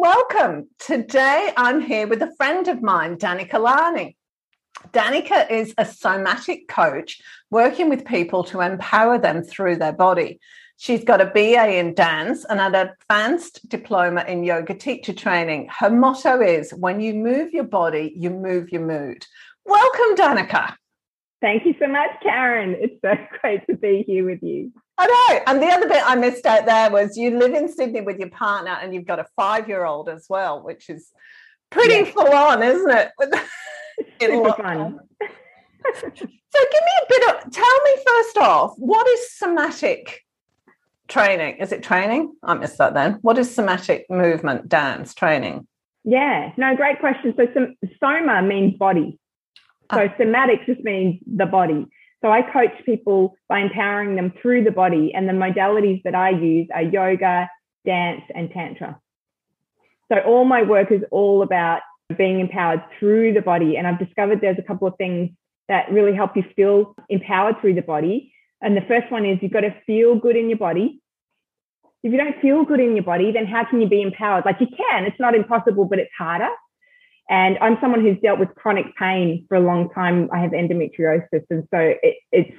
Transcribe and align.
welcome. 0.00 0.66
Today 0.78 1.52
I'm 1.58 1.82
here 1.82 2.06
with 2.06 2.22
a 2.22 2.34
friend 2.36 2.66
of 2.68 2.80
mine, 2.80 3.18
Danica 3.18 3.60
Larney. 3.60 4.16
Danica 4.92 5.50
is 5.50 5.74
a 5.76 5.84
somatic 5.84 6.68
coach 6.68 7.20
working 7.50 7.90
with 7.90 8.06
people 8.06 8.42
to 8.44 8.62
empower 8.62 9.18
them 9.18 9.42
through 9.42 9.76
their 9.76 9.92
body. 9.92 10.40
She's 10.78 11.04
got 11.04 11.20
a 11.20 11.26
BA 11.26 11.78
in 11.78 11.92
dance 11.92 12.46
and 12.48 12.58
an 12.58 12.74
advanced 12.74 13.68
diploma 13.68 14.24
in 14.26 14.42
yoga 14.42 14.72
teacher 14.72 15.12
training. 15.12 15.68
Her 15.70 15.90
motto 15.90 16.40
is 16.40 16.70
when 16.70 17.02
you 17.02 17.12
move 17.12 17.52
your 17.52 17.64
body, 17.64 18.14
you 18.16 18.30
move 18.30 18.70
your 18.72 18.86
mood. 18.86 19.26
Welcome, 19.66 20.16
Danica. 20.16 20.76
Thank 21.42 21.66
you 21.66 21.74
so 21.78 21.88
much, 21.88 22.10
Karen. 22.22 22.74
It's 22.78 22.98
so 23.04 23.12
great 23.42 23.66
to 23.66 23.76
be 23.76 24.02
here 24.06 24.24
with 24.24 24.42
you. 24.42 24.72
I 25.00 25.06
know. 25.06 25.42
And 25.46 25.62
the 25.62 25.66
other 25.66 25.88
bit 25.88 26.02
I 26.04 26.14
missed 26.14 26.44
out 26.44 26.66
there 26.66 26.90
was 26.90 27.16
you 27.16 27.38
live 27.38 27.54
in 27.54 27.72
Sydney 27.72 28.02
with 28.02 28.18
your 28.18 28.28
partner 28.28 28.72
and 28.82 28.92
you've 28.92 29.06
got 29.06 29.18
a 29.18 29.26
five 29.34 29.66
year 29.66 29.86
old 29.86 30.10
as 30.10 30.26
well, 30.28 30.62
which 30.62 30.90
is 30.90 31.10
pretty 31.70 31.94
yes. 31.94 32.12
full 32.12 32.30
on, 32.30 32.62
isn't 32.62 32.90
it? 32.90 33.10
Super 34.20 34.52
fun. 34.62 35.00
so 35.94 36.10
give 36.10 36.12
me 36.12 36.94
a 36.98 37.06
bit 37.08 37.28
of 37.28 37.50
tell 37.50 37.82
me 37.82 37.96
first 38.06 38.36
off, 38.38 38.74
what 38.76 39.08
is 39.08 39.38
somatic 39.38 40.22
training? 41.08 41.56
Is 41.56 41.72
it 41.72 41.82
training? 41.82 42.34
I 42.42 42.52
missed 42.52 42.76
that 42.76 42.92
then. 42.92 43.14
What 43.22 43.38
is 43.38 43.54
somatic 43.54 44.04
movement 44.10 44.68
dance 44.68 45.14
training? 45.14 45.66
Yeah, 46.04 46.52
no, 46.58 46.76
great 46.76 47.00
question. 47.00 47.34
So 47.38 47.46
soma 47.98 48.42
means 48.42 48.76
body. 48.76 49.18
So 49.94 50.08
ah. 50.08 50.14
somatic 50.18 50.66
just 50.66 50.82
means 50.84 51.20
the 51.26 51.46
body. 51.46 51.86
So 52.22 52.30
I 52.30 52.42
coach 52.42 52.72
people 52.84 53.34
by 53.48 53.60
empowering 53.60 54.16
them 54.16 54.32
through 54.42 54.64
the 54.64 54.70
body, 54.70 55.12
and 55.14 55.28
the 55.28 55.32
modalities 55.32 56.02
that 56.04 56.14
I 56.14 56.30
use 56.30 56.68
are 56.74 56.82
yoga, 56.82 57.48
dance, 57.86 58.22
and 58.34 58.50
tantra. 58.50 59.00
So 60.10 60.18
all 60.20 60.44
my 60.44 60.62
work 60.62 60.90
is 60.92 61.02
all 61.10 61.42
about 61.42 61.80
being 62.16 62.40
empowered 62.40 62.82
through 62.98 63.32
the 63.32 63.40
body. 63.40 63.76
And 63.76 63.86
I've 63.86 63.98
discovered 63.98 64.40
there's 64.40 64.58
a 64.58 64.62
couple 64.62 64.88
of 64.88 64.96
things 64.96 65.30
that 65.68 65.90
really 65.92 66.14
help 66.14 66.36
you 66.36 66.42
feel 66.56 66.94
empowered 67.08 67.60
through 67.60 67.74
the 67.74 67.82
body. 67.82 68.32
And 68.60 68.76
the 68.76 68.82
first 68.82 69.10
one 69.10 69.24
is 69.24 69.38
you've 69.40 69.52
got 69.52 69.60
to 69.60 69.74
feel 69.86 70.16
good 70.16 70.36
in 70.36 70.48
your 70.48 70.58
body. 70.58 71.00
If 72.02 72.12
you 72.12 72.18
don't 72.18 72.40
feel 72.40 72.64
good 72.64 72.80
in 72.80 72.96
your 72.96 73.04
body, 73.04 73.30
then 73.30 73.46
how 73.46 73.64
can 73.64 73.80
you 73.80 73.88
be 73.88 74.02
empowered? 74.02 74.44
Like 74.44 74.56
you 74.60 74.66
can, 74.66 75.04
it's 75.04 75.20
not 75.20 75.34
impossible, 75.34 75.84
but 75.84 75.98
it's 75.98 76.10
harder. 76.18 76.48
And 77.30 77.56
I'm 77.60 77.78
someone 77.80 78.00
who's 78.00 78.18
dealt 78.20 78.40
with 78.40 78.52
chronic 78.56 78.86
pain 78.96 79.46
for 79.48 79.56
a 79.56 79.60
long 79.60 79.88
time. 79.90 80.28
I 80.34 80.40
have 80.40 80.50
endometriosis. 80.50 81.44
And 81.48 81.66
so 81.72 81.78
it, 82.02 82.16
it's 82.32 82.56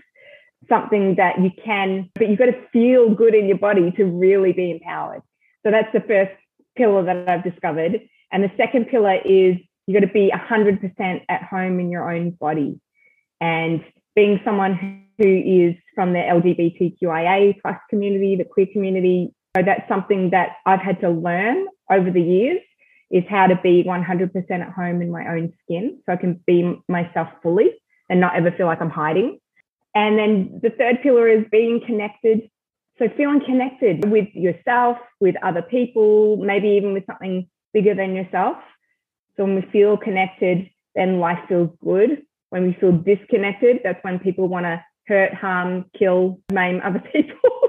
something 0.70 1.16
that 1.16 1.42
you 1.42 1.52
can, 1.64 2.10
but 2.16 2.30
you've 2.30 2.40
got 2.40 2.46
to 2.46 2.68
feel 2.72 3.14
good 3.14 3.36
in 3.36 3.48
your 3.48 3.58
body 3.58 3.92
to 3.98 4.06
really 4.06 4.54
be 4.54 4.72
empowered. 4.72 5.22
So 5.66 5.72
that's 5.72 5.92
the 5.92 6.00
first 6.00 6.32
pillar 6.78 7.04
that 7.04 7.30
I've 7.30 7.44
discovered. 7.44 8.00
And 8.32 8.44
the 8.46 8.52
second 8.56 8.86
pillar 8.86 9.16
is 9.26 9.58
you've 9.88 10.02
got 10.02 10.08
to 10.08 10.14
be 10.14 10.32
100% 10.34 11.22
at 11.28 11.44
home 11.44 11.82
in 11.82 11.92
your 11.92 12.10
own 12.10 12.32
body. 12.32 12.80
And 13.42 13.84
being 14.16 14.40
someone 14.46 15.06
who 15.18 15.28
is 15.28 15.76
from 15.94 16.14
the 16.14 16.20
LGBTQIA 16.20 17.62
plus 17.62 17.78
community, 17.90 18.38
the 18.38 18.46
queer 18.46 18.68
community, 18.72 19.34
that's 19.54 19.86
something 19.90 20.30
that 20.30 20.52
I've 20.66 20.80
had 20.80 21.02
to 21.02 21.10
learn 21.10 21.66
over 21.90 22.10
the 22.10 22.22
years 22.22 22.62
is 23.12 23.24
how 23.30 23.48
to 23.48 23.60
be 23.62 23.84
100% 23.84 24.52
at 24.52 24.74
home 24.74 25.02
in 25.02 25.12
my 25.12 25.28
own 25.28 25.54
skin 25.64 26.00
so 26.06 26.14
I 26.14 26.16
can 26.16 26.42
be 26.48 26.82
myself 26.88 27.28
fully 27.44 27.72
and 28.10 28.20
not 28.20 28.36
ever 28.36 28.52
feel 28.52 28.66
like 28.66 28.82
I'm 28.82 28.90
hiding. 28.90 29.40
And 29.94 30.18
then 30.18 30.60
the 30.64 30.70
third 30.70 31.02
pillar 31.04 31.28
is 31.28 31.46
being 31.52 31.82
connected. 31.86 32.50
So 32.98 33.10
feeling 33.18 33.42
connected 33.46 34.10
with 34.10 34.30
yourself, 34.34 34.98
with 35.20 35.36
other 35.44 35.62
people, 35.62 36.38
maybe 36.38 36.70
even 36.70 36.94
with 36.94 37.06
something 37.06 37.50
bigger 37.74 37.94
than 37.94 38.16
yourself. 38.16 38.58
So 39.36 39.44
when 39.44 39.56
we 39.56 39.62
feel 39.72 39.98
connected, 39.98 40.70
then 40.96 41.20
life 41.20 41.40
feels 41.50 41.70
good. 41.84 42.24
When 42.50 42.64
we 42.64 42.78
feel 42.80 42.92
disconnected, 42.92 43.80
that's 43.84 44.04
when 44.04 44.20
people 44.20 44.48
want 44.48 44.66
to 44.66 44.84
hurt, 45.08 45.34
harm, 45.34 45.86
kill, 45.98 46.40
maim 46.52 46.82
other 46.84 47.04
people. 47.14 47.61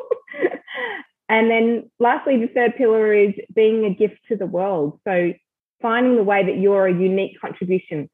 And 1.33 1.51
then 1.51 1.91
lastly, 1.99 2.37
the 2.37 2.53
third 2.53 2.77
pillar 2.77 3.15
is 3.15 3.33
being 3.55 3.87
a 3.87 3.95
gift 3.95 4.19
to 4.29 4.37
the 4.37 4.45
world. 4.45 5.01
So 5.09 5.33
finding 5.81 6.17
the 6.17 6.23
way 6.23 6.45
that 6.45 6.59
you're 6.59 6.87
a 6.87 6.93
unique 6.93 7.41
contribution 7.41 8.11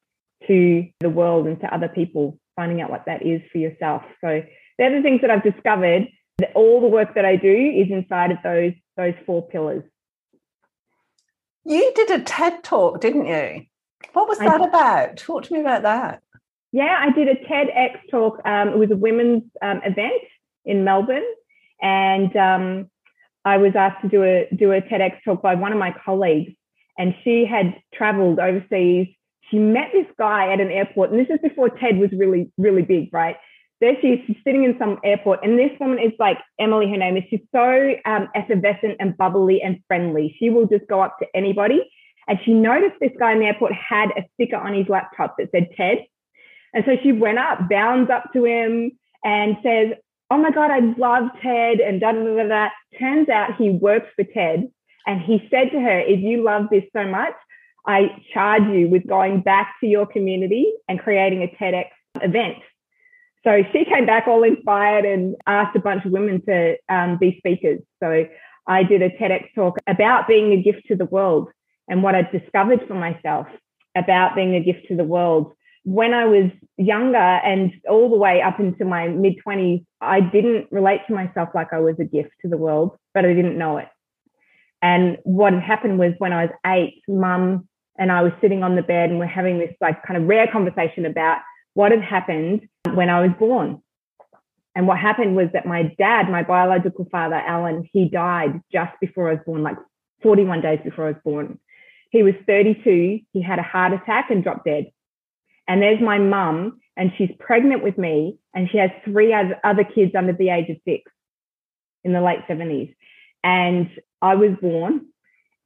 to 0.46 0.86
the 1.00 1.10
world 1.10 1.48
and 1.48 1.60
to 1.60 1.74
other 1.74 1.88
people, 1.88 2.38
finding 2.54 2.80
out 2.80 2.90
what 2.90 3.06
that 3.06 3.26
is 3.26 3.42
for 3.50 3.58
yourself. 3.58 4.02
So 4.20 4.44
they're 4.78 4.94
the 4.94 5.02
things 5.02 5.22
that 5.22 5.32
I've 5.32 5.42
discovered 5.42 6.06
that 6.38 6.52
all 6.54 6.80
the 6.80 6.86
work 6.86 7.16
that 7.16 7.24
I 7.24 7.34
do 7.34 7.52
is 7.52 7.90
inside 7.90 8.30
of 8.30 8.38
those 8.44 8.72
those 8.96 9.14
four 9.26 9.48
pillars. 9.48 9.82
You 11.64 11.92
did 11.96 12.12
a 12.12 12.20
TED 12.20 12.62
talk, 12.62 13.00
didn't 13.00 13.26
you? 13.26 13.66
What 14.12 14.28
was 14.28 14.38
that 14.38 14.60
about? 14.60 15.16
Talk 15.16 15.42
to 15.42 15.54
me 15.54 15.60
about 15.60 15.82
that. 15.82 16.22
Yeah, 16.70 17.04
I 17.04 17.10
did 17.10 17.26
a 17.26 17.34
TEDx 17.34 17.98
talk. 18.12 18.40
Um, 18.44 18.68
it 18.68 18.78
was 18.78 18.92
a 18.92 18.96
women's 18.96 19.42
um, 19.60 19.80
event 19.84 20.22
in 20.64 20.84
Melbourne, 20.84 21.26
and 21.82 22.36
um, 22.36 22.90
I 23.44 23.56
was 23.56 23.72
asked 23.74 24.02
to 24.02 24.08
do 24.08 24.22
a 24.22 24.48
do 24.54 24.72
a 24.72 24.80
TEDx 24.80 25.18
talk 25.24 25.42
by 25.42 25.54
one 25.54 25.72
of 25.72 25.78
my 25.78 25.94
colleagues, 26.04 26.52
and 26.98 27.14
she 27.24 27.46
had 27.46 27.74
travelled 27.94 28.38
overseas. 28.38 29.08
She 29.50 29.58
met 29.58 29.90
this 29.92 30.06
guy 30.18 30.52
at 30.52 30.60
an 30.60 30.70
airport, 30.70 31.10
and 31.10 31.18
this 31.18 31.28
is 31.30 31.40
before 31.42 31.70
TED 31.70 31.98
was 31.98 32.10
really 32.12 32.50
really 32.58 32.82
big, 32.82 33.10
right? 33.12 33.36
There 33.80 33.94
she 34.00 34.08
is, 34.08 34.20
she's 34.26 34.36
sitting 34.44 34.64
in 34.64 34.76
some 34.78 34.98
airport, 35.04 35.44
and 35.44 35.56
this 35.58 35.70
woman 35.78 36.00
is 36.00 36.12
like 36.18 36.38
Emily. 36.58 36.90
Her 36.90 36.96
name 36.96 37.16
is. 37.16 37.24
She's 37.30 37.46
so 37.54 37.94
um, 38.04 38.28
effervescent 38.34 38.96
and 38.98 39.16
bubbly 39.16 39.62
and 39.62 39.80
friendly. 39.86 40.36
She 40.38 40.50
will 40.50 40.66
just 40.66 40.86
go 40.88 41.00
up 41.00 41.18
to 41.20 41.26
anybody. 41.34 41.88
And 42.28 42.38
she 42.44 42.52
noticed 42.52 42.96
this 43.00 43.12
guy 43.18 43.32
in 43.32 43.40
the 43.40 43.46
airport 43.46 43.72
had 43.72 44.10
a 44.10 44.22
sticker 44.34 44.56
on 44.56 44.74
his 44.74 44.86
laptop 44.88 45.36
that 45.38 45.50
said 45.50 45.68
TED. 45.76 46.04
And 46.74 46.84
so 46.84 46.96
she 47.02 47.12
went 47.12 47.38
up, 47.38 47.70
bounds 47.70 48.10
up 48.10 48.30
to 48.34 48.44
him, 48.44 48.92
and 49.24 49.56
says, 49.62 49.94
oh 50.30 50.38
my 50.38 50.50
God, 50.50 50.70
I 50.70 50.80
love 50.96 51.30
TED 51.42 51.80
and 51.80 52.00
da 52.00 52.12
da 52.12 52.22
da 52.22 52.48
da. 52.48 52.68
Turns 52.98 53.28
out 53.28 53.56
he 53.56 53.70
works 53.70 54.08
for 54.16 54.24
TED. 54.24 54.70
And 55.06 55.20
he 55.22 55.48
said 55.50 55.70
to 55.72 55.80
her, 55.80 56.00
if 56.00 56.20
you 56.20 56.44
love 56.44 56.66
this 56.70 56.84
so 56.94 57.06
much, 57.06 57.32
I 57.86 58.22
charge 58.34 58.64
you 58.64 58.88
with 58.88 59.06
going 59.06 59.40
back 59.40 59.76
to 59.80 59.86
your 59.86 60.06
community 60.06 60.70
and 60.88 61.00
creating 61.00 61.42
a 61.42 61.46
TEDx 61.46 61.86
event. 62.16 62.56
So 63.44 63.62
she 63.72 63.86
came 63.86 64.04
back 64.04 64.28
all 64.28 64.42
inspired 64.42 65.06
and 65.06 65.36
asked 65.46 65.74
a 65.76 65.80
bunch 65.80 66.04
of 66.04 66.12
women 66.12 66.42
to 66.44 66.76
um, 66.90 67.16
be 67.18 67.36
speakers. 67.38 67.80
So 68.02 68.26
I 68.66 68.82
did 68.82 69.00
a 69.00 69.08
TEDx 69.08 69.54
talk 69.54 69.78
about 69.86 70.28
being 70.28 70.52
a 70.52 70.62
gift 70.62 70.86
to 70.88 70.96
the 70.96 71.06
world 71.06 71.48
and 71.88 72.02
what 72.02 72.14
I 72.14 72.22
discovered 72.22 72.80
for 72.86 72.94
myself 72.94 73.46
about 73.96 74.36
being 74.36 74.54
a 74.54 74.60
gift 74.60 74.88
to 74.88 74.96
the 74.96 75.04
world 75.04 75.54
when 75.88 76.12
I 76.12 76.26
was 76.26 76.50
younger 76.76 77.16
and 77.16 77.72
all 77.88 78.10
the 78.10 78.16
way 78.16 78.42
up 78.42 78.60
into 78.60 78.84
my 78.84 79.08
mid 79.08 79.36
20s, 79.44 79.82
I 80.02 80.20
didn't 80.20 80.68
relate 80.70 81.00
to 81.06 81.14
myself 81.14 81.48
like 81.54 81.72
I 81.72 81.80
was 81.80 81.94
a 81.98 82.04
gift 82.04 82.32
to 82.42 82.48
the 82.48 82.58
world, 82.58 82.98
but 83.14 83.24
I 83.24 83.32
didn't 83.32 83.56
know 83.56 83.78
it. 83.78 83.88
And 84.82 85.16
what 85.24 85.54
had 85.54 85.62
happened 85.62 85.98
was 85.98 86.12
when 86.18 86.34
I 86.34 86.44
was 86.44 86.54
eight, 86.66 87.02
mum 87.08 87.66
and 87.98 88.12
I 88.12 88.20
was 88.20 88.32
sitting 88.42 88.62
on 88.62 88.76
the 88.76 88.82
bed 88.82 89.08
and 89.08 89.18
we're 89.18 89.26
having 89.26 89.58
this 89.58 89.74
like 89.80 90.02
kind 90.02 90.20
of 90.20 90.28
rare 90.28 90.46
conversation 90.52 91.06
about 91.06 91.38
what 91.72 91.90
had 91.90 92.02
happened 92.02 92.68
when 92.92 93.08
I 93.08 93.22
was 93.22 93.30
born. 93.38 93.82
And 94.74 94.86
what 94.86 94.98
happened 94.98 95.36
was 95.36 95.48
that 95.54 95.64
my 95.64 95.94
dad, 95.98 96.28
my 96.28 96.42
biological 96.42 97.08
father, 97.10 97.36
Alan, 97.36 97.88
he 97.94 98.10
died 98.10 98.60
just 98.70 98.92
before 99.00 99.30
I 99.30 99.34
was 99.34 99.42
born, 99.46 99.62
like 99.62 99.78
41 100.22 100.60
days 100.60 100.80
before 100.84 101.06
I 101.06 101.12
was 101.12 101.22
born. 101.24 101.58
He 102.10 102.22
was 102.22 102.34
32. 102.46 103.20
He 103.32 103.42
had 103.42 103.58
a 103.58 103.62
heart 103.62 103.94
attack 103.94 104.30
and 104.30 104.44
dropped 104.44 104.66
dead. 104.66 104.88
And 105.68 105.82
there's 105.82 106.00
my 106.00 106.18
mum, 106.18 106.80
and 106.96 107.12
she's 107.18 107.30
pregnant 107.38 107.84
with 107.84 107.98
me, 107.98 108.38
and 108.54 108.68
she 108.70 108.78
has 108.78 108.90
three 109.04 109.34
other 109.34 109.84
kids 109.84 110.14
under 110.16 110.32
the 110.32 110.48
age 110.48 110.70
of 110.70 110.78
six 110.84 111.12
in 112.04 112.12
the 112.14 112.22
late 112.22 112.40
70s. 112.48 112.94
And 113.44 113.88
I 114.22 114.34
was 114.34 114.56
born. 114.60 115.06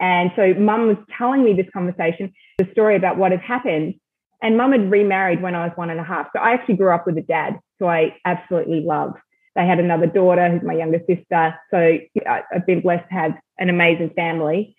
And 0.01 0.33
so 0.35 0.53
mum 0.55 0.89
was 0.89 0.97
telling 1.17 1.45
me 1.45 1.55
this 1.55 1.71
conversation, 1.73 2.33
the 2.59 2.69
story 2.73 2.97
about 2.97 3.17
what 3.17 3.31
had 3.31 3.41
happened. 3.41 3.95
And 4.43 4.57
mum 4.57 4.73
had 4.73 4.91
remarried 4.91 5.41
when 5.41 5.55
I 5.55 5.67
was 5.67 5.77
one 5.77 5.91
and 5.91 6.01
a 6.01 6.05
half. 6.05 6.27
So 6.35 6.43
I 6.43 6.53
actually 6.53 6.77
grew 6.77 6.93
up 6.93 7.07
with 7.07 7.17
a 7.17 7.23
dad 7.23 7.61
who 7.79 7.87
I 7.87 8.17
absolutely 8.25 8.81
love. 8.81 9.15
They 9.55 9.65
had 9.65 9.79
another 9.79 10.07
daughter 10.07 10.51
who's 10.51 10.67
my 10.67 10.75
younger 10.75 11.01
sister. 11.07 11.55
So 11.71 11.99
I've 12.27 12.67
been 12.67 12.81
blessed 12.81 13.09
to 13.09 13.15
have 13.15 13.33
an 13.59 13.69
amazing 13.69 14.11
family. 14.17 14.75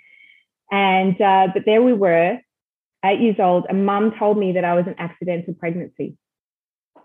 And, 0.69 1.19
uh, 1.21 1.47
but 1.53 1.63
there 1.65 1.81
we 1.81 1.93
were 1.93 2.39
eight 3.05 3.19
years 3.19 3.35
old, 3.39 3.65
a 3.69 3.73
mum 3.73 4.13
told 4.17 4.37
me 4.37 4.53
that 4.53 4.63
I 4.63 4.75
was 4.75 4.85
an 4.87 4.95
accidental 4.97 5.53
pregnancy. 5.53 6.17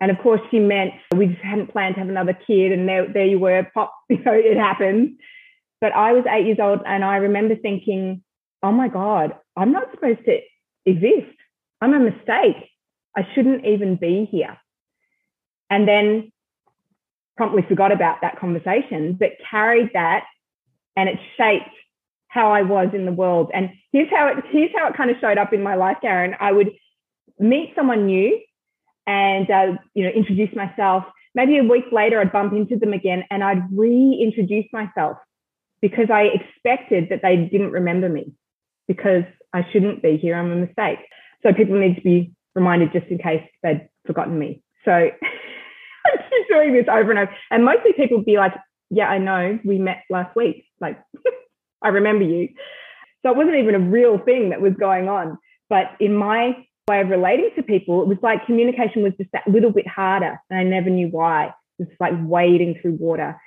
And 0.01 0.11
of 0.11 0.19
course, 0.19 0.41
she 0.49 0.59
meant 0.59 0.93
we 1.15 1.27
just 1.27 1.41
hadn't 1.41 1.71
planned 1.71 1.95
to 1.95 1.99
have 1.99 2.09
another 2.09 2.37
kid, 2.47 2.71
and 2.71 2.87
there, 2.87 3.11
there 3.11 3.25
you 3.25 3.39
were, 3.39 3.67
pop, 3.73 3.93
you 4.09 4.23
know, 4.23 4.33
it 4.33 4.57
happened. 4.57 5.19
But 5.81 5.93
I 5.93 6.13
was 6.13 6.25
eight 6.29 6.45
years 6.45 6.59
old, 6.61 6.81
and 6.85 7.03
I 7.03 7.17
remember 7.17 7.55
thinking, 7.55 8.23
oh 8.63 8.71
my 8.71 8.87
God, 8.87 9.35
I'm 9.55 9.71
not 9.71 9.91
supposed 9.91 10.23
to 10.25 10.39
exist. 10.85 11.35
I'm 11.81 11.93
a 11.93 11.99
mistake. 11.99 12.69
I 13.15 13.27
shouldn't 13.33 13.65
even 13.65 13.95
be 13.95 14.27
here. 14.29 14.57
And 15.69 15.87
then 15.87 16.31
promptly 17.37 17.63
forgot 17.67 17.91
about 17.91 18.21
that 18.21 18.39
conversation, 18.39 19.13
but 19.13 19.31
carried 19.49 19.91
that 19.93 20.25
and 20.97 21.07
it 21.07 21.17
shaped 21.37 21.69
how 22.29 22.51
I 22.51 22.61
was 22.61 22.89
in 22.93 23.05
the 23.05 23.11
world. 23.11 23.51
And 23.53 23.69
here's 23.91 24.09
how 24.09 24.27
it 24.27 24.43
here's 24.51 24.71
how 24.75 24.87
it 24.87 24.95
kind 24.95 25.11
of 25.11 25.17
showed 25.19 25.37
up 25.37 25.51
in 25.51 25.61
my 25.61 25.75
life, 25.75 25.97
Karen. 26.01 26.35
I 26.39 26.51
would 26.51 26.71
meet 27.39 27.73
someone 27.75 28.05
new 28.05 28.39
and 29.05 29.49
uh, 29.49 29.73
you 29.93 30.05
know 30.05 30.11
introduce 30.11 30.55
myself. 30.55 31.03
Maybe 31.35 31.57
a 31.57 31.63
week 31.63 31.85
later, 31.91 32.19
I'd 32.19 32.31
bump 32.31 32.53
into 32.53 32.77
them 32.77 32.93
again, 32.93 33.23
and 33.29 33.43
I'd 33.43 33.63
reintroduce 33.71 34.65
myself 34.71 35.17
because 35.81 36.09
I 36.11 36.23
expected 36.23 37.09
that 37.09 37.21
they 37.21 37.35
didn't 37.35 37.71
remember 37.71 38.09
me 38.09 38.33
because 38.87 39.23
I 39.53 39.65
shouldn't 39.71 40.01
be 40.01 40.17
here. 40.17 40.35
I'm 40.35 40.51
a 40.51 40.55
mistake. 40.55 40.99
So 41.43 41.53
people 41.53 41.79
need 41.79 41.95
to 41.95 42.01
be 42.01 42.33
reminded 42.55 42.91
just 42.91 43.07
in 43.07 43.17
case 43.17 43.43
they'd 43.63 43.87
forgotten 44.05 44.37
me. 44.37 44.61
So 44.85 44.91
I'm 44.91 46.17
just 46.17 46.49
doing 46.49 46.73
this 46.73 46.87
over 46.91 47.11
and 47.11 47.19
over. 47.19 47.31
And 47.51 47.63
mostly 47.63 47.93
people 47.93 48.17
would 48.17 48.25
be 48.25 48.37
like, 48.37 48.53
yeah, 48.89 49.07
I 49.07 49.19
know 49.19 49.59
we 49.63 49.77
met 49.77 50.03
last 50.09 50.35
week. 50.35 50.65
Like, 50.81 50.99
I 51.81 51.89
remember 51.89 52.25
you. 52.25 52.49
So 53.23 53.31
it 53.31 53.37
wasn't 53.37 53.57
even 53.57 53.75
a 53.75 53.79
real 53.79 54.17
thing 54.17 54.49
that 54.49 54.61
was 54.61 54.73
going 54.79 55.09
on. 55.09 55.37
But 55.69 55.91
in 55.99 56.15
my 56.15 56.65
way 56.87 57.01
of 57.01 57.09
relating 57.09 57.51
to 57.55 57.63
people, 57.63 58.01
it 58.01 58.07
was 58.07 58.17
like 58.21 58.45
communication 58.45 59.03
was 59.03 59.13
just 59.17 59.31
that 59.33 59.47
little 59.47 59.71
bit 59.71 59.87
harder. 59.87 60.39
And 60.49 60.59
I 60.59 60.63
never 60.63 60.89
knew 60.89 61.07
why. 61.07 61.53
It 61.77 61.87
was 61.87 61.97
like 61.99 62.13
wading 62.21 62.79
through 62.81 62.97
water. 62.99 63.39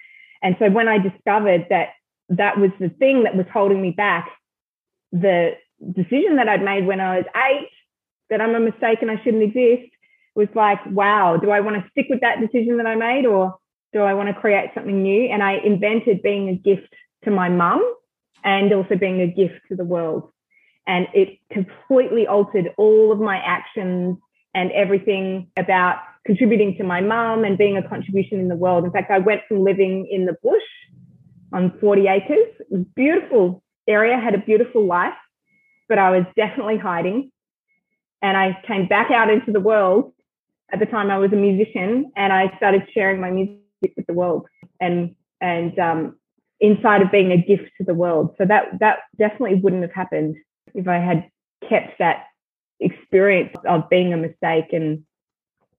And 0.42 0.56
so 0.58 0.70
when 0.70 0.88
I 0.88 0.98
discovered 0.98 1.66
that 1.70 1.90
that 2.30 2.58
was 2.58 2.70
the 2.80 2.88
thing 2.88 3.24
that 3.24 3.36
was 3.36 3.46
holding 3.52 3.80
me 3.80 3.90
back, 3.90 4.30
the 5.12 5.52
decision 5.92 6.36
that 6.36 6.48
I'd 6.48 6.64
made 6.64 6.86
when 6.86 7.00
I 7.00 7.18
was 7.18 7.26
eight, 7.50 7.68
that 8.30 8.40
I'm 8.40 8.54
a 8.54 8.60
mistake 8.60 8.98
and 9.02 9.10
I 9.10 9.22
shouldn't 9.22 9.42
exist, 9.42 9.90
was 10.34 10.48
like, 10.54 10.78
wow, 10.86 11.36
do 11.36 11.50
I 11.50 11.60
want 11.60 11.76
to 11.76 11.90
stick 11.90 12.06
with 12.08 12.20
that 12.20 12.40
decision 12.40 12.78
that 12.78 12.86
I 12.86 12.94
made 12.94 13.26
or 13.26 13.56
do 13.92 14.00
I 14.00 14.14
want 14.14 14.28
to 14.28 14.40
create 14.40 14.70
something 14.74 15.02
new? 15.02 15.28
And 15.28 15.42
I 15.42 15.58
invented 15.58 16.22
being 16.22 16.48
a 16.48 16.54
gift 16.54 16.94
to 17.24 17.30
my 17.30 17.48
mum 17.50 17.82
and 18.44 18.72
also 18.72 18.96
being 18.96 19.20
a 19.20 19.26
gift 19.26 19.60
to 19.68 19.76
the 19.76 19.84
world. 19.84 20.30
And 20.86 21.06
it 21.14 21.38
completely 21.52 22.26
altered 22.26 22.70
all 22.76 23.12
of 23.12 23.20
my 23.20 23.36
actions 23.36 24.18
and 24.54 24.70
everything 24.72 25.48
about 25.56 25.96
contributing 26.26 26.76
to 26.76 26.84
my 26.84 27.00
mum 27.00 27.44
and 27.44 27.56
being 27.58 27.76
a 27.76 27.88
contribution 27.88 28.38
in 28.38 28.48
the 28.48 28.56
world. 28.56 28.84
In 28.84 28.90
fact, 28.90 29.10
I 29.10 29.18
went 29.18 29.42
from 29.48 29.64
living 29.64 30.08
in 30.10 30.26
the 30.26 30.36
bush 30.42 30.62
on 31.52 31.76
40 31.80 32.06
acres, 32.08 32.86
beautiful 32.94 33.62
area, 33.88 34.18
had 34.18 34.34
a 34.34 34.38
beautiful 34.38 34.86
life, 34.86 35.14
but 35.88 35.98
I 35.98 36.10
was 36.10 36.24
definitely 36.36 36.78
hiding. 36.78 37.30
And 38.22 38.36
I 38.36 38.58
came 38.66 38.86
back 38.86 39.10
out 39.10 39.30
into 39.30 39.52
the 39.52 39.60
world. 39.60 40.12
At 40.72 40.78
the 40.78 40.86
time, 40.86 41.10
I 41.10 41.18
was 41.18 41.32
a 41.32 41.36
musician, 41.36 42.12
and 42.16 42.32
I 42.32 42.56
started 42.56 42.82
sharing 42.94 43.20
my 43.20 43.30
music 43.30 43.60
with 43.96 44.06
the 44.06 44.14
world. 44.14 44.46
And 44.80 45.16
and 45.40 45.76
um, 45.78 46.16
inside 46.62 47.02
of 47.02 47.10
being 47.10 47.32
a 47.32 47.36
gift 47.36 47.70
to 47.76 47.84
the 47.84 47.92
world. 47.92 48.34
So 48.38 48.46
that 48.46 48.78
that 48.78 49.00
definitely 49.18 49.56
wouldn't 49.56 49.82
have 49.82 49.92
happened 49.92 50.36
if 50.74 50.88
I 50.88 50.98
had 50.98 51.28
kept 51.68 51.98
that 51.98 52.26
experience 52.80 53.54
of 53.66 53.90
being 53.90 54.14
a 54.14 54.16
mistake 54.16 54.72
and 54.72 55.04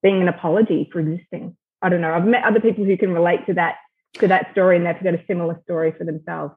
being 0.03 0.21
an 0.21 0.27
apology 0.27 0.89
for 0.91 1.00
existing. 1.00 1.56
I 1.81 1.89
don't 1.89 2.01
know. 2.01 2.13
I've 2.13 2.25
met 2.25 2.44
other 2.44 2.59
people 2.59 2.85
who 2.85 2.97
can 2.97 3.13
relate 3.13 3.45
to 3.47 3.53
that 3.56 3.77
to 4.15 4.27
that 4.27 4.51
story 4.51 4.75
and 4.75 4.85
they've 4.85 5.01
got 5.03 5.15
a 5.15 5.24
similar 5.25 5.59
story 5.63 5.91
for 5.97 6.03
themselves. 6.03 6.53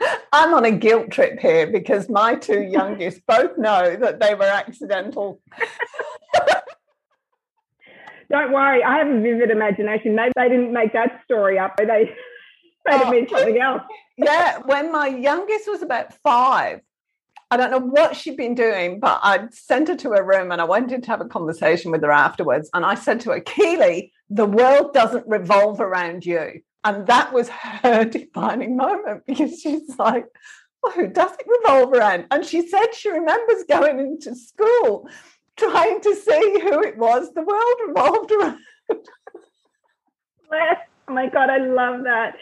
I'm 0.32 0.54
on 0.54 0.64
a 0.64 0.70
guilt 0.70 1.10
trip 1.10 1.40
here 1.40 1.66
because 1.66 2.08
my 2.08 2.36
two 2.36 2.62
youngest 2.62 3.20
both 3.28 3.58
know 3.58 3.96
that 3.96 4.20
they 4.20 4.34
were 4.34 4.44
accidental. 4.44 5.40
Don't 8.28 8.52
worry, 8.52 8.82
I 8.82 8.98
have 8.98 9.08
a 9.08 9.20
vivid 9.20 9.50
imagination. 9.50 10.16
Maybe 10.16 10.32
they 10.36 10.48
didn't 10.48 10.72
make 10.72 10.92
that 10.94 11.20
story 11.24 11.60
up. 11.60 11.76
They 11.76 12.12
have 12.88 13.06
oh. 13.06 13.10
been 13.10 13.28
something 13.28 13.58
else. 13.60 13.82
yeah, 14.16 14.58
when 14.64 14.92
my 14.92 15.08
youngest 15.08 15.68
was 15.68 15.82
about 15.82 16.14
five, 16.22 16.80
I 17.50 17.56
don't 17.56 17.70
know 17.70 17.78
what 17.78 18.16
she'd 18.16 18.36
been 18.36 18.54
doing, 18.54 18.98
but 18.98 19.20
I'd 19.22 19.54
sent 19.54 19.88
her 19.88 19.96
to 19.96 20.10
her 20.10 20.24
room 20.24 20.50
and 20.50 20.60
I 20.60 20.64
went 20.64 20.90
in 20.90 21.00
to 21.02 21.08
have 21.08 21.20
a 21.20 21.26
conversation 21.26 21.92
with 21.92 22.02
her 22.02 22.10
afterwards. 22.10 22.68
And 22.74 22.84
I 22.84 22.96
said 22.96 23.20
to 23.20 23.30
her, 23.30 23.40
Keely, 23.40 24.12
the 24.28 24.46
world 24.46 24.92
doesn't 24.92 25.28
revolve 25.28 25.80
around 25.80 26.26
you. 26.26 26.62
And 26.82 27.06
that 27.06 27.32
was 27.32 27.48
her 27.48 28.04
defining 28.10 28.76
moment 28.76 29.24
because 29.26 29.60
she's 29.60 29.98
like, 29.98 30.26
well, 30.82 30.92
who 30.92 31.08
does 31.08 31.32
it 31.32 31.46
revolve 31.46 31.92
around? 31.92 32.26
And 32.30 32.44
she 32.44 32.66
said 32.66 32.94
she 32.94 33.10
remembers 33.10 33.64
going 33.68 33.98
into 33.98 34.34
school 34.34 35.08
trying 35.56 36.00
to 36.02 36.14
see 36.14 36.60
who 36.60 36.82
it 36.82 36.96
was 36.96 37.32
the 37.32 37.42
world 37.42 37.74
revolved 37.88 38.32
around. 38.32 38.58
Oh 41.08 41.12
my 41.12 41.28
God, 41.28 41.50
I 41.50 41.58
love 41.58 42.02
that. 42.04 42.34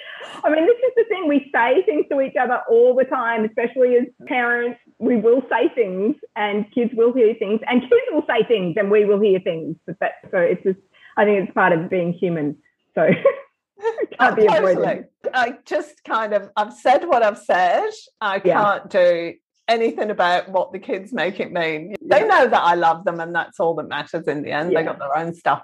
I 0.43 0.50
mean, 0.50 0.66
this 0.66 0.76
is 0.76 0.93
the 0.96 1.05
thing. 1.08 1.28
We 1.28 1.50
say 1.55 1.82
things 1.84 2.06
to 2.11 2.20
each 2.20 2.37
other 2.40 2.62
all 2.69 2.94
the 2.94 3.05
time, 3.05 3.44
especially 3.44 3.96
as 3.96 4.05
mm-hmm. 4.05 4.26
parents. 4.26 4.81
We 4.99 5.16
will 5.16 5.43
say 5.50 5.69
things 5.75 6.16
and 6.34 6.70
kids 6.72 6.93
will 6.94 7.12
hear 7.12 7.34
things 7.34 7.61
and 7.66 7.82
kids 7.82 7.93
will 8.11 8.25
say 8.26 8.44
things 8.46 8.76
and 8.78 8.90
we 8.90 9.05
will 9.05 9.20
hear 9.20 9.40
things. 9.40 9.76
But 9.87 9.99
that, 10.00 10.12
so 10.31 10.38
it's 10.38 10.62
just, 10.62 10.78
I 11.16 11.25
think 11.25 11.44
it's 11.44 11.55
part 11.55 11.72
of 11.72 11.90
being 11.90 12.12
human. 12.12 12.56
So 12.94 13.11
can't 14.19 14.37
be 14.37 14.46
avoided. 14.46 15.06
I 15.32 15.58
just 15.64 16.05
kind 16.05 16.32
of, 16.32 16.50
I've 16.56 16.72
said 16.72 17.05
what 17.05 17.22
I've 17.22 17.38
said. 17.38 17.90
I 18.20 18.40
yeah. 18.44 18.62
can't 18.62 18.90
do 18.90 19.34
anything 19.69 20.10
about 20.10 20.49
what 20.49 20.72
the 20.72 20.78
kids 20.78 21.12
make 21.12 21.40
it 21.40 21.52
mean. 21.52 21.94
They 22.02 22.26
know 22.26 22.49
that 22.49 22.62
I 22.62 22.75
love 22.75 23.05
them 23.05 23.20
and 23.20 23.34
that's 23.34 23.60
all 23.60 23.75
that 23.76 23.88
matters 23.88 24.26
in 24.28 24.43
the 24.43 24.52
end. 24.52 24.72
Yeah. 24.72 24.81
They 24.81 24.84
got 24.87 24.99
their 24.99 25.17
own 25.17 25.34
stuff. 25.34 25.62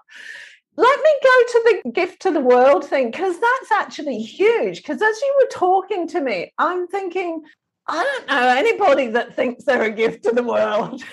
Let 0.81 1.01
me 1.03 1.11
go 1.23 1.43
to 1.47 1.83
the 1.85 1.91
gift 1.91 2.23
to 2.23 2.31
the 2.31 2.41
world 2.41 2.87
thing 2.87 3.11
because 3.11 3.39
that's 3.39 3.73
actually 3.73 4.19
huge. 4.19 4.79
Because 4.79 5.03
as 5.03 5.21
you 5.21 5.39
were 5.41 5.49
talking 5.51 6.09
to 6.09 6.21
me, 6.21 6.53
I'm 6.57 6.87
thinking, 6.87 7.43
I 7.87 8.03
don't 8.03 8.27
know 8.29 8.49
anybody 8.49 9.09
that 9.09 9.37
thinks 9.37 9.65
they're 9.65 9.83
a 9.83 9.91
gift 9.91 10.25
to 10.25 10.33
the 10.33 10.43
world. 10.43 11.03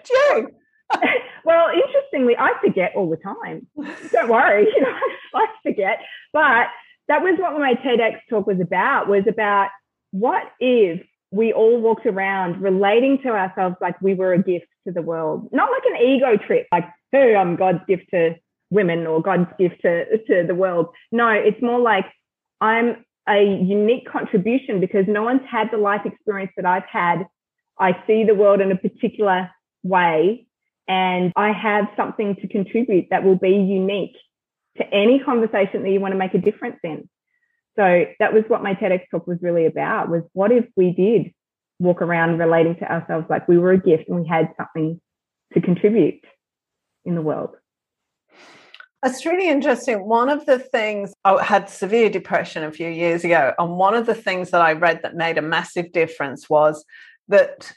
Except 0.00 0.10
you. 0.10 0.48
well, 1.44 1.68
interestingly, 1.72 2.36
I 2.38 2.52
forget 2.60 2.92
all 2.94 3.08
the 3.08 3.16
time. 3.16 3.66
Don't 4.12 4.28
worry, 4.28 4.64
you 4.64 4.80
know, 4.82 4.98
I 5.34 5.46
forget. 5.62 6.00
But 6.32 6.66
that 7.08 7.22
was 7.22 7.38
what 7.38 7.58
my 7.58 7.74
TEDx 7.74 8.20
talk 8.28 8.46
was 8.46 8.60
about, 8.60 9.08
was 9.08 9.24
about 9.28 9.68
what 10.10 10.44
if 10.58 11.02
we 11.30 11.52
all 11.52 11.80
walked 11.80 12.06
around 12.06 12.60
relating 12.60 13.18
to 13.22 13.28
ourselves 13.28 13.76
like 13.80 14.00
we 14.00 14.14
were 14.14 14.32
a 14.32 14.42
gift 14.42 14.66
to 14.86 14.92
the 14.92 15.02
world, 15.02 15.48
not 15.52 15.70
like 15.70 15.82
an 15.86 16.06
ego 16.06 16.36
trip, 16.36 16.66
like, 16.72 16.88
hey, 17.12 17.34
I'm 17.34 17.50
um, 17.50 17.56
God's 17.56 17.80
gift 17.88 18.04
to 18.10 18.36
women 18.70 19.06
or 19.06 19.20
God's 19.20 19.50
gift 19.58 19.82
to, 19.82 20.18
to 20.18 20.46
the 20.46 20.54
world. 20.54 20.88
No, 21.10 21.28
it's 21.28 21.60
more 21.60 21.80
like 21.80 22.06
I'm 22.60 23.04
a 23.28 23.42
unique 23.42 24.08
contribution 24.10 24.80
because 24.80 25.04
no 25.08 25.22
one's 25.22 25.42
had 25.50 25.68
the 25.70 25.76
life 25.76 26.02
experience 26.04 26.52
that 26.56 26.66
I've 26.66 26.86
had. 26.90 27.26
I 27.78 27.92
see 28.06 28.24
the 28.24 28.34
world 28.34 28.60
in 28.60 28.70
a 28.72 28.76
particular 28.76 29.50
way 29.82 30.46
and 30.88 31.32
I 31.36 31.52
have 31.52 31.86
something 31.96 32.36
to 32.36 32.48
contribute 32.48 33.06
that 33.10 33.24
will 33.24 33.38
be 33.38 33.50
unique 33.50 34.16
to 34.76 34.84
any 34.92 35.20
conversation 35.20 35.82
that 35.82 35.90
you 35.90 36.00
want 36.00 36.12
to 36.12 36.18
make 36.18 36.34
a 36.34 36.38
difference 36.38 36.78
in. 36.82 37.08
So 37.76 38.04
that 38.18 38.32
was 38.32 38.44
what 38.48 38.62
my 38.62 38.74
TEDx 38.74 39.02
talk 39.10 39.26
was 39.26 39.38
really 39.40 39.66
about 39.66 40.08
was 40.08 40.22
what 40.32 40.52
if 40.52 40.66
we 40.76 40.92
did 40.92 41.32
walk 41.78 42.02
around 42.02 42.38
relating 42.38 42.76
to 42.76 42.92
ourselves 42.92 43.26
like 43.30 43.48
we 43.48 43.58
were 43.58 43.72
a 43.72 43.78
gift 43.78 44.08
and 44.08 44.20
we 44.20 44.28
had 44.28 44.52
something 44.58 45.00
to 45.54 45.60
contribute 45.60 46.20
in 47.04 47.14
the 47.14 47.22
world. 47.22 47.56
It's 49.04 49.24
really 49.24 49.48
interesting. 49.48 50.04
One 50.06 50.28
of 50.28 50.44
the 50.44 50.58
things 50.58 51.14
oh, 51.24 51.38
I 51.38 51.44
had 51.44 51.70
severe 51.70 52.10
depression 52.10 52.64
a 52.64 52.72
few 52.72 52.88
years 52.88 53.24
ago, 53.24 53.54
and 53.58 53.76
one 53.76 53.94
of 53.94 54.06
the 54.06 54.14
things 54.14 54.50
that 54.50 54.60
I 54.60 54.72
read 54.72 55.00
that 55.02 55.16
made 55.16 55.38
a 55.38 55.42
massive 55.42 55.92
difference 55.92 56.50
was 56.50 56.84
that 57.28 57.72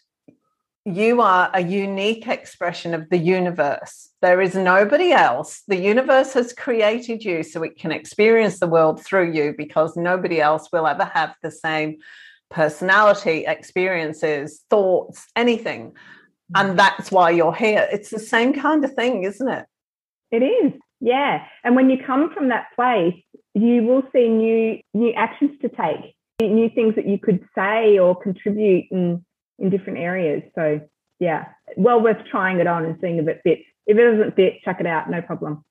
you 0.86 1.22
are 1.22 1.50
a 1.54 1.62
unique 1.62 2.28
expression 2.28 2.94
of 2.94 3.10
the 3.10 3.18
universe. 3.18 4.10
There 4.22 4.42
is 4.42 4.54
nobody 4.54 5.14
else. 5.14 5.62
The 5.68 5.78
universe 5.78 6.34
has 6.34 6.52
created 6.52 7.24
you 7.24 7.44
so 7.44 7.64
it 7.64 7.78
can 7.78 7.94
experience 7.94 8.60
the 8.60 8.68
world 8.68 9.02
through 9.04 9.32
you 9.32 9.56
because 9.58 9.96
nobody 9.96 10.42
else 10.42 10.68
will 10.74 10.86
ever 10.86 11.06
have 11.06 11.36
the 11.42 11.52
same 11.52 12.00
personality, 12.50 13.46
experiences, 13.48 14.66
thoughts, 14.70 15.26
anything. 15.38 15.94
And 16.56 16.78
that's 16.78 17.12
why 17.12 17.32
you're 17.32 17.54
here. 17.54 17.88
It's 17.92 18.10
the 18.10 18.20
same 18.20 18.54
kind 18.54 18.84
of 18.86 18.94
thing, 18.94 19.24
isn't 19.24 19.48
it? 19.48 19.66
It 20.32 20.44
is. 20.44 20.74
Yeah. 21.00 21.46
And 21.64 21.76
when 21.76 21.90
you 21.90 21.98
come 22.04 22.34
from 22.34 22.50
that 22.50 22.68
place, 22.76 23.22
you 23.54 23.84
will 23.84 24.04
see 24.14 24.30
new 24.30 24.80
new 24.94 25.14
actions 25.14 25.52
to 25.62 25.70
take, 25.70 26.16
new 26.42 26.70
things 26.70 26.96
that 26.96 27.08
you 27.08 27.20
could 27.20 27.46
say 27.56 28.00
or 28.00 28.20
contribute 28.20 28.86
in 28.92 29.24
in 29.60 29.70
different 29.70 30.00
areas. 30.00 30.44
So 30.56 30.82
yeah, 31.20 31.46
well 31.78 32.02
worth 32.02 32.26
trying 32.30 32.60
it 32.60 32.68
on 32.68 32.86
and 32.86 32.98
seeing 33.02 33.18
if 33.18 33.28
it 33.28 33.42
fits. 33.44 33.62
If 33.86 33.98
it 33.98 34.12
doesn't 34.12 34.36
fit, 34.36 34.62
chuck 34.64 34.78
it 34.80 34.88
out, 34.88 35.10
no 35.10 35.22
problem. 35.22 35.64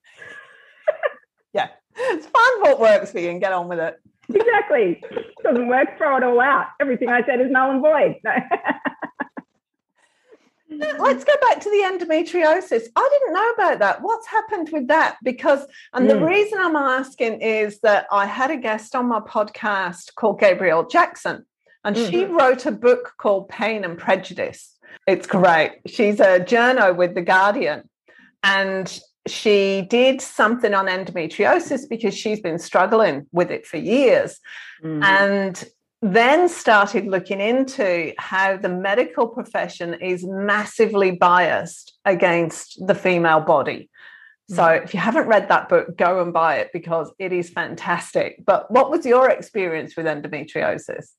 yeah, 1.54 1.68
it's 1.96 2.26
find 2.26 2.62
what 2.62 2.78
works 2.78 3.10
for 3.10 3.18
you 3.18 3.30
and 3.30 3.40
get 3.40 3.52
on 3.52 3.68
with 3.68 3.78
it. 3.78 3.98
Exactly. 4.32 5.02
Doesn't 5.42 5.68
work, 5.68 5.96
throw 5.98 6.16
it 6.16 6.22
all 6.22 6.40
out. 6.40 6.66
Everything 6.80 7.08
I 7.08 7.24
said 7.26 7.40
is 7.40 7.50
null 7.50 7.70
and 7.70 7.80
void. 7.80 8.16
No. 8.24 8.32
Let's 10.78 11.24
go 11.24 11.32
back 11.40 11.60
to 11.60 11.70
the 11.70 11.82
endometriosis. 11.84 12.84
I 12.96 13.08
didn't 13.12 13.34
know 13.34 13.50
about 13.50 13.78
that. 13.80 14.02
What's 14.02 14.26
happened 14.26 14.70
with 14.72 14.88
that? 14.88 15.16
Because, 15.22 15.66
and 15.92 16.06
mm. 16.06 16.08
the 16.08 16.24
reason 16.24 16.58
I'm 16.60 16.76
asking 16.76 17.40
is 17.40 17.80
that 17.80 18.06
I 18.10 18.26
had 18.26 18.50
a 18.50 18.56
guest 18.56 18.94
on 18.94 19.06
my 19.08 19.20
podcast 19.20 20.14
called 20.14 20.40
Gabrielle 20.40 20.86
Jackson, 20.86 21.44
and 21.84 21.96
mm-hmm. 21.96 22.10
she 22.10 22.24
wrote 22.24 22.66
a 22.66 22.72
book 22.72 23.14
called 23.18 23.48
Pain 23.48 23.84
and 23.84 23.98
Prejudice. 23.98 24.76
It's 25.06 25.26
great. 25.26 25.80
She's 25.86 26.20
a 26.20 26.40
journo 26.40 26.94
with 26.94 27.14
The 27.14 27.22
Guardian, 27.22 27.88
and 28.42 29.00
she 29.26 29.86
did 29.88 30.20
something 30.20 30.74
on 30.74 30.86
endometriosis 30.86 31.88
because 31.88 32.14
she's 32.14 32.40
been 32.40 32.58
struggling 32.58 33.26
with 33.32 33.50
it 33.50 33.66
for 33.66 33.76
years. 33.76 34.38
Mm-hmm. 34.82 35.02
And 35.02 35.64
then 36.02 36.48
started 36.48 37.06
looking 37.06 37.40
into 37.40 38.12
how 38.18 38.56
the 38.56 38.68
medical 38.68 39.28
profession 39.28 39.94
is 39.94 40.26
massively 40.26 41.12
biased 41.12 41.96
against 42.04 42.84
the 42.86 42.94
female 42.94 43.40
body. 43.40 43.88
So 44.48 44.62
mm. 44.62 44.82
if 44.82 44.92
you 44.92 44.98
haven't 44.98 45.28
read 45.28 45.48
that 45.48 45.68
book, 45.68 45.96
go 45.96 46.20
and 46.20 46.32
buy 46.32 46.56
it 46.56 46.70
because 46.72 47.12
it 47.20 47.32
is 47.32 47.50
fantastic. 47.50 48.44
But 48.44 48.68
what 48.70 48.90
was 48.90 49.06
your 49.06 49.30
experience 49.30 49.96
with 49.96 50.06
endometriosis? 50.06 51.12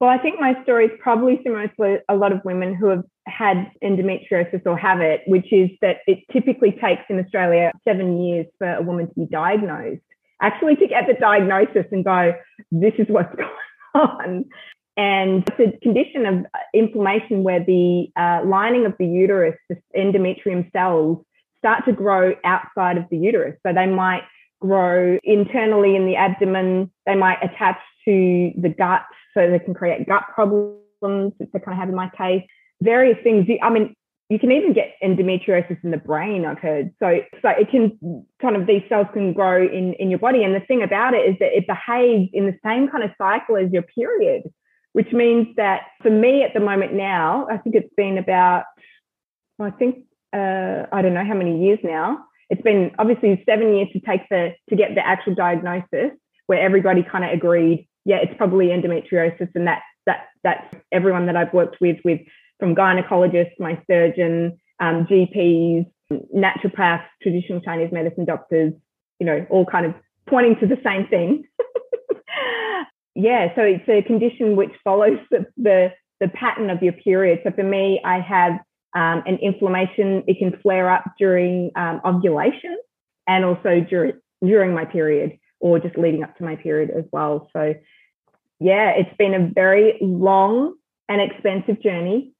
Well, 0.00 0.10
I 0.10 0.18
think 0.18 0.38
my 0.38 0.62
story 0.62 0.86
is 0.86 0.92
probably 1.00 1.40
similar 1.42 1.66
to 1.66 1.98
a 2.08 2.14
lot 2.14 2.30
of 2.30 2.44
women 2.44 2.72
who 2.76 2.86
have 2.86 3.02
had 3.26 3.72
endometriosis 3.82 4.62
or 4.64 4.78
have 4.78 5.00
it, 5.00 5.22
which 5.26 5.52
is 5.52 5.70
that 5.82 5.98
it 6.06 6.20
typically 6.32 6.70
takes 6.70 7.02
in 7.08 7.18
Australia 7.18 7.72
seven 7.82 8.22
years 8.22 8.46
for 8.58 8.74
a 8.74 8.82
woman 8.82 9.08
to 9.08 9.14
be 9.14 9.26
diagnosed. 9.26 10.02
Actually, 10.40 10.76
to 10.76 10.86
get 10.86 11.08
the 11.08 11.14
diagnosis 11.14 11.86
and 11.90 12.04
go, 12.04 12.32
this 12.70 12.94
is 12.96 13.08
what's 13.08 13.34
going 13.36 13.50
on. 13.94 14.44
And 14.96 15.48
it's 15.58 15.76
a 15.76 15.78
condition 15.80 16.26
of 16.26 16.46
inflammation 16.74 17.44
where 17.44 17.64
the 17.64 18.08
uh, 18.16 18.40
lining 18.44 18.84
of 18.84 18.94
the 18.98 19.06
uterus, 19.06 19.54
the 19.68 19.76
endometrium 19.96 20.70
cells, 20.72 21.24
start 21.58 21.84
to 21.84 21.92
grow 21.92 22.34
outside 22.44 22.98
of 22.98 23.04
the 23.10 23.16
uterus. 23.16 23.56
So 23.64 23.72
they 23.72 23.86
might 23.86 24.22
grow 24.60 25.18
internally 25.22 25.94
in 25.94 26.06
the 26.06 26.16
abdomen, 26.16 26.90
they 27.06 27.14
might 27.14 27.38
attach 27.42 27.78
to 28.06 28.52
the 28.60 28.74
gut, 28.76 29.02
so 29.34 29.48
they 29.48 29.60
can 29.60 29.74
create 29.74 30.08
gut 30.08 30.24
problems, 30.34 31.32
which 31.38 31.48
they 31.52 31.60
kind 31.60 31.74
of 31.74 31.78
have 31.78 31.88
in 31.88 31.94
my 31.94 32.10
case. 32.16 32.42
Various 32.82 33.18
things. 33.22 33.46
I 33.62 33.70
mean, 33.70 33.94
you 34.28 34.38
can 34.38 34.52
even 34.52 34.74
get 34.74 34.94
endometriosis 35.02 35.82
in 35.82 35.90
the 35.90 35.96
brain, 35.96 36.44
I've 36.44 36.58
heard. 36.58 36.92
So, 36.98 37.20
so 37.40 37.48
it 37.48 37.70
can 37.70 38.26
kind 38.42 38.56
of, 38.56 38.66
these 38.66 38.82
cells 38.88 39.06
can 39.14 39.32
grow 39.32 39.66
in, 39.66 39.94
in 39.94 40.10
your 40.10 40.18
body. 40.18 40.44
And 40.44 40.54
the 40.54 40.60
thing 40.60 40.82
about 40.82 41.14
it 41.14 41.28
is 41.30 41.36
that 41.40 41.56
it 41.56 41.66
behaves 41.66 42.28
in 42.34 42.44
the 42.44 42.58
same 42.62 42.88
kind 42.88 43.04
of 43.04 43.10
cycle 43.16 43.56
as 43.56 43.72
your 43.72 43.82
period, 43.82 44.42
which 44.92 45.12
means 45.12 45.48
that 45.56 45.82
for 46.02 46.10
me 46.10 46.42
at 46.42 46.52
the 46.52 46.60
moment 46.60 46.92
now, 46.92 47.46
I 47.50 47.56
think 47.56 47.74
it's 47.74 47.92
been 47.96 48.18
about, 48.18 48.64
I 49.58 49.70
think, 49.70 50.04
uh, 50.34 50.84
I 50.92 51.00
don't 51.00 51.14
know 51.14 51.24
how 51.24 51.34
many 51.34 51.64
years 51.64 51.78
now. 51.82 52.24
It's 52.50 52.62
been 52.62 52.90
obviously 52.98 53.42
seven 53.46 53.74
years 53.74 53.88
to 53.94 54.00
take 54.00 54.28
the, 54.28 54.52
to 54.68 54.76
get 54.76 54.94
the 54.94 55.06
actual 55.06 55.34
diagnosis 55.34 56.12
where 56.48 56.60
everybody 56.60 57.02
kind 57.02 57.24
of 57.24 57.30
agreed, 57.30 57.88
yeah, 58.04 58.16
it's 58.16 58.36
probably 58.36 58.68
endometriosis. 58.68 59.48
And 59.54 59.66
that, 59.66 59.82
that, 60.04 60.26
that's 60.44 60.74
everyone 60.92 61.26
that 61.26 61.36
I've 61.36 61.52
worked 61.54 61.78
with, 61.80 61.96
with 62.04 62.20
from 62.58 62.74
gynecologists, 62.74 63.58
my 63.58 63.80
surgeon, 63.86 64.58
um, 64.80 65.06
GPs, 65.06 65.86
naturopaths, 66.34 67.04
traditional 67.22 67.60
Chinese 67.60 67.92
medicine 67.92 68.24
doctors, 68.24 68.72
you 69.18 69.26
know, 69.26 69.46
all 69.50 69.64
kind 69.66 69.86
of 69.86 69.94
pointing 70.28 70.56
to 70.60 70.66
the 70.66 70.78
same 70.84 71.06
thing. 71.08 71.44
yeah, 73.14 73.54
so 73.54 73.62
it's 73.62 73.88
a 73.88 74.02
condition 74.02 74.56
which 74.56 74.72
follows 74.84 75.18
the, 75.30 75.46
the, 75.56 75.92
the 76.20 76.28
pattern 76.28 76.70
of 76.70 76.82
your 76.82 76.92
period. 76.92 77.40
So 77.44 77.50
for 77.52 77.62
me, 77.62 78.00
I 78.04 78.20
have 78.20 78.52
um, 78.94 79.22
an 79.26 79.38
inflammation. 79.42 80.24
It 80.26 80.38
can 80.38 80.58
flare 80.62 80.90
up 80.90 81.04
during 81.18 81.70
um, 81.76 82.00
ovulation 82.04 82.76
and 83.26 83.44
also 83.44 83.84
during 83.88 84.14
during 84.40 84.72
my 84.72 84.84
period 84.84 85.38
or 85.60 85.80
just 85.80 85.98
leading 85.98 86.22
up 86.22 86.36
to 86.36 86.44
my 86.44 86.56
period 86.56 86.90
as 86.90 87.04
well. 87.12 87.48
So 87.52 87.74
yeah, 88.60 88.90
it's 88.90 89.14
been 89.18 89.34
a 89.34 89.50
very 89.52 89.98
long 90.00 90.74
an 91.08 91.20
expensive 91.20 91.82
journey. 91.82 92.32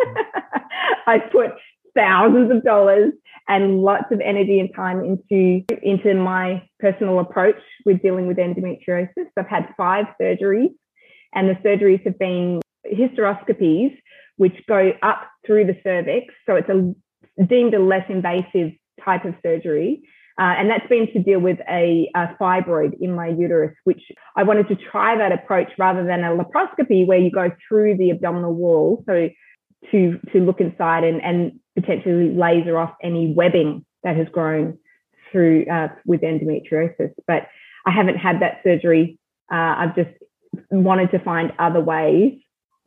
I 1.06 1.18
put 1.18 1.52
thousands 1.94 2.50
of 2.50 2.64
dollars 2.64 3.12
and 3.48 3.80
lots 3.80 4.04
of 4.10 4.20
energy 4.20 4.58
and 4.58 4.70
time 4.74 5.04
into 5.04 5.64
into 5.82 6.14
my 6.14 6.66
personal 6.80 7.20
approach 7.20 7.60
with 7.84 8.02
dealing 8.02 8.26
with 8.26 8.38
endometriosis. 8.38 9.26
I've 9.36 9.48
had 9.48 9.68
five 9.76 10.06
surgeries, 10.20 10.74
and 11.34 11.48
the 11.48 11.54
surgeries 11.64 12.04
have 12.04 12.18
been 12.18 12.60
hysteroscopies, 12.86 13.96
which 14.36 14.54
go 14.68 14.92
up 15.02 15.28
through 15.46 15.66
the 15.66 15.76
cervix. 15.82 16.34
So 16.46 16.56
it's 16.56 16.68
a 16.68 17.44
deemed 17.44 17.74
a 17.74 17.78
less 17.78 18.04
invasive 18.08 18.72
type 19.04 19.24
of 19.24 19.34
surgery. 19.42 20.02
Uh, 20.38 20.54
and 20.58 20.68
that's 20.68 20.86
been 20.88 21.06
to 21.12 21.22
deal 21.22 21.38
with 21.38 21.58
a, 21.70 22.10
a, 22.16 22.36
fibroid 22.40 23.00
in 23.00 23.14
my 23.14 23.28
uterus, 23.28 23.72
which 23.84 24.02
I 24.36 24.42
wanted 24.42 24.66
to 24.68 24.74
try 24.74 25.16
that 25.16 25.30
approach 25.30 25.68
rather 25.78 26.04
than 26.04 26.24
a 26.24 26.36
laparoscopy 26.36 27.06
where 27.06 27.18
you 27.18 27.30
go 27.30 27.50
through 27.68 27.96
the 27.98 28.10
abdominal 28.10 28.52
wall. 28.52 29.04
So 29.06 29.28
to, 29.92 30.18
to 30.32 30.40
look 30.40 30.60
inside 30.60 31.04
and, 31.04 31.22
and 31.22 31.60
potentially 31.76 32.34
laser 32.34 32.76
off 32.78 32.94
any 33.00 33.32
webbing 33.32 33.84
that 34.02 34.16
has 34.16 34.26
grown 34.32 34.78
through 35.30 35.66
uh, 35.66 35.88
with 36.04 36.22
endometriosis. 36.22 37.12
But 37.28 37.46
I 37.86 37.90
haven't 37.90 38.16
had 38.16 38.40
that 38.40 38.60
surgery. 38.64 39.18
Uh, 39.52 39.74
I've 39.78 39.94
just 39.94 40.10
wanted 40.70 41.10
to 41.12 41.18
find 41.20 41.52
other 41.58 41.80
ways 41.80 42.40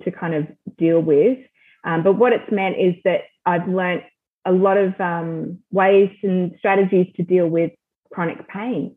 to 0.03 0.11
kind 0.11 0.33
of 0.33 0.47
deal 0.77 0.99
with. 0.99 1.37
Um, 1.83 2.03
but 2.03 2.13
what 2.13 2.33
it's 2.33 2.51
meant 2.51 2.75
is 2.77 2.95
that 3.03 3.21
I've 3.45 3.67
learned 3.67 4.03
a 4.47 4.51
lot 4.51 4.77
of 4.77 4.99
um, 5.01 5.59
ways 5.71 6.09
and 6.23 6.55
strategies 6.57 7.13
to 7.17 7.23
deal 7.23 7.47
with 7.47 7.71
chronic 8.13 8.47
pain 8.47 8.95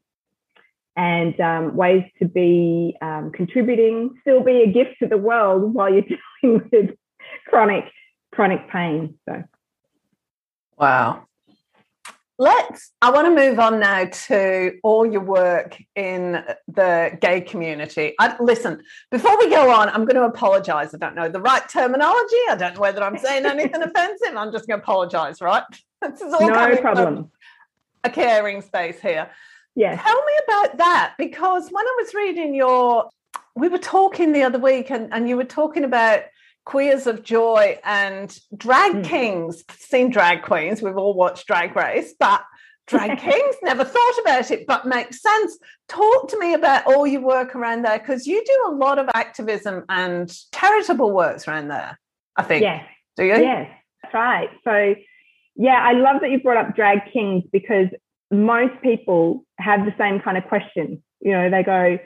and 0.97 1.38
um, 1.40 1.76
ways 1.76 2.04
to 2.21 2.28
be 2.28 2.97
um, 3.02 3.33
contributing, 3.33 4.14
still 4.21 4.42
be 4.45 4.62
a 4.62 4.73
gift 4.73 4.97
to 5.02 5.09
the 5.09 5.19
world 5.19 5.75
while 5.75 5.92
you're 5.92 6.02
dealing 6.42 6.69
with 6.73 6.90
chronic 7.49 7.85
chronic 8.33 8.71
pain. 8.71 9.19
So, 9.28 9.42
wow, 10.78 11.26
let's 12.40 12.92
i 13.02 13.11
want 13.11 13.26
to 13.26 13.35
move 13.35 13.59
on 13.59 13.78
now 13.78 14.06
to 14.06 14.73
all 14.82 15.04
your 15.04 15.20
work 15.20 15.76
in 15.94 16.42
the 16.68 17.16
gay 17.20 17.40
community. 17.42 18.14
I, 18.18 18.35
listen 18.40 18.82
before 19.11 19.38
we 19.38 19.50
go 19.50 19.70
on 19.70 19.90
i'm 19.90 20.06
going 20.06 20.16
to 20.16 20.25
apologize. 20.25 20.94
I 20.94 20.99
don't 20.99 21.14
know 21.14 21.28
the 21.28 21.40
right 21.40 21.68
terminology. 21.68 22.40
I 22.49 22.56
don't 22.56 22.75
know 22.75 22.80
whether 22.80 23.04
i'm 23.04 23.18
saying 23.18 23.44
anything 23.44 23.82
offensive. 23.82 24.35
I'm 24.35 24.50
just 24.52 24.66
going 24.66 24.80
to 24.80 24.82
apologize 24.82 25.40
right? 25.40 25.62
This 26.02 26.23
is 26.23 26.32
all 26.32 26.49
no 26.49 26.76
problem. 26.78 27.30
a 28.04 28.09
caring 28.09 28.62
space 28.62 28.99
here. 29.00 29.28
Yeah 29.76 30.00
tell 30.00 30.25
me 30.25 30.32
about 30.49 30.78
that 30.78 31.14
because 31.18 31.68
when 31.70 31.87
i 31.87 31.97
was 32.02 32.14
reading 32.14 32.54
your 32.54 33.11
we 33.54 33.68
were 33.68 33.78
talking 33.78 34.32
the 34.32 34.42
other 34.42 34.59
week 34.59 34.90
and, 34.90 35.12
and 35.12 35.28
you 35.28 35.37
were 35.37 35.44
talking 35.44 35.85
about 35.85 36.23
queers 36.71 37.09
of 37.09 37.25
joy 37.25 37.77
and 37.83 38.39
drag 38.57 38.93
mm. 38.93 39.05
kings. 39.05 39.65
Seen 39.73 40.09
drag 40.09 40.43
queens. 40.43 40.81
We've 40.81 40.97
all 40.97 41.15
watched 41.15 41.49
drag 41.49 41.75
race 41.75 42.15
but 42.19 42.45
drag 42.87 43.19
kings 43.31 43.57
never 43.62 43.83
thought 43.85 44.19
about 44.23 44.53
it 44.53 44.69
but 44.69 44.87
makes 44.87 45.21
sense. 45.21 45.59
Talk 45.89 46.29
to 46.29 46.39
me 46.39 46.55
about 46.55 46.87
all 46.87 47.09
your 47.09 47.23
work 47.23 47.57
around 47.57 47.83
there 47.83 47.99
because 47.99 48.25
you 48.25 48.41
do 48.45 48.65
a 48.69 48.77
lot 48.77 49.00
of 49.00 49.09
activism 49.15 49.85
and 49.89 50.33
charitable 50.55 51.11
works 51.11 51.49
around 51.49 51.69
there 51.69 51.99
i 52.37 52.45
think. 52.45 52.62
Yes. 52.62 52.85
Do 53.17 53.25
you? 53.25 53.35
Yes 53.35 53.69
that's 54.03 54.15
right. 54.15 54.50
So 54.62 54.95
yeah 55.57 55.83
i 55.83 55.93
love 55.93 56.21
that 56.21 56.31
you 56.31 56.41
brought 56.41 56.65
up 56.65 56.77
drag 56.77 57.00
kings 57.12 57.43
because 57.50 57.89
most 58.31 58.81
people 58.81 59.45
have 59.59 59.85
the 59.85 59.95
same 59.99 60.21
kind 60.21 60.39
of 60.39 60.45
question 60.45 61.03
you 61.21 61.33
know 61.33 61.50
they 61.50 61.65
go 61.65 61.99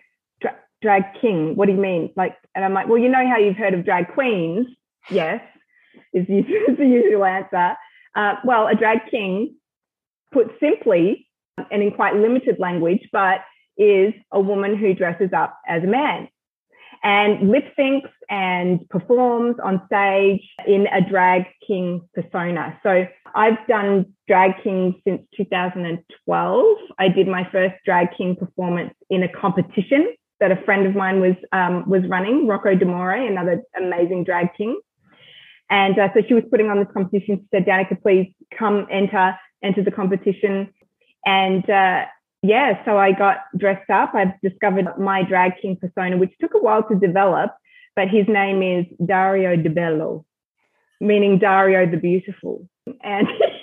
drag 0.84 1.02
king. 1.20 1.56
What 1.56 1.66
do 1.66 1.72
you 1.72 1.80
mean? 1.80 2.12
Like, 2.14 2.36
and 2.54 2.64
I'm 2.64 2.74
like, 2.74 2.86
well, 2.88 2.98
you 2.98 3.08
know 3.08 3.26
how 3.26 3.38
you've 3.38 3.56
heard 3.56 3.74
of 3.74 3.84
drag 3.84 4.12
queens? 4.12 4.66
Yes, 5.10 5.40
is 6.12 6.26
the 6.28 6.86
usual 6.86 7.24
answer. 7.24 7.74
Uh, 8.14 8.34
well, 8.44 8.68
a 8.68 8.74
drag 8.74 8.98
king, 9.10 9.56
put 10.32 10.52
simply 10.60 11.26
and 11.70 11.82
in 11.82 11.90
quite 11.92 12.14
limited 12.14 12.58
language, 12.58 13.08
but 13.12 13.40
is 13.76 14.12
a 14.32 14.40
woman 14.40 14.76
who 14.76 14.94
dresses 14.94 15.30
up 15.32 15.58
as 15.66 15.82
a 15.82 15.86
man 15.86 16.28
and 17.04 17.50
lip 17.50 17.64
syncs 17.78 18.10
and 18.30 18.88
performs 18.88 19.56
on 19.62 19.82
stage 19.86 20.40
in 20.66 20.86
a 20.86 21.06
drag 21.08 21.44
king 21.66 22.00
persona. 22.14 22.78
So 22.82 23.06
I've 23.34 23.58
done 23.68 24.14
drag 24.26 24.62
king 24.64 25.00
since 25.06 25.22
2012. 25.36 26.76
I 26.98 27.08
did 27.08 27.28
my 27.28 27.46
first 27.52 27.74
drag 27.84 28.08
king 28.16 28.36
performance 28.36 28.94
in 29.10 29.22
a 29.22 29.28
competition 29.28 30.14
that 30.40 30.50
a 30.50 30.56
friend 30.64 30.86
of 30.86 30.94
mine 30.94 31.20
was 31.20 31.36
um, 31.52 31.88
was 31.88 32.02
running, 32.08 32.46
Rocco 32.46 32.74
D'Amore, 32.74 33.12
another 33.12 33.62
amazing 33.76 34.24
drag 34.24 34.54
king. 34.56 34.78
And 35.70 35.98
uh, 35.98 36.08
so 36.14 36.20
she 36.26 36.34
was 36.34 36.44
putting 36.50 36.68
on 36.68 36.78
this 36.78 36.88
competition. 36.92 37.38
She 37.38 37.46
said, 37.50 37.64
Danica, 37.64 38.00
please 38.00 38.32
come 38.56 38.86
enter 38.90 39.36
enter 39.62 39.82
the 39.82 39.90
competition. 39.90 40.72
And 41.24 41.68
uh, 41.70 42.04
yeah, 42.42 42.84
so 42.84 42.98
I 42.98 43.12
got 43.12 43.38
dressed 43.56 43.88
up. 43.90 44.14
I've 44.14 44.38
discovered 44.42 44.86
my 44.98 45.22
drag 45.22 45.52
king 45.60 45.76
persona, 45.76 46.18
which 46.18 46.32
took 46.40 46.52
a 46.54 46.58
while 46.58 46.82
to 46.88 46.94
develop, 46.94 47.54
but 47.96 48.08
his 48.08 48.28
name 48.28 48.62
is 48.62 48.84
Dario 49.04 49.56
De 49.56 49.70
Bello, 49.70 50.26
meaning 51.00 51.38
Dario 51.38 51.90
the 51.90 51.96
Beautiful. 51.96 52.68
And 53.02 53.26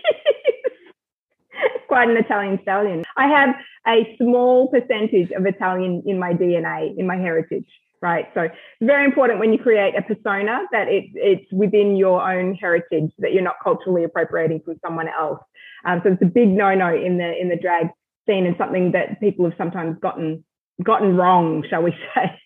quite 1.88 2.10
an 2.10 2.18
Italian 2.18 2.60
stallion. 2.62 3.04
I 3.18 3.28
have 3.28 3.56
a 3.88 4.16
small 4.18 4.68
percentage 4.70 5.32
of 5.32 5.46
Italian 5.46 6.04
in 6.06 6.20
my 6.20 6.34
DNA, 6.34 6.98
in 6.98 7.08
my 7.08 7.18
heritage, 7.18 7.66
right? 8.02 8.28
So 8.34 8.48
very 8.82 9.06
important 9.06 9.40
when 9.40 9.54
you 9.54 9.60
create 9.60 9.96
a 9.96 10.02
persona 10.02 10.62
that 10.72 10.88
it, 10.88 11.06
it's 11.16 11.52
within 11.52 11.96
your 11.96 12.22
own 12.22 12.56
heritage, 12.56 13.12
that 13.20 13.34
you're 13.34 13.44
not 13.44 13.56
culturally 13.64 14.04
appropriating 14.04 14.62
from 14.64 14.76
someone 14.86 15.08
else. 15.08 15.40
Um, 15.86 16.02
so 16.04 16.12
it's 16.12 16.22
a 16.22 16.26
big 16.26 16.50
no-no 16.50 16.94
in 16.96 17.18
the 17.18 17.40
in 17.40 17.50
the 17.50 17.56
drag 17.56 17.88
scene 18.28 18.46
and 18.46 18.56
something 18.58 18.92
that 18.92 19.20
people 19.20 19.46
have 19.46 19.56
sometimes 19.58 19.98
gotten 20.00 20.44
gotten 20.84 21.16
wrong, 21.16 21.64
shall 21.70 21.84
we 21.84 21.92
say. 22.16 22.40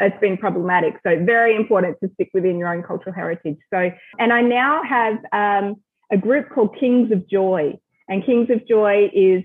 it's 0.00 0.20
been 0.20 0.36
problematic. 0.36 0.94
So 1.02 1.22
very 1.24 1.54
important 1.56 1.96
to 2.02 2.10
stick 2.14 2.30
within 2.34 2.58
your 2.58 2.72
own 2.72 2.82
cultural 2.82 3.14
heritage. 3.14 3.58
So, 3.72 3.90
and 4.18 4.32
I 4.32 4.40
now 4.40 4.82
have 4.82 5.18
um, 5.32 5.76
a 6.10 6.16
group 6.16 6.48
called 6.50 6.76
Kings 6.78 7.12
of 7.12 7.28
Joy. 7.28 7.78
And 8.10 8.26
Kings 8.26 8.50
of 8.50 8.66
Joy 8.66 9.08
is 9.14 9.44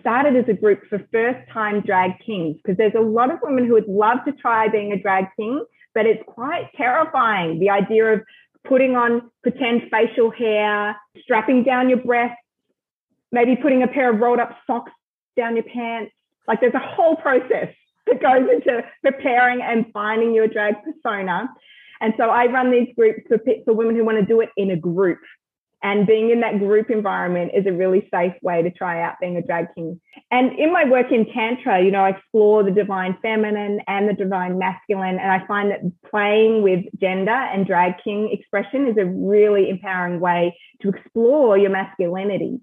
started 0.00 0.36
as 0.36 0.44
a 0.48 0.54
group 0.54 0.82
for 0.88 1.00
first 1.12 1.38
time 1.52 1.80
drag 1.80 2.12
kings 2.24 2.56
because 2.56 2.78
there's 2.78 2.94
a 2.96 3.00
lot 3.00 3.32
of 3.32 3.38
women 3.42 3.66
who 3.66 3.72
would 3.72 3.88
love 3.88 4.18
to 4.26 4.32
try 4.32 4.68
being 4.68 4.92
a 4.92 4.98
drag 4.98 5.26
king, 5.36 5.64
but 5.92 6.06
it's 6.06 6.22
quite 6.26 6.70
terrifying. 6.76 7.58
The 7.58 7.70
idea 7.70 8.14
of 8.14 8.20
putting 8.64 8.94
on 8.94 9.30
pretend 9.42 9.82
facial 9.90 10.30
hair, 10.30 10.96
strapping 11.20 11.64
down 11.64 11.88
your 11.88 11.98
breasts, 11.98 12.38
maybe 13.32 13.56
putting 13.56 13.82
a 13.82 13.88
pair 13.88 14.12
of 14.12 14.20
rolled 14.20 14.38
up 14.38 14.56
socks 14.68 14.92
down 15.36 15.56
your 15.56 15.64
pants. 15.64 16.12
Like 16.46 16.60
there's 16.60 16.74
a 16.74 16.78
whole 16.78 17.16
process 17.16 17.74
that 18.06 18.22
goes 18.22 18.48
into 18.52 18.82
preparing 19.02 19.62
and 19.62 19.86
finding 19.92 20.32
your 20.32 20.46
drag 20.46 20.76
persona. 20.84 21.48
And 22.00 22.14
so 22.16 22.24
I 22.24 22.46
run 22.46 22.70
these 22.70 22.88
groups 22.94 23.20
for, 23.26 23.38
for 23.64 23.74
women 23.74 23.96
who 23.96 24.04
want 24.04 24.18
to 24.18 24.26
do 24.26 24.40
it 24.40 24.50
in 24.56 24.70
a 24.70 24.76
group. 24.76 25.18
And 25.86 26.04
being 26.04 26.30
in 26.30 26.40
that 26.40 26.58
group 26.58 26.90
environment 26.90 27.52
is 27.54 27.64
a 27.64 27.72
really 27.72 28.08
safe 28.12 28.32
way 28.42 28.60
to 28.60 28.72
try 28.72 29.00
out 29.00 29.20
being 29.20 29.36
a 29.36 29.42
drag 29.42 29.66
king. 29.76 30.00
And 30.32 30.58
in 30.58 30.72
my 30.72 30.84
work 30.84 31.12
in 31.12 31.26
Tantra, 31.32 31.80
you 31.80 31.92
know, 31.92 32.00
I 32.00 32.08
explore 32.10 32.64
the 32.64 32.72
divine 32.72 33.16
feminine 33.22 33.78
and 33.86 34.08
the 34.08 34.12
divine 34.12 34.58
masculine. 34.58 35.20
And 35.20 35.30
I 35.30 35.46
find 35.46 35.70
that 35.70 35.82
playing 36.10 36.64
with 36.64 36.84
gender 37.00 37.30
and 37.30 37.64
drag 37.64 38.02
king 38.02 38.30
expression 38.32 38.88
is 38.88 38.96
a 38.98 39.04
really 39.04 39.70
empowering 39.70 40.18
way 40.18 40.58
to 40.82 40.88
explore 40.88 41.56
your 41.56 41.70
masculinity 41.70 42.58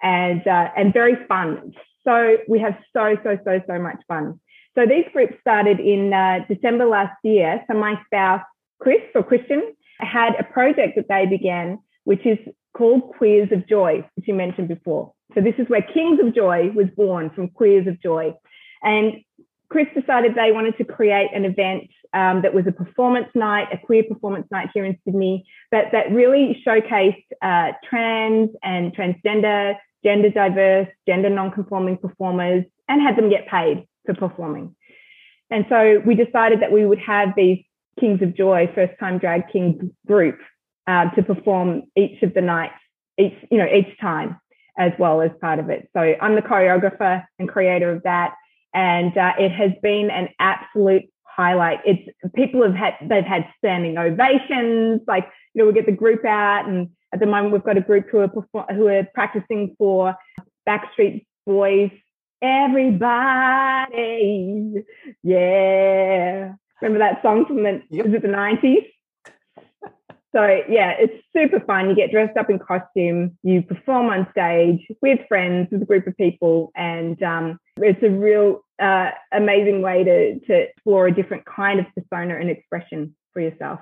and, 0.00 0.46
uh, 0.46 0.68
and 0.76 0.92
very 0.92 1.16
fun. 1.26 1.72
So 2.04 2.36
we 2.46 2.60
have 2.60 2.78
so, 2.92 3.16
so, 3.24 3.38
so, 3.44 3.60
so 3.66 3.78
much 3.80 3.98
fun. 4.06 4.38
So 4.76 4.86
these 4.86 5.06
groups 5.12 5.34
started 5.40 5.80
in 5.80 6.12
uh, 6.12 6.44
December 6.48 6.84
last 6.84 7.16
year. 7.24 7.64
So 7.68 7.76
my 7.76 8.00
spouse, 8.06 8.42
Chris 8.80 9.02
or 9.16 9.24
Christian, 9.24 9.74
had 9.98 10.36
a 10.38 10.44
project 10.44 10.94
that 10.94 11.08
they 11.08 11.26
began 11.26 11.80
which 12.04 12.24
is 12.26 12.38
called 12.76 13.12
Queers 13.16 13.50
of 13.52 13.68
Joy, 13.68 14.04
which 14.14 14.28
you 14.28 14.34
mentioned 14.34 14.68
before. 14.68 15.12
So 15.34 15.40
this 15.40 15.54
is 15.58 15.68
where 15.68 15.82
Kings 15.82 16.20
of 16.20 16.34
Joy 16.34 16.70
was 16.74 16.88
born 16.96 17.30
from 17.30 17.48
Queers 17.48 17.86
of 17.86 18.00
Joy. 18.02 18.34
And 18.82 19.22
Chris 19.68 19.86
decided 19.94 20.34
they 20.34 20.52
wanted 20.52 20.76
to 20.78 20.84
create 20.84 21.30
an 21.34 21.44
event 21.44 21.88
um, 22.12 22.42
that 22.42 22.52
was 22.52 22.66
a 22.66 22.72
performance 22.72 23.28
night, 23.34 23.68
a 23.72 23.78
queer 23.78 24.04
performance 24.04 24.46
night 24.50 24.68
here 24.74 24.84
in 24.84 24.98
Sydney, 25.04 25.46
but 25.70 25.86
that 25.92 26.12
really 26.12 26.62
showcased 26.66 27.24
uh, 27.40 27.72
trans 27.88 28.50
and 28.62 28.94
transgender, 28.94 29.76
gender 30.04 30.28
diverse, 30.28 30.88
gender 31.06 31.30
non-conforming 31.30 31.96
performers 31.96 32.64
and 32.88 33.00
had 33.00 33.16
them 33.16 33.30
get 33.30 33.48
paid 33.48 33.86
for 34.04 34.14
performing. 34.14 34.74
And 35.50 35.64
so 35.68 36.02
we 36.04 36.14
decided 36.14 36.60
that 36.60 36.72
we 36.72 36.84
would 36.84 36.98
have 36.98 37.30
these 37.36 37.64
Kings 37.98 38.20
of 38.22 38.36
Joy, 38.36 38.70
first 38.74 38.92
time 38.98 39.18
drag 39.18 39.50
king 39.50 39.90
group 40.06 40.38
um, 40.86 41.10
to 41.16 41.22
perform 41.22 41.84
each 41.96 42.22
of 42.22 42.34
the 42.34 42.40
nights, 42.40 42.74
each 43.18 43.34
you 43.50 43.58
know 43.58 43.66
each 43.66 43.98
time 44.00 44.38
as 44.78 44.92
well 44.98 45.20
as 45.20 45.30
part 45.40 45.58
of 45.58 45.68
it. 45.68 45.88
So 45.94 46.00
I'm 46.00 46.34
the 46.34 46.42
choreographer 46.42 47.24
and 47.38 47.48
creator 47.48 47.90
of 47.92 48.02
that, 48.04 48.34
and 48.74 49.16
uh, 49.16 49.32
it 49.38 49.50
has 49.50 49.72
been 49.82 50.10
an 50.10 50.28
absolute 50.38 51.04
highlight. 51.24 51.80
It's 51.84 52.08
people 52.34 52.62
have 52.62 52.74
had 52.74 52.94
they've 53.02 53.24
had 53.24 53.46
standing 53.58 53.98
ovations. 53.98 55.00
Like 55.06 55.28
you 55.54 55.62
know, 55.62 55.66
we 55.66 55.72
get 55.74 55.86
the 55.86 55.92
group 55.92 56.24
out, 56.24 56.66
and 56.68 56.90
at 57.12 57.20
the 57.20 57.26
moment 57.26 57.52
we've 57.52 57.64
got 57.64 57.76
a 57.76 57.82
group 57.82 58.06
who 58.10 58.18
are 58.18 58.28
perform- 58.28 58.74
who 58.74 58.86
are 58.88 59.06
practicing 59.14 59.74
for 59.78 60.14
Backstreet 60.68 61.24
Boys. 61.46 61.90
Everybody, 62.44 63.94
yeah. 65.22 66.54
Remember 66.80 66.98
that 66.98 67.22
song 67.22 67.46
from 67.46 67.62
the 67.62 67.82
yep. 67.90 68.06
is 68.06 68.14
it 68.14 68.22
the 68.22 68.28
nineties? 68.28 68.82
So 70.34 70.62
yeah, 70.68 70.94
it's 70.98 71.22
super 71.36 71.60
fun. 71.60 71.90
You 71.90 71.94
get 71.94 72.10
dressed 72.10 72.36
up 72.38 72.48
in 72.48 72.58
costume, 72.58 73.36
you 73.42 73.62
perform 73.62 74.06
on 74.06 74.26
stage 74.30 74.80
with 75.02 75.20
friends, 75.28 75.68
with 75.70 75.82
a 75.82 75.84
group 75.84 76.06
of 76.06 76.16
people, 76.16 76.72
and 76.74 77.22
um, 77.22 77.60
it's 77.76 78.02
a 78.02 78.08
real 78.08 78.64
uh, 78.80 79.10
amazing 79.32 79.82
way 79.82 80.04
to 80.04 80.40
to 80.40 80.54
explore 80.54 81.06
a 81.06 81.14
different 81.14 81.44
kind 81.44 81.80
of 81.80 81.86
persona 81.94 82.36
and 82.36 82.48
expression 82.48 83.14
for 83.32 83.40
yourself. 83.40 83.80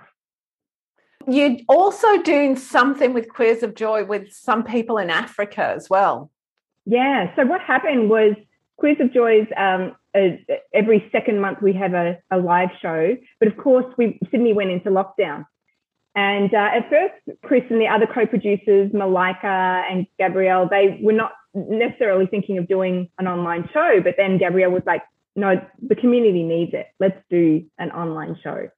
You're 1.28 1.58
also 1.68 2.22
doing 2.22 2.56
something 2.56 3.12
with 3.12 3.28
Queers 3.28 3.62
of 3.62 3.74
Joy 3.74 4.04
with 4.04 4.32
some 4.32 4.64
people 4.64 4.98
in 4.98 5.10
Africa 5.10 5.72
as 5.76 5.88
well. 5.88 6.30
Yeah. 6.86 7.34
So 7.36 7.44
what 7.44 7.60
happened 7.60 8.10
was 8.10 8.34
Queers 8.78 8.96
of 9.00 9.12
Joy's 9.12 9.46
um, 9.56 9.94
a, 10.16 10.44
every 10.74 11.08
second 11.12 11.40
month 11.40 11.58
we 11.62 11.72
have 11.74 11.94
a, 11.94 12.18
a 12.30 12.38
live 12.38 12.70
show, 12.82 13.16
but 13.38 13.46
of 13.46 13.56
course 13.56 13.86
we 13.96 14.18
Sydney 14.30 14.52
went 14.52 14.70
into 14.70 14.90
lockdown. 14.90 15.44
And 16.14 16.52
uh, 16.52 16.68
at 16.74 16.90
first, 16.90 17.38
Chris 17.44 17.62
and 17.70 17.80
the 17.80 17.86
other 17.86 18.06
co-producers, 18.06 18.90
Malika 18.92 19.84
and 19.88 20.06
Gabrielle, 20.18 20.68
they 20.68 20.98
were 21.02 21.12
not 21.12 21.32
necessarily 21.54 22.26
thinking 22.26 22.58
of 22.58 22.66
doing 22.66 23.08
an 23.18 23.28
online 23.28 23.68
show. 23.72 24.00
But 24.02 24.14
then 24.16 24.38
Gabrielle 24.38 24.72
was 24.72 24.82
like, 24.86 25.02
"No, 25.36 25.54
the 25.80 25.94
community 25.94 26.42
needs 26.42 26.72
it. 26.74 26.86
Let's 26.98 27.18
do 27.30 27.64
an 27.78 27.90
online 27.92 28.36
show." 28.42 28.68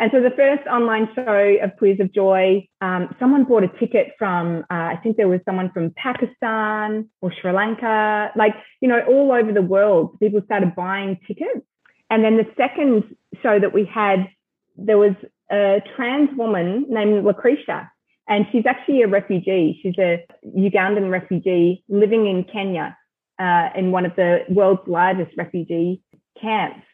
And 0.00 0.12
so 0.12 0.22
the 0.22 0.30
first 0.30 0.64
online 0.68 1.08
show 1.14 1.56
of 1.60 1.76
Queers 1.76 1.98
of 1.98 2.14
Joy, 2.14 2.68
um, 2.80 3.16
someone 3.18 3.44
bought 3.44 3.64
a 3.64 3.78
ticket 3.80 4.12
from, 4.16 4.58
uh, 4.70 4.94
I 4.94 5.00
think 5.02 5.16
there 5.16 5.26
was 5.26 5.40
someone 5.44 5.72
from 5.72 5.92
Pakistan 5.96 7.10
or 7.20 7.32
Sri 7.32 7.50
Lanka, 7.50 8.30
like, 8.36 8.54
you 8.80 8.88
know, 8.88 9.00
all 9.08 9.32
over 9.32 9.52
the 9.52 9.62
world. 9.62 10.16
People 10.20 10.40
started 10.44 10.76
buying 10.76 11.18
tickets. 11.26 11.66
And 12.10 12.22
then 12.22 12.36
the 12.36 12.46
second 12.56 13.16
show 13.42 13.58
that 13.58 13.74
we 13.74 13.86
had, 13.92 14.28
there 14.76 14.98
was 14.98 15.14
a 15.50 15.82
trans 15.96 16.30
woman 16.36 16.86
named 16.88 17.24
Lucretia, 17.24 17.90
and 18.28 18.46
she's 18.52 18.66
actually 18.66 19.02
a 19.02 19.08
refugee. 19.08 19.78
She's 19.82 19.98
a 19.98 20.24
Ugandan 20.46 21.10
refugee 21.10 21.82
living 21.88 22.26
in 22.26 22.44
Kenya 22.44 22.96
uh, 23.38 23.70
in 23.74 23.90
one 23.90 24.04
of 24.04 24.14
the 24.16 24.40
world's 24.48 24.86
largest 24.86 25.36
refugee 25.36 26.02
camps. 26.40 26.84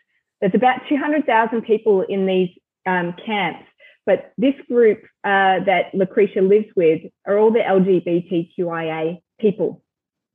There's 0.41 0.55
about 0.55 0.81
200,000 0.89 1.63
people 1.63 2.03
in 2.03 2.27
these 2.27 2.51
um, 2.87 3.15
camps, 3.25 3.67
but 4.07 4.33
this 4.37 4.55
group 4.69 5.03
uh, 5.25 5.65
that 5.65 5.95
Lucretia 5.95 6.41
lives 6.41 6.67
with 6.77 7.03
are 7.27 7.39
all 7.39 7.51
the 7.51 7.61
LGBTQIA 7.61 9.21
people 9.41 9.83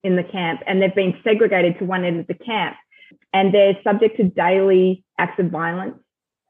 in 0.03 0.15
the 0.15 0.23
camp, 0.23 0.62
and 0.65 0.82
they've 0.82 0.95
been 0.95 1.15
segregated 1.23 1.77
to 1.79 1.86
one 1.86 2.03
end 2.03 2.19
of 2.19 2.27
the 2.27 2.34
camp, 2.34 2.75
and 3.34 3.53
they're 3.53 3.77
subject 3.84 4.17
to 4.17 4.23
daily 4.23 5.03
acts 5.17 5.39
of 5.39 5.51
violence 5.51 5.97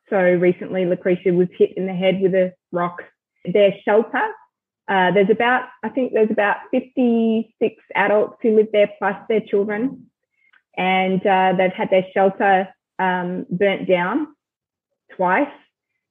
so 0.10 0.18
recently, 0.18 0.86
Lucretia 0.86 1.32
was 1.34 1.48
hit 1.58 1.78
in 1.78 1.86
the 1.86 1.94
head 1.94 2.20
with 2.22 2.34
a 2.34 2.54
rock. 2.72 3.02
Their 3.46 3.74
shelter, 3.86 4.28
uh, 4.88 5.12
there's 5.12 5.30
about, 5.30 5.66
I 5.84 5.90
think 5.90 6.14
there's 6.14 6.32
about 6.32 6.58
56 6.72 7.76
adults 7.96 8.38
who 8.42 8.56
live 8.56 8.68
there 8.74 8.90
plus 8.98 9.16
their 9.30 9.42
children. 9.42 10.08
And 10.76 11.26
uh, 11.26 11.54
they've 11.58 11.72
had 11.72 11.90
their 11.90 12.06
shelter 12.14 12.70
um, 12.98 13.46
burnt 13.50 13.88
down 13.88 14.28
twice. 15.16 15.48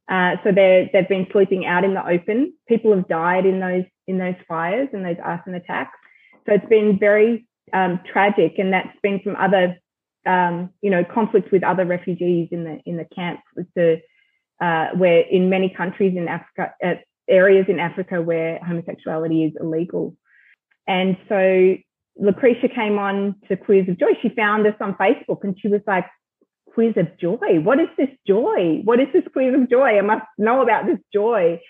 Uh, 0.09 0.37
so 0.43 0.53
they 0.53 0.89
they've 0.93 1.09
been 1.09 1.27
sleeping 1.33 1.67
out 1.67 1.85
in 1.85 1.93
the 1.93 2.07
open. 2.07 2.55
People 2.67 2.95
have 2.95 3.09
died 3.09 3.45
in 3.45 3.61
those 3.61 3.85
in 4.07 4.17
those 4.19 4.37
fires 4.47 4.89
and 4.93 5.05
those 5.05 5.19
arson 5.23 5.55
attacks. 5.55 5.99
So 6.47 6.55
it's 6.55 6.67
been 6.67 6.99
very 6.99 7.47
um, 7.75 8.01
tragic, 8.11 8.55
and 8.59 8.73
that's 8.73 8.97
been 9.03 9.21
from 9.21 9.37
other 9.37 9.79
um, 10.29 10.71
you 10.83 10.91
know, 10.91 11.05
conflict 11.05 11.51
with 11.51 11.65
other 11.65 11.85
refugees 11.85 12.49
in 12.53 12.65
the 12.65 12.79
in 12.85 12.97
the 12.97 13.07
camps, 13.15 13.43
the 13.75 14.01
uh, 14.61 14.89
where 14.95 15.21
in 15.21 15.49
many 15.49 15.73
countries 15.75 16.15
in 16.17 16.29
Africa, 16.29 16.75
uh, 16.85 16.95
areas 17.29 17.67
in 17.69 17.79
Africa 17.79 18.21
where 18.21 18.59
homosexuality 18.59 19.45
is 19.45 19.53
illegal, 19.59 20.17
and 20.87 21.17
so 21.29 21.77
Lucretia 22.17 22.69
came 22.69 22.99
on 22.99 23.37
to 23.49 23.57
Queers 23.57 23.89
of 23.89 23.99
Joy. 23.99 24.13
She 24.21 24.29
found 24.29 24.67
us 24.67 24.75
on 24.81 24.95
Facebook, 24.95 25.45
and 25.45 25.57
she 25.59 25.69
was 25.69 25.81
like, 25.87 26.05
quiz 26.75 26.95
of 26.97 27.19
joy. 27.19 27.61
What 27.63 27.81
is 27.81 27.89
this 27.97 28.11
joy? 28.27 28.81
What 28.85 29.01
is 29.01 29.09
this 29.13 29.25
quiz 29.33 29.55
of 29.55 29.69
joy? 29.69 29.99
I 29.99 30.03
must 30.03 30.27
know 30.37 30.63
about 30.63 30.87
this 30.87 30.99
joy. 31.13 31.61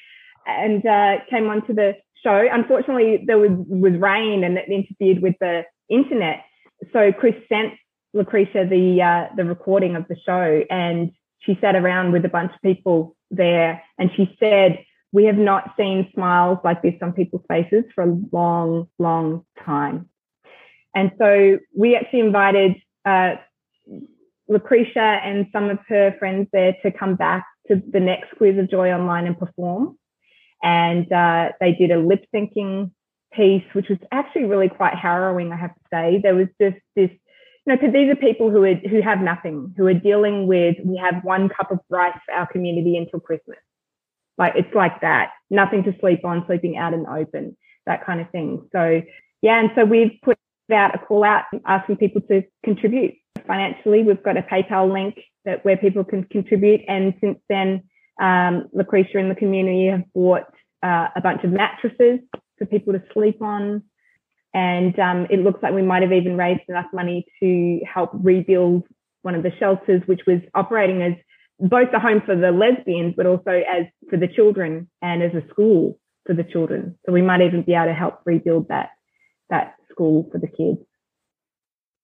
And 0.46 0.84
uh, 0.84 1.16
came 1.30 1.48
on 1.48 1.66
to 1.66 1.74
the 1.74 1.92
show. 2.22 2.46
Unfortunately, 2.50 3.24
there 3.26 3.38
was, 3.38 3.50
was 3.68 3.92
rain 3.98 4.44
and 4.44 4.56
it 4.56 4.68
interfered 4.68 5.22
with 5.22 5.34
the 5.40 5.62
internet. 5.90 6.44
So 6.92 7.12
Chris 7.12 7.34
sent 7.48 7.74
Lucretia 8.14 8.66
the 8.68 9.02
uh, 9.02 9.34
the 9.36 9.44
recording 9.44 9.96
of 9.96 10.06
the 10.08 10.16
show, 10.24 10.62
and 10.70 11.12
she 11.40 11.58
sat 11.60 11.76
around 11.76 12.12
with 12.12 12.24
a 12.24 12.28
bunch 12.28 12.52
of 12.54 12.60
people 12.62 13.16
there, 13.30 13.82
and 13.98 14.10
she 14.16 14.36
said, 14.40 14.84
"We 15.12 15.24
have 15.24 15.36
not 15.36 15.74
seen 15.76 16.10
smiles 16.14 16.58
like 16.64 16.82
this 16.82 16.94
on 17.02 17.12
people's 17.12 17.44
faces 17.48 17.84
for 17.94 18.04
a 18.04 18.18
long, 18.32 18.88
long 18.98 19.44
time." 19.64 20.08
And 20.94 21.12
so 21.18 21.58
we 21.76 21.96
actually 21.96 22.20
invited 22.20 22.76
uh, 23.04 23.36
Lucretia 24.48 25.20
and 25.22 25.46
some 25.52 25.70
of 25.70 25.78
her 25.88 26.16
friends 26.18 26.48
there 26.52 26.74
to 26.82 26.90
come 26.90 27.14
back 27.14 27.46
to 27.68 27.82
the 27.90 28.00
next 28.00 28.36
Quiz 28.36 28.58
of 28.58 28.70
Joy 28.70 28.90
online 28.90 29.26
and 29.26 29.38
perform. 29.38 29.98
And 30.62 31.10
uh, 31.12 31.50
they 31.60 31.72
did 31.72 31.90
a 31.90 31.98
lip 31.98 32.24
syncing 32.34 32.90
piece, 33.32 33.64
which 33.74 33.88
was 33.88 33.98
actually 34.10 34.44
really 34.44 34.68
quite 34.68 34.94
harrowing, 34.94 35.52
I 35.52 35.56
have 35.56 35.74
to 35.74 35.80
say. 35.92 36.20
There 36.22 36.34
was 36.34 36.48
just 36.60 36.78
this, 36.96 37.10
know, 37.68 37.76
because 37.76 37.92
these 37.92 38.10
are 38.10 38.16
people 38.16 38.50
who 38.50 38.64
are, 38.64 38.74
who 38.74 39.00
have 39.00 39.20
nothing, 39.20 39.74
who 39.76 39.86
are 39.86 39.94
dealing 39.94 40.46
with, 40.46 40.76
we 40.84 40.96
have 40.96 41.22
one 41.22 41.48
cup 41.48 41.70
of 41.70 41.78
rice 41.88 42.18
for 42.26 42.34
our 42.34 42.46
community 42.46 42.96
until 42.96 43.20
Christmas. 43.20 43.58
Like 44.36 44.54
it's 44.56 44.74
like 44.74 45.00
that, 45.00 45.30
nothing 45.50 45.84
to 45.84 45.94
sleep 46.00 46.24
on, 46.24 46.44
sleeping 46.46 46.76
out 46.76 46.94
in 46.94 47.02
the 47.02 47.12
open, 47.12 47.56
that 47.86 48.04
kind 48.04 48.20
of 48.20 48.30
thing. 48.30 48.68
So 48.72 49.02
yeah, 49.42 49.60
and 49.60 49.70
so 49.74 49.84
we've 49.84 50.18
put 50.22 50.38
out 50.72 50.94
a 50.94 50.98
call 50.98 51.24
out 51.24 51.44
asking 51.66 51.96
people 51.96 52.20
to 52.22 52.42
contribute 52.64 53.14
financially. 53.46 54.02
We've 54.02 54.22
got 54.22 54.36
a 54.36 54.42
PayPal 54.42 54.92
link 54.92 55.18
that 55.44 55.64
where 55.64 55.76
people 55.76 56.04
can 56.04 56.24
contribute. 56.24 56.82
And 56.88 57.14
since 57.20 57.38
then, 57.48 57.84
um, 58.20 58.68
Lucretia 58.72 59.18
and 59.18 59.30
the 59.30 59.34
community 59.34 59.86
have 59.86 60.04
bought 60.14 60.44
uh, 60.82 61.08
a 61.16 61.20
bunch 61.20 61.44
of 61.44 61.50
mattresses 61.50 62.20
for 62.58 62.66
people 62.66 62.92
to 62.92 63.02
sleep 63.12 63.40
on. 63.40 63.82
And 64.54 64.98
um, 64.98 65.26
it 65.30 65.40
looks 65.40 65.62
like 65.62 65.74
we 65.74 65.82
might 65.82 66.02
have 66.02 66.12
even 66.12 66.36
raised 66.36 66.62
enough 66.68 66.86
money 66.92 67.26
to 67.40 67.80
help 67.92 68.10
rebuild 68.14 68.84
one 69.22 69.34
of 69.34 69.42
the 69.42 69.52
shelters, 69.58 70.02
which 70.06 70.22
was 70.26 70.40
operating 70.54 71.02
as 71.02 71.12
both 71.60 71.88
a 71.92 71.98
home 71.98 72.22
for 72.24 72.36
the 72.36 72.50
lesbians, 72.50 73.14
but 73.16 73.26
also 73.26 73.50
as 73.50 73.86
for 74.08 74.16
the 74.16 74.28
children 74.28 74.88
and 75.02 75.22
as 75.22 75.34
a 75.34 75.46
school 75.50 75.98
for 76.24 76.34
the 76.34 76.44
children. 76.44 76.98
So 77.04 77.12
we 77.12 77.22
might 77.22 77.42
even 77.42 77.62
be 77.62 77.74
able 77.74 77.86
to 77.86 77.94
help 77.94 78.20
rebuild 78.24 78.68
that 78.68 78.90
that 79.50 79.74
school 79.90 80.28
for 80.30 80.38
the 80.38 80.46
kids. 80.46 80.78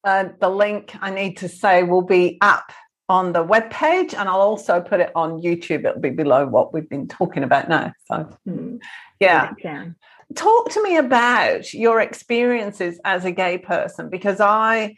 Uh, 0.02 0.28
the 0.40 0.48
link 0.48 0.94
I 1.00 1.10
need 1.10 1.38
to 1.38 1.48
say 1.48 1.82
will 1.82 2.02
be 2.02 2.38
up 2.40 2.72
on 3.08 3.32
the 3.32 3.42
web 3.42 3.70
page 3.70 4.14
and 4.14 4.28
I'll 4.28 4.40
also 4.40 4.80
put 4.80 5.00
it 5.00 5.12
on 5.14 5.42
YouTube. 5.42 5.84
It'll 5.84 6.00
be 6.00 6.10
below 6.10 6.46
what 6.46 6.72
we've 6.72 6.88
been 6.88 7.06
talking 7.06 7.42
about 7.42 7.68
now. 7.68 7.92
So, 8.06 8.28
mm. 8.48 8.78
yeah. 9.20 9.52
yeah. 9.62 9.86
Talk 10.34 10.70
to 10.70 10.82
me 10.82 10.96
about 10.96 11.72
your 11.72 12.00
experiences 12.00 13.00
as 13.04 13.24
a 13.24 13.30
gay 13.30 13.58
person 13.58 14.08
because 14.10 14.40
I 14.40 14.96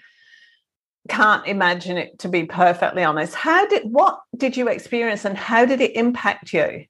can't 1.08 1.46
imagine 1.46 1.96
it 1.96 2.18
to 2.20 2.28
be 2.28 2.44
perfectly 2.44 3.02
honest. 3.04 3.34
How 3.34 3.66
did 3.66 3.84
what 3.84 4.20
did 4.36 4.56
you 4.56 4.68
experience 4.68 5.24
and 5.24 5.36
how 5.36 5.64
did 5.64 5.80
it 5.80 5.96
impact 5.96 6.52
you? 6.52 6.84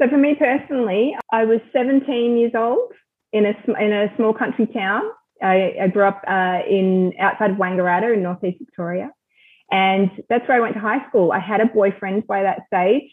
So 0.00 0.08
for 0.08 0.16
me 0.16 0.34
personally, 0.34 1.14
I 1.32 1.44
was 1.44 1.60
17 1.72 2.36
years 2.36 2.52
old 2.56 2.92
in 3.32 3.46
a 3.46 3.54
in 3.80 3.92
a 3.92 4.12
small 4.16 4.34
country 4.34 4.66
town. 4.66 5.02
I, 5.42 5.74
I 5.82 5.88
grew 5.88 6.04
up 6.04 6.22
uh, 6.26 6.60
in 6.68 7.12
outside 7.18 7.52
of 7.52 7.56
Wangaratta 7.56 8.14
in 8.14 8.22
northeast 8.22 8.58
Victoria, 8.58 9.10
and 9.70 10.10
that's 10.28 10.46
where 10.48 10.56
I 10.56 10.60
went 10.60 10.74
to 10.74 10.80
high 10.80 11.06
school. 11.08 11.32
I 11.32 11.40
had 11.40 11.60
a 11.60 11.66
boyfriend 11.66 12.26
by 12.26 12.42
that 12.42 12.60
stage, 12.66 13.10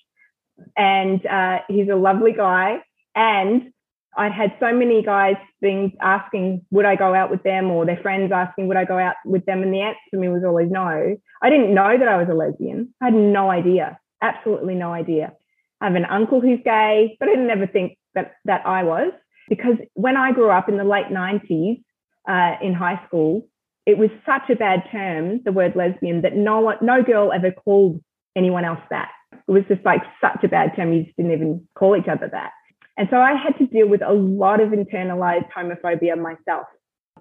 and 0.77 1.25
uh, 1.25 1.59
he's 1.67 1.89
a 1.89 1.95
lovely 1.95 2.33
guy. 2.33 2.79
And 3.19 3.73
I'd 4.17 4.31
had 4.31 4.53
so 4.61 4.73
many 4.73 5.03
guys 5.03 5.35
being 5.61 5.91
asking, 6.01 6.65
would 6.71 6.85
I 6.85 6.95
go 6.95 7.13
out 7.13 7.29
with 7.29 7.43
them, 7.43 7.69
or 7.69 7.85
their 7.85 7.99
friends 8.01 8.31
asking, 8.33 8.69
would 8.69 8.77
I 8.77 8.85
go 8.85 8.97
out 8.97 9.15
with 9.25 9.45
them? 9.45 9.61
And 9.61 9.73
the 9.73 9.81
answer 9.81 9.99
to 10.11 10.17
me 10.17 10.29
was 10.29 10.43
always 10.45 10.71
no. 10.71 11.17
I 11.43 11.49
didn't 11.49 11.73
know 11.73 11.97
that 11.99 12.07
I 12.07 12.15
was 12.15 12.29
a 12.31 12.33
lesbian. 12.33 12.93
I 13.01 13.05
had 13.05 13.13
no 13.13 13.51
idea, 13.51 13.99
absolutely 14.21 14.75
no 14.75 14.93
idea. 14.93 15.33
I 15.81 15.87
have 15.87 15.95
an 15.95 16.05
uncle 16.05 16.39
who's 16.39 16.59
gay, 16.63 17.17
but 17.19 17.27
I 17.27 17.33
didn't 17.33 17.49
ever 17.49 17.67
think 17.67 17.97
that 18.15 18.35
that 18.45 18.65
I 18.65 18.83
was 18.83 19.11
because 19.49 19.75
when 19.95 20.15
I 20.15 20.31
grew 20.31 20.49
up 20.49 20.69
in 20.69 20.77
the 20.77 20.83
late 20.85 21.07
90s 21.07 21.81
uh, 22.27 22.57
in 22.61 22.73
high 22.73 23.01
school, 23.05 23.47
it 23.85 23.97
was 23.97 24.09
such 24.25 24.49
a 24.49 24.55
bad 24.55 24.83
term, 24.91 25.41
the 25.43 25.51
word 25.51 25.75
lesbian, 25.75 26.21
that 26.21 26.35
no 26.35 26.73
no 26.81 27.03
girl 27.03 27.33
ever 27.33 27.51
called 27.51 28.01
anyone 28.37 28.63
else 28.63 28.81
that. 28.91 29.11
It 29.33 29.51
was 29.51 29.63
just 29.67 29.83
like 29.83 30.01
such 30.21 30.43
a 30.43 30.47
bad 30.47 30.75
term, 30.77 30.93
you 30.93 31.03
just 31.03 31.17
didn't 31.17 31.33
even 31.33 31.67
call 31.75 31.97
each 31.97 32.07
other 32.07 32.29
that. 32.31 32.51
And 32.97 33.07
so 33.09 33.17
I 33.17 33.33
had 33.35 33.57
to 33.59 33.65
deal 33.65 33.87
with 33.87 34.01
a 34.01 34.13
lot 34.13 34.59
of 34.59 34.69
internalized 34.69 35.49
homophobia 35.55 36.19
myself 36.19 36.67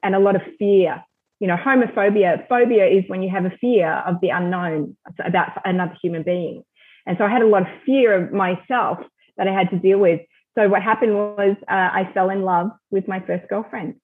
and 0.02 0.14
a 0.14 0.18
lot 0.18 0.36
of 0.36 0.42
fear. 0.58 1.02
You 1.40 1.46
know, 1.46 1.56
homophobia, 1.56 2.48
phobia 2.48 2.86
is 2.86 3.04
when 3.06 3.22
you 3.22 3.30
have 3.30 3.44
a 3.44 3.56
fear 3.60 3.92
of 4.06 4.16
the 4.20 4.30
unknown 4.30 4.96
about 5.24 5.50
another 5.64 5.96
human 6.02 6.24
being. 6.24 6.64
And 7.06 7.16
so 7.16 7.24
I 7.24 7.30
had 7.30 7.42
a 7.42 7.46
lot 7.46 7.62
of 7.62 7.68
fear 7.86 8.12
of 8.12 8.32
myself 8.32 8.98
that 9.36 9.48
I 9.48 9.52
had 9.52 9.70
to 9.70 9.78
deal 9.78 9.98
with. 9.98 10.20
So 10.58 10.68
what 10.68 10.82
happened 10.82 11.14
was 11.14 11.56
uh, 11.62 11.72
I 11.72 12.10
fell 12.12 12.30
in 12.30 12.42
love 12.42 12.70
with 12.90 13.06
my 13.06 13.20
first 13.20 13.48
girlfriend, 13.48 13.94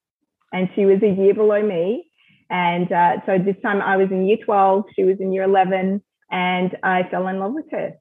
and 0.53 0.69
she 0.75 0.87
was 0.87 1.03
a 1.03 1.09
year 1.09 1.35
below 1.35 1.61
me. 1.61 2.09
And 2.49 2.91
uh, 2.93 3.17
so 3.27 3.39
this 3.39 3.57
time 3.63 3.83
I 3.83 3.97
was 3.97 4.11
in 4.11 4.27
year 4.27 4.39
12, 4.45 4.85
she 4.95 5.05
was 5.05 5.17
in 5.19 5.33
year 5.33 5.43
11, 5.43 6.01
and 6.31 6.77
I 6.83 7.03
fell 7.11 7.27
in 7.27 7.41
love 7.41 7.53
with 7.53 7.67
her. 7.73 7.95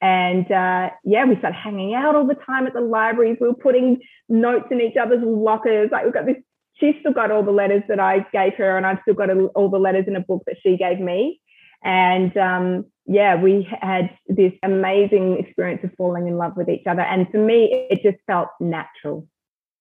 And 0.00 0.50
uh, 0.50 0.90
yeah, 1.04 1.24
we 1.26 1.36
started 1.36 1.56
hanging 1.56 1.94
out 1.94 2.14
all 2.14 2.26
the 2.26 2.34
time 2.34 2.66
at 2.66 2.72
the 2.72 2.80
libraries. 2.80 3.36
We 3.40 3.48
were 3.48 3.54
putting 3.54 4.00
notes 4.28 4.66
in 4.70 4.80
each 4.80 4.96
other's 4.96 5.22
lockers. 5.22 5.90
Like 5.92 6.04
we've 6.04 6.14
got 6.14 6.26
this, 6.26 6.36
she's 6.74 6.94
still 7.00 7.12
got 7.12 7.30
all 7.30 7.42
the 7.42 7.50
letters 7.50 7.82
that 7.88 8.00
I 8.00 8.26
gave 8.32 8.54
her, 8.54 8.76
and 8.76 8.86
I've 8.86 8.98
still 9.02 9.14
got 9.14 9.30
all 9.30 9.68
the 9.68 9.78
letters 9.78 10.06
in 10.06 10.16
a 10.16 10.20
book 10.20 10.42
that 10.46 10.56
she 10.62 10.76
gave 10.76 10.98
me. 11.00 11.40
And 11.84 12.34
um, 12.36 12.86
yeah, 13.06 13.36
we 13.36 13.68
had 13.80 14.10
this 14.26 14.52
amazing 14.62 15.38
experience 15.38 15.82
of 15.84 15.90
falling 15.96 16.28
in 16.28 16.36
love 16.36 16.56
with 16.56 16.68
each 16.68 16.86
other. 16.86 17.02
And 17.02 17.28
for 17.30 17.38
me, 17.38 17.86
it 17.90 18.02
just 18.02 18.22
felt 18.26 18.48
natural. 18.60 19.26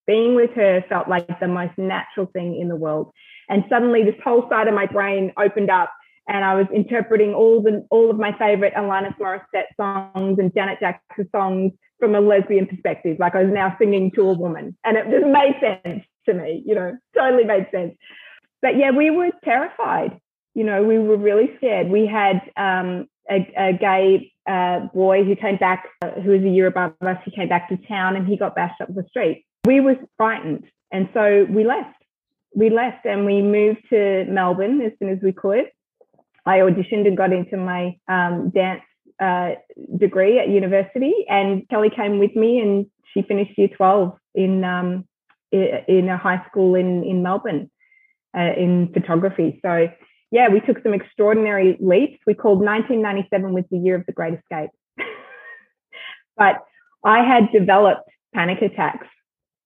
Being 0.08 0.36
with 0.36 0.52
her 0.56 0.84
felt 0.90 1.08
like 1.08 1.28
the 1.40 1.48
most 1.48 1.78
natural 1.78 2.26
thing 2.26 2.60
in 2.60 2.68
the 2.68 2.76
world. 2.76 3.12
And 3.48 3.64
suddenly 3.70 4.04
this 4.04 4.20
whole 4.24 4.48
side 4.50 4.68
of 4.68 4.74
my 4.74 4.86
brain 4.86 5.34
opened 5.38 5.70
up 5.70 5.92
and 6.30 6.46
I 6.46 6.56
was 6.56 6.68
interpreting 6.74 7.34
all 7.34 7.62
the 7.62 7.86
all 7.90 8.10
of 8.10 8.18
my 8.18 8.32
favorite 8.38 8.74
Alanis 8.76 9.18
Morissette 9.18 9.76
songs 9.76 10.40
and 10.40 10.54
Janet 10.54 10.80
Jackson 10.80 11.28
songs 11.36 11.74
from 12.00 12.16
a 12.16 12.22
lesbian 12.22 12.68
perspective. 12.68 13.18
Like 13.20 13.36
I 13.36 13.44
was 13.44 13.54
now 13.54 13.76
singing 13.78 14.12
to 14.16 14.22
a 14.30 14.34
woman. 14.34 14.78
And 14.86 14.96
it 14.96 15.06
just 15.10 15.26
made 15.26 15.56
sense 15.60 16.06
to 16.28 16.34
me, 16.34 16.64
you 16.66 16.76
know, 16.76 16.98
totally 17.18 17.44
made 17.44 17.68
sense. 17.72 17.96
But 18.62 18.78
yeah, 18.78 18.92
we 18.92 19.10
were 19.10 19.32
terrified 19.44 20.20
you 20.60 20.64
know, 20.64 20.84
we 20.84 20.98
were 20.98 21.18
really 21.18 21.52
scared. 21.58 21.90
We 21.90 22.06
had 22.06 22.42
um, 22.58 23.08
a, 23.30 23.48
a, 23.58 23.74
gay 23.74 24.34
uh, 24.46 24.88
boy 24.94 25.24
who 25.24 25.36
came 25.36 25.58
back, 25.58 25.88
uh, 26.02 26.12
who 26.22 26.32
was 26.32 26.42
a 26.42 26.50
year 26.50 26.68
above 26.68 26.94
us, 27.02 27.18
he 27.24 27.32
came 27.32 27.48
back 27.48 27.70
to 27.70 27.78
town 27.88 28.16
and 28.16 28.28
he 28.28 28.36
got 28.36 28.56
bashed 28.56 28.82
up 28.82 28.94
the 28.94 29.06
street. 29.10 29.46
We 29.66 29.80
were 29.80 29.96
frightened. 30.18 30.66
And 30.92 31.08
so 31.14 31.46
we 31.50 31.64
left. 31.64 31.96
We 32.56 32.70
left 32.70 33.06
and 33.06 33.26
we 33.26 33.42
moved 33.42 33.82
to 33.92 34.26
Melbourne 34.26 34.82
as 34.82 34.92
soon 35.00 35.10
as 35.10 35.20
we 35.22 35.32
could. 35.32 35.66
I 36.46 36.58
auditioned 36.60 37.08
and 37.08 37.18
got 37.18 37.34
into 37.34 37.58
my 37.58 37.98
um, 38.08 38.50
dance 38.50 38.82
uh, 39.20 39.52
degree 39.98 40.40
at 40.40 40.50
university. 40.50 41.14
And 41.28 41.68
Kelly 41.70 41.90
came 41.90 42.20
with 42.20 42.36
me 42.36 42.60
and 42.60 42.86
she 43.14 43.22
finished 43.22 43.58
year 43.58 43.70
12 43.76 44.18
in, 44.36 44.64
um, 44.64 45.06
in 45.52 46.10
a 46.10 46.18
high 46.18 46.44
school 46.48 46.76
in, 46.76 47.04
in 47.04 47.24
Melbourne 47.24 47.70
uh, 48.38 48.54
in 48.58 48.92
photography. 48.94 49.60
So 49.64 49.88
yeah, 50.32 50.50
we 50.50 50.60
took 50.60 50.82
some 50.84 50.94
extraordinary 50.94 51.78
leaps. 51.80 52.20
We 52.28 52.34
called 52.36 52.60
1997 52.60 53.54
was 53.54 53.64
the 53.72 53.78
year 53.78 53.96
of 53.96 54.06
the 54.06 54.12
Great 54.12 54.36
Escape. 54.36 54.70
but 56.38 56.64
I 57.04 57.24
had 57.24 57.52
developed 57.52 58.10
panic 58.34 58.62
attacks, 58.62 59.08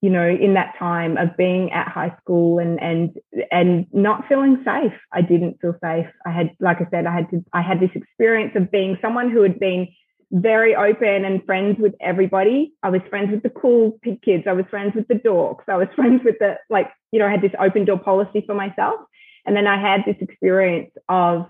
you 0.03 0.09
know, 0.09 0.27
in 0.27 0.53
that 0.55 0.75
time 0.77 1.15
of 1.15 1.29
being 1.37 1.71
at 1.71 1.87
high 1.87 2.13
school 2.21 2.59
and 2.59 2.77
and 2.81 3.15
and 3.51 3.87
not 3.93 4.27
feeling 4.27 4.61
safe. 4.65 4.91
I 5.13 5.21
didn't 5.21 5.61
feel 5.61 5.75
safe. 5.81 6.07
I 6.25 6.29
had, 6.29 6.49
like 6.59 6.81
I 6.81 6.87
said, 6.91 7.05
I 7.05 7.13
had 7.13 7.29
to 7.29 7.41
I 7.53 7.61
had 7.61 7.79
this 7.79 7.91
experience 7.95 8.51
of 8.57 8.69
being 8.69 8.97
someone 9.01 9.31
who 9.31 9.41
had 9.43 9.61
been 9.61 9.87
very 10.29 10.75
open 10.75 11.23
and 11.23 11.41
friends 11.45 11.77
with 11.79 11.93
everybody. 12.01 12.73
I 12.83 12.89
was 12.89 12.99
friends 13.09 13.31
with 13.31 13.43
the 13.43 13.49
cool 13.49 13.97
kids. 14.25 14.43
I 14.45 14.51
was 14.51 14.65
friends 14.69 14.91
with 14.93 15.07
the 15.07 15.15
dorks. 15.15 15.63
I 15.69 15.77
was 15.77 15.87
friends 15.95 16.19
with 16.25 16.35
the 16.37 16.55
like, 16.69 16.89
you 17.13 17.19
know, 17.19 17.25
I 17.25 17.31
had 17.31 17.41
this 17.41 17.55
open 17.57 17.85
door 17.85 17.97
policy 17.97 18.43
for 18.45 18.55
myself. 18.55 18.99
And 19.45 19.55
then 19.55 19.67
I 19.67 19.79
had 19.79 20.01
this 20.05 20.17
experience 20.19 20.91
of 21.07 21.45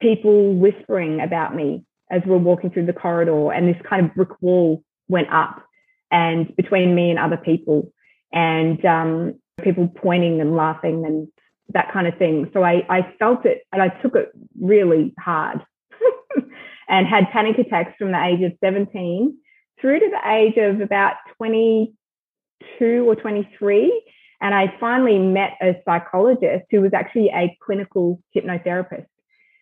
people 0.00 0.54
whispering 0.54 1.20
about 1.20 1.56
me 1.56 1.84
as 2.08 2.22
we 2.24 2.34
are 2.34 2.38
walking 2.38 2.70
through 2.70 2.86
the 2.86 2.92
corridor, 2.92 3.50
and 3.50 3.68
this 3.68 3.80
kind 3.88 4.06
of 4.06 4.14
brick 4.14 4.40
wall 4.40 4.84
went 5.08 5.28
up 5.32 5.64
and 6.10 6.54
between 6.56 6.94
me 6.94 7.10
and 7.10 7.18
other 7.18 7.36
people, 7.36 7.92
and 8.32 8.84
um, 8.84 9.34
people 9.62 9.88
pointing 9.88 10.40
and 10.40 10.56
laughing 10.56 11.04
and 11.04 11.28
that 11.72 11.92
kind 11.92 12.06
of 12.06 12.16
thing. 12.16 12.50
So 12.52 12.62
I, 12.62 12.84
I 12.88 13.14
felt 13.18 13.44
it 13.46 13.62
and 13.72 13.82
I 13.82 13.88
took 13.88 14.16
it 14.16 14.30
really 14.60 15.14
hard 15.18 15.64
and 16.88 17.06
had 17.06 17.30
panic 17.30 17.58
attacks 17.58 17.92
from 17.98 18.12
the 18.12 18.24
age 18.24 18.42
of 18.42 18.52
17 18.62 19.36
through 19.80 20.00
to 20.00 20.10
the 20.10 20.30
age 20.30 20.56
of 20.56 20.80
about 20.80 21.14
22 21.36 23.08
or 23.08 23.16
23. 23.16 24.02
And 24.40 24.54
I 24.54 24.74
finally 24.80 25.18
met 25.18 25.52
a 25.60 25.74
psychologist 25.84 26.64
who 26.70 26.80
was 26.80 26.92
actually 26.94 27.28
a 27.28 27.56
clinical 27.64 28.22
hypnotherapist. 28.34 29.06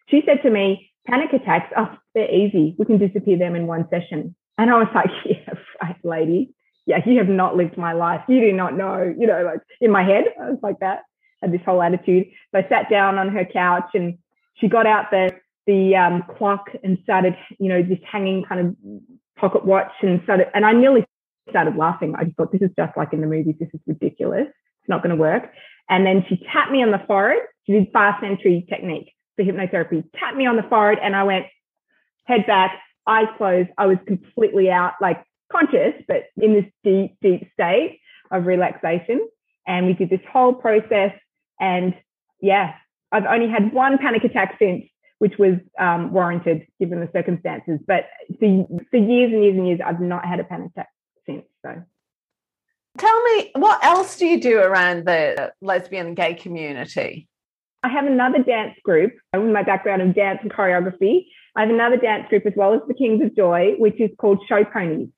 She 0.09 0.23
said 0.25 0.43
to 0.43 0.51
me, 0.51 0.91
panic 1.07 1.33
attacks, 1.33 1.73
oh, 1.77 1.97
they're 2.15 2.33
easy. 2.33 2.75
We 2.79 2.87
can 2.87 2.99
disappear 2.99 3.39
them 3.39 3.55
in 3.55 3.67
one 3.67 3.89
session. 3.91 4.35
And 4.59 4.71
I 4.71 4.75
was 4.75 4.89
like, 4.95 5.11
yeah, 5.25 5.55
right, 5.83 5.97
lady. 6.05 6.55
Yeah, 6.87 7.01
you 7.05 7.19
have 7.19 7.29
not 7.29 7.57
lived 7.57 7.77
my 7.77 7.93
life. 7.93 8.23
You 8.29 8.41
do 8.41 8.53
not 8.53 8.77
know, 8.77 9.15
you 9.17 9.27
know, 9.27 9.43
like 9.45 9.61
in 9.81 9.91
my 9.91 10.03
head, 10.03 10.25
I 10.41 10.51
was 10.51 10.59
like 10.63 10.79
that, 10.81 11.01
had 11.43 11.53
this 11.53 11.61
whole 11.65 11.83
attitude. 11.83 12.27
So 12.51 12.59
I 12.59 12.69
sat 12.69 12.91
down 12.91 13.19
on 13.19 13.29
her 13.29 13.45
couch 13.45 13.91
and 13.95 14.19
she 14.55 14.69
got 14.69 14.87
out 14.87 15.11
the, 15.11 15.31
the 15.67 15.95
um, 15.97 16.25
clock 16.39 16.71
and 16.83 16.99
started, 17.03 17.37
you 17.59 17.69
know, 17.69 17.83
this 17.83 17.99
hanging 18.11 18.45
kind 18.45 18.61
of 18.69 18.77
pocket 19.37 19.67
watch 19.67 19.93
and 20.03 20.21
started, 20.25 20.49
and 20.55 20.65
I 20.65 20.73
nearly 20.73 21.05
started 21.51 21.77
laughing. 21.77 22.15
I 22.17 22.25
just 22.25 22.37
thought, 22.37 22.53
this 22.53 22.63
is 22.63 22.71
just 22.77 22.97
like 22.97 23.13
in 23.13 23.21
the 23.21 23.27
movies. 23.27 23.57
This 23.61 23.69
is 23.75 23.81
ridiculous. 23.87 24.47
It's 24.49 24.89
not 24.89 25.03
going 25.03 25.15
to 25.15 25.21
work. 25.21 25.51
And 25.91 26.07
then 26.07 26.25
she 26.29 26.43
tapped 26.53 26.73
me 26.73 26.83
on 26.83 26.91
the 26.91 27.03
forehead. 27.07 27.43
She 27.67 27.73
did 27.73 27.89
fast 27.93 28.25
entry 28.25 28.67
technique 28.69 29.13
for 29.37 29.45
hypnotherapy, 29.45 30.05
tapped 30.19 30.37
me 30.37 30.47
on 30.47 30.57
the 30.57 30.65
forehead, 30.65 30.99
and 31.03 31.15
I 31.15 31.23
went 31.25 31.47
head 32.25 32.47
back, 32.47 32.79
eyes 33.09 33.29
closed. 33.37 33.71
I 33.79 33.87
was 33.87 33.99
completely 34.07 34.71
out, 34.71 34.95
like 35.01 35.25
conscious, 35.51 35.95
but 36.07 36.25
in 36.37 36.53
this 36.53 36.67
deep, 36.85 37.17
deep 37.23 37.51
state 37.55 38.01
of 38.31 38.47
relaxation. 38.47 39.27
And 39.67 39.87
we 39.87 39.95
did 39.95 40.11
this 40.11 40.21
whole 40.31 40.55
process. 40.55 41.13
And 41.59 41.95
yeah, 42.41 42.75
I've 43.11 43.27
only 43.27 43.49
had 43.49 43.73
one 43.73 43.99
panic 43.99 44.25
attack 44.25 44.57
since, 44.59 44.85
which 45.19 45.39
was 45.39 45.55
um, 45.79 46.13
warranted 46.13 46.67
given 46.79 47.01
the 47.01 47.09
circumstances. 47.13 47.81
But 47.87 48.07
for, 48.39 48.67
for 48.91 48.97
years 48.97 49.33
and 49.33 49.43
years 49.43 49.57
and 49.57 49.67
years, 49.67 49.81
I've 49.85 50.01
not 50.01 50.25
had 50.25 50.41
a 50.41 50.45
panic 50.45 50.71
attack 50.73 50.89
since. 51.27 51.45
So. 51.65 51.83
Tell 52.99 53.23
me, 53.25 53.51
what 53.55 53.85
else 53.85 54.17
do 54.17 54.27
you 54.27 54.41
do 54.41 54.59
around 54.59 55.07
the 55.07 55.53
lesbian 55.61 56.15
gay 56.15 56.35
community? 56.35 57.29
I 57.83 57.89
have 57.89 58.07
another 58.07 58.43
dance 58.43 58.75
group 58.83 59.13
with 59.33 59.53
my 59.53 59.63
background 59.63 60.03
of 60.03 60.15
dance 60.15 60.41
and 60.43 60.51
choreography. 60.51 61.27
I 61.59 61.63
have 61.63 61.71
another 61.71 61.97
dance 61.97 62.29
group 62.29 62.47
as 62.47 62.53
well 62.55 62.73
as 62.73 62.83
the 62.87 62.95
Kings 62.95 63.21
of 63.21 63.35
Joy, 63.35 63.75
which 63.79 64.01
is 64.01 64.11
called 64.17 64.39
Show 64.49 64.65
Ponies. 64.65 65.09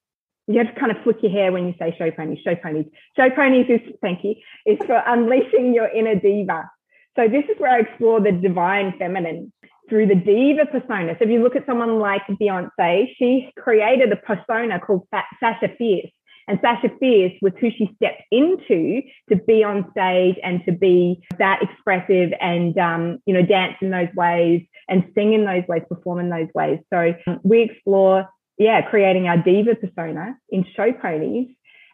You 0.46 0.56
have 0.56 0.74
to 0.74 0.80
kind 0.80 0.90
of 0.90 0.96
flick 1.04 1.18
your 1.20 1.30
hair 1.30 1.52
when 1.52 1.66
you 1.66 1.74
say 1.78 1.94
show 1.98 2.10
ponies, 2.10 2.38
show 2.42 2.56
ponies. 2.56 2.86
Show 3.14 3.28
ponies 3.28 3.66
is, 3.68 3.80
thank 4.00 4.24
you, 4.24 4.36
is 4.64 4.78
for 4.86 5.02
unleashing 5.06 5.74
your 5.74 5.88
inner 5.88 6.14
diva. 6.14 6.70
So 7.14 7.28
this 7.28 7.44
is 7.44 7.58
where 7.58 7.72
I 7.72 7.80
explore 7.80 8.22
the 8.22 8.32
divine 8.32 8.94
feminine 8.98 9.52
through 9.90 10.06
the 10.06 10.14
diva 10.14 10.64
persona. 10.64 11.14
So 11.18 11.24
if 11.26 11.30
you 11.30 11.42
look 11.42 11.56
at 11.56 11.66
someone 11.66 11.98
like 11.98 12.22
Beyonce, 12.26 13.08
she 13.18 13.52
created 13.58 14.10
a 14.10 14.16
persona 14.16 14.80
called 14.80 15.06
Sasha 15.40 15.68
Fierce. 15.76 16.10
And 16.48 16.58
Sasha 16.62 16.88
Fierce 16.98 17.34
was 17.42 17.52
who 17.60 17.70
she 17.70 17.90
stepped 17.96 18.22
into 18.32 19.02
to 19.28 19.36
be 19.36 19.62
on 19.62 19.90
stage 19.90 20.36
and 20.42 20.64
to 20.64 20.72
be 20.72 21.22
that 21.38 21.60
expressive 21.62 22.32
and, 22.40 22.78
um, 22.78 23.18
you 23.26 23.34
know, 23.34 23.42
dance 23.42 23.76
in 23.82 23.90
those 23.90 24.08
ways 24.16 24.62
and 24.90 25.04
sing 25.14 25.32
in 25.32 25.44
those 25.44 25.62
ways, 25.68 25.82
perform 25.88 26.20
in 26.20 26.28
those 26.28 26.48
ways. 26.54 26.80
So 26.92 27.14
we 27.42 27.62
explore, 27.62 28.28
yeah, 28.58 28.82
creating 28.82 29.28
our 29.28 29.38
diva 29.38 29.76
persona 29.76 30.36
in 30.50 30.66
show 30.76 30.92
ponies. 30.92 31.48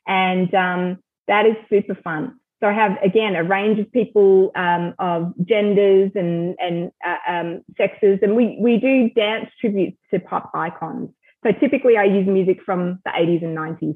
And 0.08 0.52
um, 0.54 0.98
that 1.28 1.46
is 1.46 1.56
super 1.70 1.94
fun. 2.02 2.40
So 2.60 2.68
I 2.68 2.72
have 2.72 2.92
again 3.04 3.36
a 3.36 3.44
range 3.44 3.78
of 3.78 3.92
people 3.92 4.50
um, 4.56 4.94
of 4.98 5.34
genders 5.44 6.10
and 6.14 6.56
and 6.58 6.90
uh, 7.06 7.30
um, 7.30 7.60
sexes, 7.76 8.20
and 8.22 8.34
we 8.34 8.56
we 8.58 8.78
do 8.78 9.10
dance 9.10 9.50
tributes 9.60 9.98
to 10.10 10.20
pop 10.20 10.50
icons. 10.54 11.10
So 11.44 11.52
typically, 11.52 11.98
I 11.98 12.04
use 12.04 12.26
music 12.26 12.62
from 12.64 12.98
the 13.04 13.10
80s 13.10 13.44
and 13.44 13.56
90s. 13.56 13.94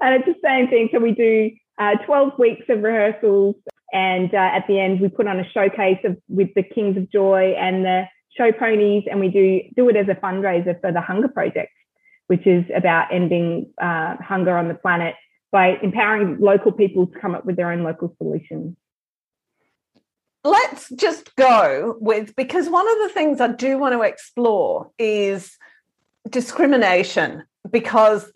and 0.00 0.14
it's 0.14 0.26
the 0.26 0.34
same 0.42 0.68
thing. 0.68 0.88
So 0.92 0.98
we 0.98 1.12
do 1.12 1.50
uh, 1.78 1.96
12 2.04 2.38
weeks 2.38 2.64
of 2.68 2.82
rehearsals, 2.82 3.54
and 3.94 4.34
uh, 4.34 4.36
at 4.36 4.66
the 4.66 4.78
end 4.80 5.00
we 5.00 5.08
put 5.08 5.28
on 5.28 5.38
a 5.38 5.48
showcase 5.50 6.00
of 6.04 6.18
with 6.28 6.52
the 6.54 6.64
Kings 6.64 6.96
of 6.96 7.10
Joy 7.10 7.54
and 7.56 7.84
the 7.84 8.04
show 8.36 8.50
ponies, 8.52 9.04
and 9.08 9.20
we 9.20 9.28
do 9.28 9.60
do 9.76 9.88
it 9.88 9.96
as 9.96 10.08
a 10.08 10.20
fundraiser 10.20 10.78
for 10.80 10.92
the 10.92 11.00
Hunger 11.00 11.28
Project, 11.28 11.72
which 12.26 12.44
is 12.46 12.64
about 12.74 13.14
ending 13.14 13.72
uh, 13.80 14.16
hunger 14.16 14.58
on 14.58 14.66
the 14.66 14.74
planet 14.74 15.14
by 15.52 15.78
empowering 15.82 16.38
local 16.40 16.72
people 16.72 17.06
to 17.06 17.18
come 17.20 17.36
up 17.36 17.46
with 17.46 17.54
their 17.54 17.70
own 17.70 17.84
local 17.84 18.12
solutions. 18.18 18.76
Let's 20.42 20.90
just 20.90 21.34
go 21.36 21.96
with 22.00 22.34
because 22.34 22.68
one 22.68 22.86
of 22.86 22.98
the 22.98 23.14
things 23.14 23.40
I 23.40 23.48
do 23.48 23.78
want 23.78 23.94
to 23.94 24.02
explore 24.02 24.90
is 24.98 25.56
discrimination 26.28 27.44
because 27.70 28.30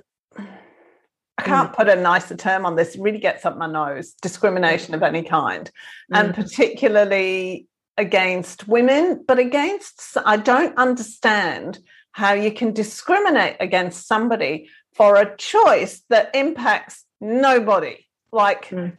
I 1.38 1.42
can't 1.42 1.70
mm. 1.70 1.76
put 1.76 1.88
a 1.88 1.96
nicer 1.96 2.36
term 2.36 2.66
on 2.66 2.74
this, 2.74 2.96
really 2.96 3.18
gets 3.18 3.46
up 3.46 3.56
my 3.56 3.70
nose 3.70 4.14
discrimination 4.20 4.94
of 4.94 5.02
any 5.02 5.22
kind, 5.22 5.70
mm. 6.12 6.18
and 6.18 6.34
particularly 6.34 7.68
against 7.96 8.66
women, 8.66 9.24
but 9.26 9.38
against, 9.38 10.16
I 10.24 10.36
don't 10.36 10.76
understand 10.76 11.78
how 12.12 12.32
you 12.32 12.52
can 12.52 12.72
discriminate 12.72 13.56
against 13.60 14.08
somebody 14.08 14.68
for 14.94 15.16
a 15.16 15.36
choice 15.36 16.02
that 16.08 16.34
impacts 16.34 17.04
nobody. 17.20 18.04
Like, 18.32 18.68
mm. 18.68 18.98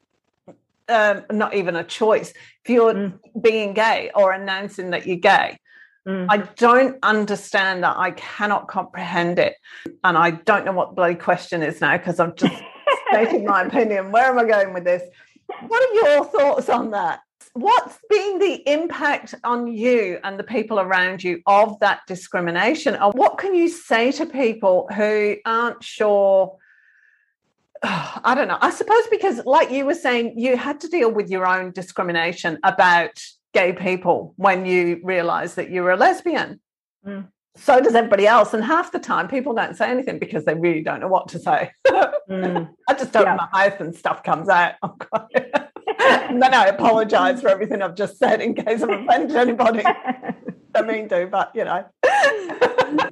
um, 0.88 1.26
not 1.32 1.54
even 1.56 1.76
a 1.76 1.84
choice. 1.84 2.32
If 2.64 2.70
you're 2.70 2.94
mm. 2.94 3.20
being 3.40 3.74
gay 3.74 4.12
or 4.16 4.32
announcing 4.32 4.92
that 4.92 5.06
you're 5.06 5.18
gay, 5.18 5.60
Mm. 6.10 6.26
I 6.28 6.38
don't 6.38 6.98
understand 7.04 7.84
that. 7.84 7.96
I 7.98 8.12
cannot 8.12 8.68
comprehend 8.68 9.38
it. 9.38 9.56
And 10.04 10.18
I 10.18 10.32
don't 10.32 10.66
know 10.66 10.72
what 10.72 10.90
the 10.90 10.96
bloody 10.96 11.14
question 11.14 11.62
is 11.62 11.82
now 11.82 11.96
because 11.98 12.20
I've 12.20 12.36
just 12.36 12.64
stated 13.12 13.44
my 13.44 13.62
opinion. 13.62 14.12
Where 14.12 14.26
am 14.26 14.40
I 14.40 14.46
going 14.46 14.74
with 14.74 14.86
this? 14.86 15.04
What 15.68 15.84
are 15.84 15.94
your 15.94 16.26
thoughts 16.26 16.68
on 16.68 16.90
that? 16.92 17.20
What's 17.54 18.00
been 18.10 18.40
the 18.40 18.68
impact 18.68 19.36
on 19.44 19.68
you 19.68 20.20
and 20.24 20.40
the 20.40 20.44
people 20.44 20.80
around 20.80 21.24
you 21.24 21.42
of 21.46 21.80
that 21.80 22.02
discrimination? 22.08 22.96
And 22.96 23.14
what 23.14 23.38
can 23.38 23.54
you 23.54 23.70
say 23.70 24.12
to 24.14 24.26
people 24.26 24.90
who 24.96 25.36
aren't 25.46 25.84
sure? 25.84 26.58
I 27.84 28.34
don't 28.36 28.48
know. 28.48 28.58
I 28.62 28.72
suppose 28.72 29.04
because, 29.12 29.46
like 29.46 29.70
you 29.70 29.86
were 29.86 29.94
saying, 29.94 30.40
you 30.40 30.58
had 30.58 30.80
to 30.82 30.88
deal 30.88 31.12
with 31.12 31.30
your 31.30 31.46
own 31.46 31.72
discrimination 31.72 32.58
about 32.64 33.22
gay 33.54 33.74
people 33.74 34.34
when 34.38 34.66
you 34.66 35.00
realize 35.04 35.56
that 35.56 35.70
you're 35.72 35.92
a 35.92 35.98
lesbian. 35.98 36.60
Mm. 37.06 37.28
So 37.56 37.82
does 37.82 37.96
everybody 37.96 38.28
else. 38.28 38.54
And 38.54 38.64
half 38.64 38.92
the 38.92 39.00
time, 39.00 39.28
people 39.28 39.54
don't 39.54 39.76
say 39.76 39.90
anything 39.90 40.20
because 40.20 40.46
they 40.46 40.54
really 40.54 40.82
don't 40.82 41.02
know 41.02 41.08
what 41.08 41.28
to 41.30 41.40
say. 41.40 41.72
mm. 41.88 42.70
I 42.88 42.94
just 42.94 43.16
open 43.16 43.36
yeah. 43.36 43.48
my 43.52 43.70
mouth 43.70 43.82
and 43.82 43.96
stuff 43.96 44.24
comes 44.24 44.50
out. 44.50 44.76
and 46.00 46.42
then 46.42 46.54
I 46.54 46.68
apologize 46.68 47.42
for 47.42 47.50
everything 47.50 47.82
I've 47.82 47.96
just 47.96 48.18
said 48.18 48.42
in 48.42 48.54
case 48.54 48.82
I've 48.82 49.02
offended 49.02 49.36
anybody. 49.36 49.84
I 50.76 50.82
mean 50.84 51.10
to, 51.10 51.28
but 51.28 51.52
you 51.56 51.66
know. 51.66 51.86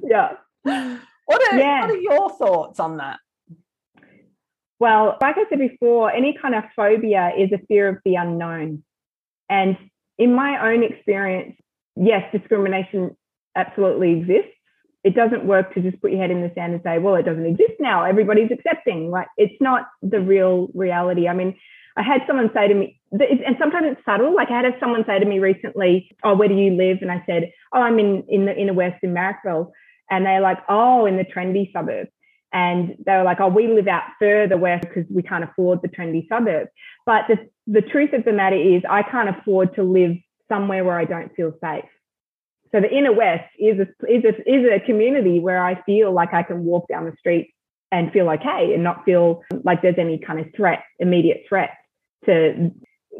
yeah. 0.02 0.36
What 0.62 1.52
are, 1.52 1.58
yeah. 1.58 1.80
what 1.82 1.90
are 1.90 1.96
your 1.96 2.30
thoughts 2.30 2.80
on 2.80 2.98
that? 2.98 3.18
Well, 4.80 5.18
like 5.20 5.36
I 5.36 5.44
said 5.50 5.58
before, 5.58 6.10
any 6.10 6.38
kind 6.40 6.54
of 6.54 6.64
phobia 6.74 7.32
is 7.36 7.50
a 7.52 7.58
fear 7.66 7.88
of 7.88 7.98
the 8.04 8.14
unknown. 8.14 8.84
And 9.50 9.76
in 10.18 10.34
my 10.34 10.72
own 10.72 10.82
experience, 10.82 11.56
yes, 11.96 12.22
discrimination 12.32 13.16
absolutely 13.56 14.12
exists. 14.12 14.52
It 15.04 15.14
doesn't 15.14 15.46
work 15.46 15.72
to 15.74 15.80
just 15.80 16.00
put 16.02 16.10
your 16.10 16.20
head 16.20 16.30
in 16.30 16.42
the 16.42 16.50
sand 16.54 16.74
and 16.74 16.82
say, 16.82 16.98
well, 16.98 17.14
it 17.14 17.22
doesn't 17.22 17.46
exist 17.46 17.74
now. 17.78 18.04
Everybody's 18.04 18.50
accepting. 18.50 19.10
Like, 19.10 19.28
it's 19.36 19.54
not 19.60 19.86
the 20.02 20.20
real 20.20 20.68
reality. 20.74 21.28
I 21.28 21.34
mean, 21.34 21.54
I 21.98 22.02
had 22.02 22.22
someone 22.28 22.50
say 22.54 22.68
to 22.68 22.74
me, 22.74 23.00
and 23.10 23.56
sometimes 23.58 23.86
it's 23.90 24.04
subtle. 24.04 24.32
Like 24.34 24.50
I 24.50 24.62
had 24.62 24.74
someone 24.78 25.04
say 25.04 25.18
to 25.18 25.26
me 25.26 25.40
recently, 25.40 26.08
"Oh, 26.22 26.36
where 26.36 26.46
do 26.46 26.54
you 26.54 26.70
live?" 26.70 26.98
And 27.00 27.10
I 27.10 27.24
said, 27.26 27.50
"Oh, 27.72 27.80
I'm 27.80 27.98
in 27.98 28.22
in 28.28 28.46
the 28.46 28.56
inner 28.56 28.72
west 28.72 29.02
in 29.02 29.12
Marrickville." 29.12 29.72
And 30.08 30.24
they're 30.24 30.40
like, 30.40 30.58
"Oh, 30.68 31.06
in 31.06 31.16
the 31.16 31.24
trendy 31.24 31.72
suburb." 31.72 32.06
And 32.52 32.96
they 33.04 33.12
were 33.12 33.24
like, 33.24 33.40
"Oh, 33.40 33.48
we 33.48 33.68
live 33.68 33.88
out 33.88 34.04
further 34.18 34.56
west 34.56 34.86
because 34.88 35.04
we 35.10 35.22
can't 35.22 35.44
afford 35.44 35.82
the 35.82 35.88
trendy 35.88 36.26
suburb." 36.28 36.68
But 37.04 37.24
the 37.28 37.36
the 37.66 37.82
truth 37.82 38.12
of 38.14 38.24
the 38.24 38.32
matter 38.32 38.56
is, 38.56 38.82
I 38.88 39.02
can't 39.02 39.28
afford 39.28 39.74
to 39.74 39.82
live 39.82 40.16
somewhere 40.48 40.84
where 40.84 40.98
I 40.98 41.04
don't 41.04 41.34
feel 41.34 41.52
safe. 41.62 41.84
So 42.72 42.80
the 42.80 42.90
inner 42.90 43.12
west 43.12 43.44
is 43.58 43.78
a, 43.78 43.86
is 44.10 44.24
a, 44.24 44.50
is 44.50 44.66
a 44.70 44.84
community 44.84 45.40
where 45.40 45.62
I 45.62 45.80
feel 45.82 46.12
like 46.12 46.34
I 46.34 46.42
can 46.42 46.64
walk 46.64 46.86
down 46.88 47.06
the 47.06 47.14
street 47.18 47.54
and 47.90 48.12
feel 48.12 48.28
okay 48.28 48.74
and 48.74 48.84
not 48.84 49.04
feel 49.04 49.42
like 49.64 49.80
there's 49.80 49.98
any 49.98 50.18
kind 50.18 50.40
of 50.40 50.46
threat, 50.54 50.82
immediate 50.98 51.44
threat 51.48 51.70
to 52.26 52.70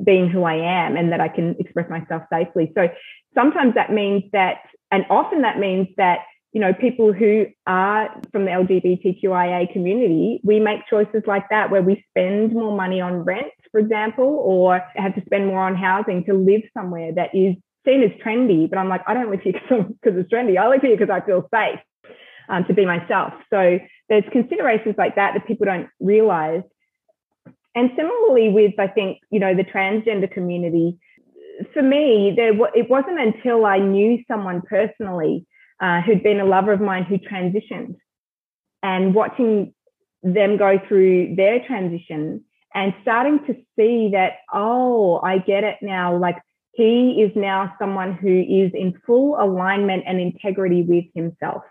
being 0.05 0.29
who 0.29 0.45
I 0.45 0.55
am 0.55 0.97
and 0.97 1.13
that 1.13 1.21
I 1.21 1.29
can 1.29 1.57
express 1.59 1.89
myself 1.89 2.23
safely. 2.33 2.73
So 2.75 2.89
sometimes 3.35 3.75
that 3.75 3.93
means 3.93 4.25
that, 4.33 4.59
and 4.91 5.05
often 5.11 5.43
that 5.43 5.59
means 5.59 5.89
that, 5.97 6.21
you 6.53 6.61
know, 6.61 6.73
people 6.73 7.13
who 7.13 7.47
are 7.67 8.09
from 8.33 8.45
the 8.45 8.51
LGBTQIA 8.51 9.73
community, 9.73 10.41
we 10.43 10.61
make 10.61 10.81
choices 10.89 11.23
like 11.27 11.45
that 11.51 11.71
where 11.71 11.83
we 11.83 12.05
spend 12.11 12.53
more 12.53 12.75
money 12.75 13.01
on 13.01 13.23
rent 13.25 13.53
for 13.71 13.81
example, 13.81 14.25
or 14.25 14.83
have 14.97 15.15
to 15.15 15.23
spend 15.25 15.47
more 15.47 15.61
on 15.61 15.77
housing 15.77 16.25
to 16.25 16.35
live 16.35 16.63
somewhere 16.75 17.13
that 17.15 17.35
is 17.35 17.55
seen 17.87 18.03
as 18.03 18.11
trendy. 18.25 18.69
But 18.69 18.79
I'm 18.79 18.89
like, 18.89 19.03
I 19.07 19.15
don't 19.15 19.31
live 19.31 19.41
here 19.41 19.53
because 19.71 20.19
it's 20.19 20.33
trendy. 20.33 20.59
I 20.59 20.69
live 20.69 20.83
here 20.83 20.97
because 20.97 21.11
I 21.11 21.25
feel 21.25 21.49
safe 21.53 21.81
um, 22.49 22.65
to 22.65 22.75
be 22.75 22.85
myself. 22.85 23.35
So 23.51 23.79
there's 24.09 24.25
considerations 24.33 24.97
like 24.99 25.17
that 25.17 25.33
that 25.35 25.47
people 25.47 25.67
don't 25.67 25.89
realize. 26.01 26.63
And 27.75 27.91
similarly 27.97 28.49
with, 28.49 28.79
I 28.79 28.89
think, 28.89 29.19
you 29.31 29.39
know, 29.39 29.55
the 29.55 29.65
transgender 29.65 30.31
community, 30.31 30.99
for 31.73 31.83
me, 31.83 32.33
there 32.35 32.53
it 32.75 32.89
wasn't 32.89 33.21
until 33.21 33.67
I 33.67 33.79
knew 33.79 34.23
someone 34.29 34.63
personally 34.63 35.47
uh, 35.81 36.01
who'd 36.03 36.23
been 36.23 36.41
a 36.41 36.45
lover 36.45 36.73
of 36.73 36.81
mine 36.81 37.05
who 37.05 37.19
transitioned 37.19 37.97
and 38.83 39.15
watching 39.15 39.75
them 40.23 40.57
go 40.57 40.81
through 40.89 41.35
their 41.37 41.65
transition 41.67 42.45
and 42.75 42.95
starting 43.03 43.39
to 43.47 43.55
see 43.77 44.11
that, 44.13 44.39
oh, 44.53 45.21
I 45.23 45.39
get 45.39 45.65
it 45.65 45.77
now. 45.83 46.17
Like 46.17 46.37
he 46.73 47.23
is 47.23 47.33
now 47.35 47.75
someone 47.79 48.15
who 48.15 48.29
is 48.29 48.73
in 48.75 49.01
full 49.07 49.37
alignment 49.41 50.05
and 50.07 50.21
integrity 50.21 50.83
with 50.83 51.05
himself. 51.15 51.63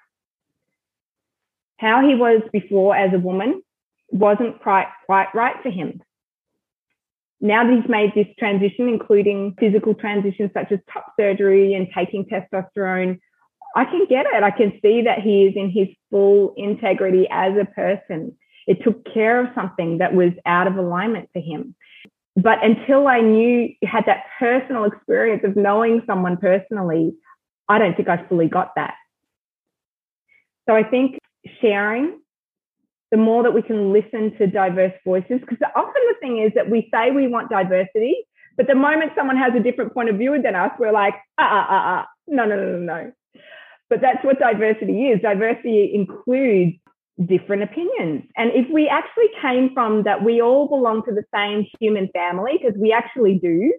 How 1.78 2.02
he 2.02 2.16
was 2.16 2.42
before 2.52 2.96
as 2.96 3.14
a 3.14 3.20
woman 3.20 3.62
wasn't 4.10 4.62
quite, 4.62 4.88
quite 5.06 5.28
right 5.36 5.56
for 5.62 5.70
him. 5.70 6.02
Now 7.40 7.64
that 7.64 7.74
he's 7.74 7.90
made 7.90 8.14
this 8.16 8.28
transition, 8.40 8.90
including 8.90 9.56
physical 9.60 9.94
transitions 9.94 10.50
such 10.54 10.72
as 10.72 10.80
top 10.92 11.14
surgery 11.20 11.76
and 11.76 11.88
taking 11.96 12.26
testosterone, 12.26 13.20
I 13.78 13.86
can 13.86 14.08
get 14.10 14.26
it. 14.26 14.42
I 14.42 14.50
can 14.50 14.74
see 14.82 15.04
that 15.04 15.20
he 15.22 15.46
is 15.46 15.54
in 15.56 15.70
his 15.70 15.88
full 16.10 16.56
integrity 16.58 17.28
as 17.30 17.54
a 17.62 17.66
person. 17.66 18.36
It 18.66 18.84
took 18.84 19.06
care 19.14 19.40
of 19.40 19.54
something 19.54 20.00
that 20.00 20.16
was 20.16 20.32
out 20.48 20.66
of 20.66 20.78
alignment 20.78 21.30
for 21.32 21.40
him. 21.40 21.76
But 22.36 22.58
until 22.64 23.08
I 23.08 23.22
knew, 23.22 23.70
had 23.84 24.06
that 24.08 24.24
personal 24.40 24.86
experience 24.86 25.44
of 25.46 25.56
knowing 25.56 26.02
someone 26.08 26.38
personally, 26.38 27.14
I 27.70 27.78
don't 27.78 27.96
think 27.96 28.10
I 28.10 28.26
fully 28.28 28.48
got 28.48 28.72
that. 28.78 28.96
So 30.68 30.76
I 30.76 30.82
think 30.82 31.20
sharing, 31.62 32.20
the 33.12 33.18
more 33.18 33.44
that 33.44 33.54
we 33.54 33.62
can 33.62 33.94
listen 33.94 34.36
to 34.40 34.48
diverse 34.48 34.94
voices, 35.06 35.40
because 35.40 35.60
often 35.76 36.02
the 36.08 36.16
thing 36.20 36.42
is 36.42 36.52
that 36.56 36.68
we 36.68 36.90
say 36.92 37.12
we 37.12 37.28
want 37.28 37.52
diversity, 37.52 38.16
but 38.58 38.66
the 38.66 38.76
moment 38.76 39.12
someone 39.16 39.38
has 39.38 39.54
a 39.56 39.62
different 39.62 39.94
point 39.94 40.10
of 40.10 40.18
view 40.18 40.42
than 40.42 40.56
us, 40.56 40.72
we're 40.80 40.92
like, 40.92 41.14
ah, 41.38 41.48
ah, 41.48 41.68
ah, 41.70 41.84
ah, 41.86 42.08
no, 42.28 42.46
no, 42.46 42.56
no, 42.56 42.80
no, 42.80 42.80
no. 42.80 43.12
But 43.90 44.02
that's 44.02 44.24
what 44.24 44.40
diversity 44.40 45.08
is. 45.08 45.22
Diversity 45.22 45.92
includes 45.94 46.78
different 47.26 47.64
opinions. 47.64 48.24
And 48.36 48.52
if 48.54 48.70
we 48.72 48.88
actually 48.88 49.30
came 49.42 49.74
from 49.74 50.04
that, 50.04 50.24
we 50.24 50.42
all 50.42 50.68
belong 50.68 51.04
to 51.06 51.14
the 51.14 51.24
same 51.34 51.66
human 51.80 52.10
family, 52.10 52.60
because 52.62 52.78
we 52.80 52.92
actually 52.92 53.40
do. 53.40 53.74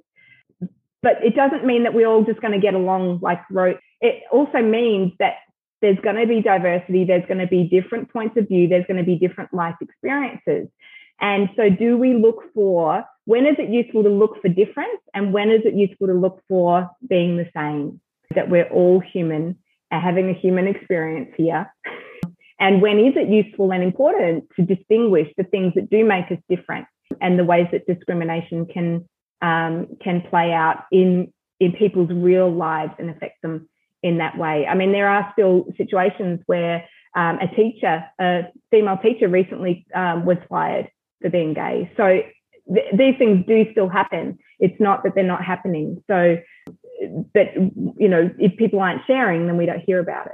But 1.02 1.24
it 1.24 1.36
doesn't 1.36 1.64
mean 1.64 1.84
that 1.84 1.94
we're 1.94 2.08
all 2.08 2.24
just 2.24 2.40
going 2.40 2.54
to 2.54 2.60
get 2.60 2.74
along 2.74 3.20
like 3.22 3.40
rote. 3.50 3.78
It 4.00 4.24
also 4.32 4.60
means 4.60 5.12
that 5.20 5.34
there's 5.80 5.98
going 6.00 6.16
to 6.16 6.26
be 6.26 6.42
diversity, 6.42 7.04
there's 7.04 7.26
going 7.26 7.38
to 7.38 7.46
be 7.46 7.68
different 7.68 8.12
points 8.12 8.36
of 8.36 8.48
view, 8.48 8.66
there's 8.66 8.86
going 8.86 8.96
to 8.96 9.04
be 9.04 9.16
different 9.16 9.54
life 9.54 9.76
experiences. 9.80 10.68
And 11.20 11.48
so, 11.56 11.70
do 11.70 11.96
we 11.96 12.14
look 12.14 12.42
for 12.54 13.04
when 13.24 13.46
is 13.46 13.56
it 13.58 13.68
useful 13.68 14.02
to 14.02 14.08
look 14.08 14.40
for 14.40 14.48
difference 14.48 15.00
and 15.14 15.32
when 15.32 15.50
is 15.50 15.62
it 15.64 15.74
useful 15.74 16.08
to 16.08 16.14
look 16.14 16.42
for 16.48 16.88
being 17.08 17.36
the 17.36 17.48
same? 17.54 18.00
That 18.34 18.50
we're 18.50 18.68
all 18.68 19.00
human 19.00 19.58
having 19.90 20.28
a 20.28 20.34
human 20.34 20.66
experience 20.66 21.30
here. 21.36 21.72
And 22.60 22.82
when 22.82 22.98
is 22.98 23.14
it 23.16 23.28
useful 23.28 23.72
and 23.72 23.82
important 23.82 24.44
to 24.56 24.62
distinguish 24.62 25.28
the 25.36 25.44
things 25.44 25.74
that 25.76 25.90
do 25.90 26.04
make 26.04 26.30
us 26.30 26.38
different 26.48 26.86
and 27.20 27.38
the 27.38 27.44
ways 27.44 27.68
that 27.72 27.86
discrimination 27.86 28.66
can 28.66 29.08
um, 29.40 29.86
can 30.02 30.22
play 30.22 30.52
out 30.52 30.84
in 30.90 31.32
in 31.60 31.72
people's 31.72 32.10
real 32.10 32.50
lives 32.50 32.92
and 32.98 33.10
affect 33.10 33.40
them 33.42 33.68
in 34.02 34.18
that 34.18 34.36
way. 34.38 34.66
I 34.66 34.74
mean, 34.74 34.92
there 34.92 35.08
are 35.08 35.28
still 35.32 35.66
situations 35.76 36.40
where 36.46 36.84
um, 37.16 37.38
a 37.40 37.48
teacher, 37.48 38.04
a 38.20 38.42
female 38.70 38.98
teacher, 38.98 39.28
recently 39.28 39.86
um, 39.94 40.24
was 40.24 40.36
fired 40.48 40.88
for 41.20 41.30
being 41.30 41.54
gay. 41.54 41.90
So 41.96 42.20
th- 42.72 42.86
these 42.92 43.16
things 43.18 43.44
do 43.46 43.66
still 43.72 43.88
happen. 43.88 44.38
It's 44.60 44.78
not 44.80 45.02
that 45.02 45.14
they're 45.14 45.24
not 45.24 45.44
happening. 45.44 46.02
So 46.08 46.38
but 47.32 47.54
you 47.54 48.08
know, 48.08 48.30
if 48.38 48.56
people 48.56 48.80
aren't 48.80 49.02
sharing, 49.06 49.46
then 49.46 49.56
we 49.56 49.66
don't 49.66 49.80
hear 49.80 50.00
about 50.00 50.26
it. 50.26 50.32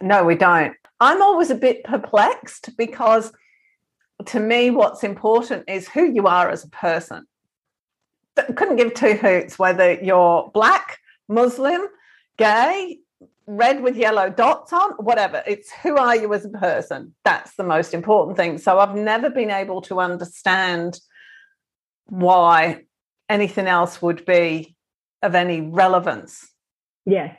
No, 0.00 0.24
we 0.24 0.34
don't. 0.34 0.74
I'm 1.00 1.22
always 1.22 1.50
a 1.50 1.54
bit 1.54 1.84
perplexed 1.84 2.76
because 2.76 3.32
to 4.26 4.40
me, 4.40 4.70
what's 4.70 5.04
important 5.04 5.64
is 5.68 5.88
who 5.88 6.04
you 6.04 6.26
are 6.26 6.48
as 6.50 6.64
a 6.64 6.68
person. 6.68 7.26
Couldn't 8.56 8.76
give 8.76 8.94
two 8.94 9.14
hoots 9.14 9.58
whether 9.58 9.94
you're 9.94 10.50
black, 10.54 10.98
Muslim, 11.28 11.82
gay, 12.36 12.98
red 13.46 13.82
with 13.82 13.96
yellow 13.96 14.30
dots 14.30 14.72
on, 14.72 14.92
whatever. 14.92 15.42
It's 15.46 15.70
who 15.82 15.96
are 15.96 16.16
you 16.16 16.32
as 16.32 16.44
a 16.44 16.50
person? 16.50 17.14
That's 17.24 17.54
the 17.56 17.64
most 17.64 17.94
important 17.94 18.36
thing. 18.36 18.58
So 18.58 18.78
I've 18.78 18.94
never 18.94 19.28
been 19.28 19.50
able 19.50 19.82
to 19.82 20.00
understand 20.00 21.00
why 22.06 22.84
anything 23.28 23.66
else 23.66 24.00
would 24.00 24.24
be 24.24 24.71
of 25.22 25.34
any 25.34 25.60
relevance. 25.60 26.48
Yes. 27.06 27.36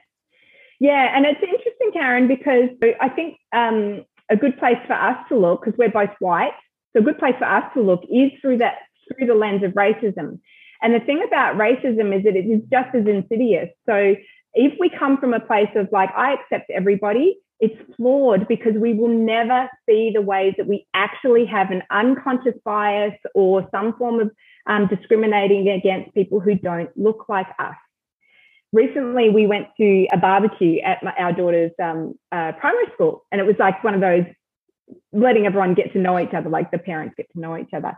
Yeah. 0.80 1.15
And 1.15 1.26
it's 1.26 1.41
interesting, 1.41 1.91
Karen, 1.93 2.28
because 2.28 2.69
I 3.00 3.10
think 3.10 3.38
um, 3.54 4.06
a 4.30 4.36
good 4.36 4.58
place 4.58 4.78
for 4.88 4.93
us 4.93 5.17
to 5.30 5.38
look, 5.38 5.63
because 5.63 5.78
we're 5.78 5.89
both 5.89 6.15
white, 6.19 6.54
so 6.93 7.02
a 7.02 7.04
good 7.04 7.17
place 7.17 7.36
for 7.39 7.46
us 7.46 7.63
to 7.74 7.82
look 7.82 8.04
is 8.04 8.32
through 8.41 8.60
that 8.60 8.76
through 9.17 9.28
the 9.28 9.36
lens 9.36 9.63
of 9.63 9.72
racism. 9.72 10.39
And 10.82 10.93
the 10.93 11.00
thing 11.00 11.24
about 11.26 11.56
racism 11.56 12.15
is 12.15 12.24
that 12.24 12.36
it 12.36 12.46
is 12.46 12.62
just 12.72 12.93
as 12.96 13.08
insidious. 13.08 13.69
So 13.86 14.15
if 14.54 14.74
we 14.80 14.89
come 14.89 15.17
from 15.17 15.34
a 15.34 15.39
place 15.39 15.69
of 15.76 15.89
like, 15.91 16.10
I 16.15 16.34
accept 16.34 16.69
everybody, 16.69 17.38
it's 17.60 17.76
flawed 17.96 18.48
because 18.48 18.74
we 18.76 18.93
will 18.93 19.08
never 19.08 19.69
see 19.88 20.12
the 20.13 20.22
ways 20.22 20.54
that 20.58 20.67
we 20.67 20.86
actually 20.93 21.46
have 21.46 21.72
an 21.72 21.84
unconscious 21.89 22.56
bias 22.65 23.13
or 23.34 23.67
some 23.72 23.96
form 23.98 24.19
of 24.19 24.32
um, 24.65 24.88
discriminating 24.88 25.69
against 25.69 26.13
people 26.13 26.39
who 26.39 26.56
don't 26.56 26.89
look 26.97 27.26
like 27.30 27.47
us. 27.60 27.76
Recently, 28.71 29.30
we 29.30 29.45
went 29.45 29.67
to 29.78 30.08
a 30.12 30.17
barbecue 30.17 30.80
at 30.82 31.04
my, 31.04 31.13
our 31.17 31.32
daughter's 31.32 31.71
um, 31.82 32.15
uh, 32.32 32.54
primary 32.60 32.88
school, 32.93 33.26
and 33.32 33.39
it 33.39 33.45
was 33.45 33.56
like 33.60 33.84
one 33.84 33.93
of 33.93 34.02
those 34.02 34.26
letting 35.12 35.45
everyone 35.45 35.76
get 35.76 35.93
to 35.93 35.99
know 35.99 36.19
each 36.19 36.34
other, 36.34 36.49
like 36.49 36.71
the 36.71 36.78
parents 36.78 37.15
get 37.15 37.32
to 37.34 37.39
know 37.39 37.58
each 37.58 37.73
other. 37.73 37.93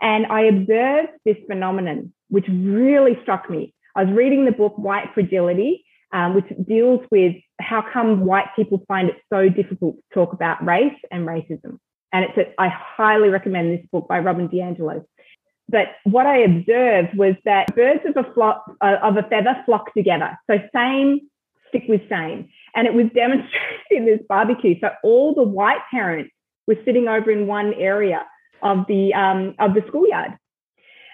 And 0.00 0.26
I 0.26 0.42
observed 0.42 1.08
this 1.24 1.36
phenomenon, 1.46 2.12
which 2.28 2.46
really 2.48 3.18
struck 3.22 3.48
me. 3.48 3.74
I 3.94 4.04
was 4.04 4.14
reading 4.14 4.44
the 4.44 4.52
book 4.52 4.76
White 4.76 5.08
Fragility, 5.14 5.84
um, 6.12 6.34
which 6.34 6.46
deals 6.66 7.00
with 7.10 7.34
how 7.60 7.84
come 7.92 8.24
white 8.24 8.48
people 8.54 8.82
find 8.86 9.08
it 9.08 9.16
so 9.32 9.48
difficult 9.48 9.96
to 9.96 10.02
talk 10.14 10.32
about 10.32 10.64
race 10.64 10.98
and 11.10 11.26
racism. 11.26 11.78
And 12.12 12.24
it's 12.24 12.38
a, 12.38 12.60
I 12.60 12.68
highly 12.68 13.28
recommend 13.28 13.72
this 13.72 13.86
book 13.90 14.06
by 14.08 14.18
Robin 14.20 14.48
DiAngelo. 14.48 15.04
But 15.68 15.88
what 16.04 16.26
I 16.26 16.38
observed 16.38 17.16
was 17.16 17.34
that 17.44 17.74
birds 17.74 18.02
of 18.06 18.16
a 18.16 18.32
flock 18.32 18.64
uh, 18.80 18.96
of 19.02 19.16
a 19.16 19.22
feather 19.22 19.56
flock 19.66 19.92
together. 19.94 20.38
So 20.48 20.58
same 20.74 21.20
stick 21.68 21.84
with 21.88 22.02
same, 22.08 22.48
and 22.74 22.86
it 22.86 22.94
was 22.94 23.06
demonstrated 23.14 23.90
in 23.90 24.06
this 24.06 24.20
barbecue. 24.28 24.76
So 24.80 24.90
all 25.02 25.34
the 25.34 25.42
white 25.42 25.80
parents 25.90 26.30
were 26.66 26.76
sitting 26.84 27.08
over 27.08 27.30
in 27.30 27.46
one 27.46 27.74
area 27.74 28.24
of 28.62 28.86
the 28.86 29.12
um, 29.14 29.54
of 29.58 29.74
the 29.74 29.82
schoolyard, 29.88 30.38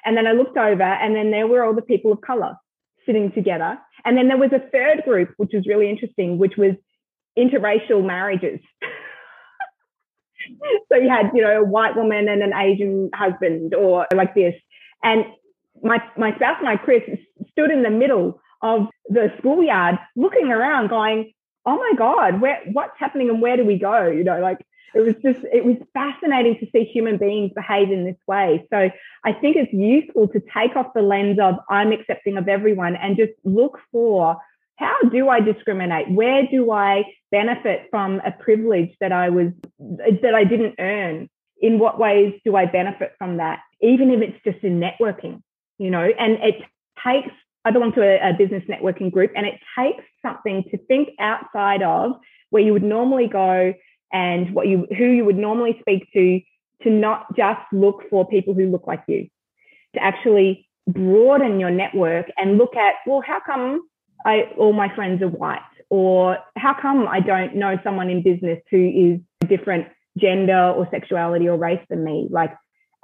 and 0.04 0.16
then 0.16 0.26
I 0.26 0.32
looked 0.32 0.58
over, 0.58 0.82
and 0.82 1.16
then 1.16 1.30
there 1.30 1.46
were 1.46 1.64
all 1.64 1.74
the 1.74 1.82
people 1.82 2.12
of 2.12 2.20
color 2.20 2.54
sitting 3.06 3.32
together, 3.32 3.78
and 4.04 4.16
then 4.18 4.28
there 4.28 4.36
was 4.36 4.52
a 4.52 4.70
third 4.70 5.02
group, 5.04 5.30
which 5.38 5.52
was 5.54 5.66
really 5.66 5.88
interesting, 5.88 6.36
which 6.36 6.56
was 6.58 6.72
interracial 7.38 8.04
marriages. 8.04 8.60
so 10.90 10.96
you 10.96 11.08
had, 11.08 11.30
you 11.34 11.42
know, 11.42 11.60
a 11.60 11.64
white 11.64 11.96
woman 11.96 12.28
and 12.28 12.42
an 12.42 12.52
Asian 12.54 13.10
husband 13.14 13.74
or 13.74 14.06
like 14.14 14.34
this. 14.34 14.54
And 15.02 15.24
my, 15.82 16.02
my 16.16 16.34
spouse 16.36 16.56
and 16.60 16.68
I, 16.68 16.76
Chris, 16.76 17.02
stood 17.50 17.70
in 17.70 17.82
the 17.82 17.90
middle 17.90 18.40
of 18.62 18.86
the 19.08 19.32
schoolyard 19.38 19.98
looking 20.16 20.48
around 20.48 20.88
going, 20.88 21.32
oh 21.66 21.76
my 21.76 21.92
God, 21.96 22.40
where, 22.40 22.60
what's 22.72 22.98
happening 22.98 23.28
and 23.28 23.42
where 23.42 23.56
do 23.56 23.64
we 23.64 23.78
go? 23.78 24.06
You 24.06 24.24
know, 24.24 24.40
like 24.40 24.58
it 24.94 25.00
was 25.00 25.14
just, 25.22 25.44
it 25.52 25.64
was 25.64 25.76
fascinating 25.94 26.58
to 26.58 26.66
see 26.70 26.84
human 26.84 27.16
beings 27.16 27.52
behave 27.54 27.90
in 27.90 28.04
this 28.04 28.16
way. 28.26 28.66
So 28.70 28.90
I 29.24 29.32
think 29.32 29.56
it's 29.56 29.72
useful 29.72 30.28
to 30.28 30.40
take 30.54 30.76
off 30.76 30.92
the 30.94 31.02
lens 31.02 31.38
of 31.40 31.56
I'm 31.68 31.92
accepting 31.92 32.36
of 32.36 32.48
everyone 32.48 32.96
and 32.96 33.16
just 33.16 33.32
look 33.44 33.78
for 33.90 34.36
how 34.76 34.96
do 35.10 35.28
I 35.28 35.40
discriminate? 35.40 36.10
Where 36.10 36.46
do 36.50 36.70
I 36.70 37.04
benefit 37.30 37.88
from 37.90 38.20
a 38.24 38.32
privilege 38.32 38.90
that 39.00 39.12
I 39.12 39.28
was 39.28 39.52
that 39.78 40.34
I 40.34 40.44
didn't 40.44 40.76
earn? 40.78 41.28
In 41.60 41.78
what 41.78 41.98
ways 41.98 42.34
do 42.44 42.56
I 42.56 42.66
benefit 42.66 43.12
from 43.18 43.36
that? 43.36 43.60
Even 43.80 44.10
if 44.10 44.20
it's 44.20 44.42
just 44.44 44.64
in 44.64 44.80
networking, 44.80 45.42
you 45.78 45.90
know, 45.90 46.08
and 46.18 46.32
it 46.42 46.56
takes 47.04 47.32
I 47.64 47.70
belong 47.70 47.92
to 47.92 48.02
a, 48.02 48.30
a 48.30 48.32
business 48.32 48.64
networking 48.68 49.12
group 49.12 49.30
and 49.36 49.46
it 49.46 49.60
takes 49.78 50.04
something 50.20 50.64
to 50.70 50.78
think 50.86 51.10
outside 51.20 51.82
of 51.82 52.12
where 52.50 52.62
you 52.62 52.72
would 52.72 52.82
normally 52.82 53.28
go 53.28 53.72
and 54.12 54.52
what 54.54 54.66
you 54.66 54.86
who 54.96 55.04
you 55.04 55.24
would 55.24 55.38
normally 55.38 55.78
speak 55.80 56.08
to 56.12 56.40
to 56.82 56.90
not 56.90 57.34
just 57.36 57.60
look 57.72 58.02
for 58.10 58.26
people 58.26 58.54
who 58.54 58.66
look 58.66 58.86
like 58.86 59.02
you, 59.06 59.28
to 59.94 60.02
actually 60.02 60.68
broaden 60.86 61.60
your 61.60 61.70
network 61.70 62.26
and 62.36 62.58
look 62.58 62.74
at, 62.76 62.94
well, 63.06 63.22
how 63.24 63.40
come 63.44 63.82
I, 64.24 64.52
all 64.58 64.72
my 64.72 64.94
friends 64.94 65.22
are 65.22 65.28
white? 65.28 65.60
Or 65.90 66.38
how 66.56 66.74
come 66.80 67.06
I 67.06 67.20
don't 67.20 67.56
know 67.56 67.76
someone 67.84 68.08
in 68.08 68.22
business 68.22 68.60
who 68.70 69.20
is 69.42 69.48
different 69.48 69.88
gender 70.18 70.70
or 70.70 70.88
sexuality 70.90 71.48
or 71.48 71.56
race 71.56 71.84
than 71.90 72.04
me? 72.04 72.28
Like, 72.30 72.54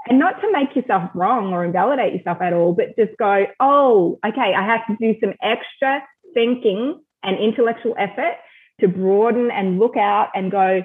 and 0.09 0.19
not 0.19 0.41
to 0.41 0.53
make 0.53 0.75
yourself 0.75 1.11
wrong 1.15 1.53
or 1.53 1.65
invalidate 1.65 2.15
yourself 2.15 2.39
at 2.41 2.53
all, 2.53 2.73
but 2.73 2.97
just 2.97 3.17
go, 3.19 3.47
oh, 3.61 4.19
okay, 4.27 4.55
I 4.57 4.65
have 4.65 4.87
to 4.87 4.97
do 5.01 5.19
some 5.21 5.35
extra 5.43 6.03
thinking 6.35 7.01
and 7.23 7.39
intellectual 7.39 7.95
effort 7.99 8.37
to 8.81 8.89
broaden 8.89 9.51
and 9.51 9.79
look 9.79 9.97
out 9.97 10.29
and 10.35 10.51
go, 10.51 10.83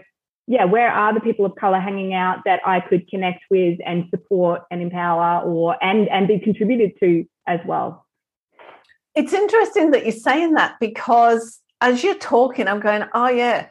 yeah, 0.47 0.65
where 0.65 0.89
are 0.89 1.13
the 1.13 1.21
people 1.21 1.45
of 1.45 1.55
color 1.55 1.79
hanging 1.79 2.13
out 2.13 2.39
that 2.45 2.59
I 2.65 2.81
could 2.81 3.07
connect 3.07 3.43
with 3.49 3.79
and 3.85 4.05
support 4.09 4.63
and 4.69 4.81
empower 4.81 5.41
or 5.45 5.81
and 5.81 6.09
and 6.09 6.27
be 6.27 6.39
contributed 6.39 6.99
to 6.99 7.23
as 7.47 7.59
well? 7.65 8.02
It's 9.15 9.33
interesting 9.33 9.91
that 9.91 10.03
you're 10.03 10.11
saying 10.11 10.53
that 10.53 10.79
because 10.79 11.59
as 11.81 12.03
you're 12.03 12.15
talking, 12.15 12.67
I'm 12.67 12.79
going, 12.79 13.03
oh 13.13 13.29
yeah, 13.29 13.67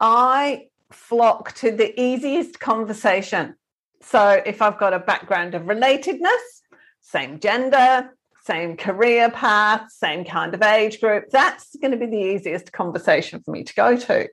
I 0.00 0.68
flock 0.90 1.52
to 1.56 1.70
the 1.70 1.98
easiest 2.00 2.58
conversation. 2.58 3.54
So 4.02 4.42
if 4.44 4.62
I've 4.62 4.78
got 4.78 4.94
a 4.94 4.98
background 4.98 5.54
of 5.54 5.62
relatedness, 5.62 6.60
same 7.00 7.38
gender, 7.38 8.10
same 8.42 8.76
career 8.76 9.30
path, 9.30 9.90
same 9.92 10.24
kind 10.24 10.54
of 10.54 10.62
age 10.62 11.00
group, 11.00 11.28
that's 11.30 11.76
going 11.76 11.92
to 11.92 11.96
be 11.96 12.06
the 12.06 12.16
easiest 12.16 12.72
conversation 12.72 13.42
for 13.42 13.50
me 13.50 13.62
to 13.64 13.74
go 13.74 13.96
to. 13.96 14.28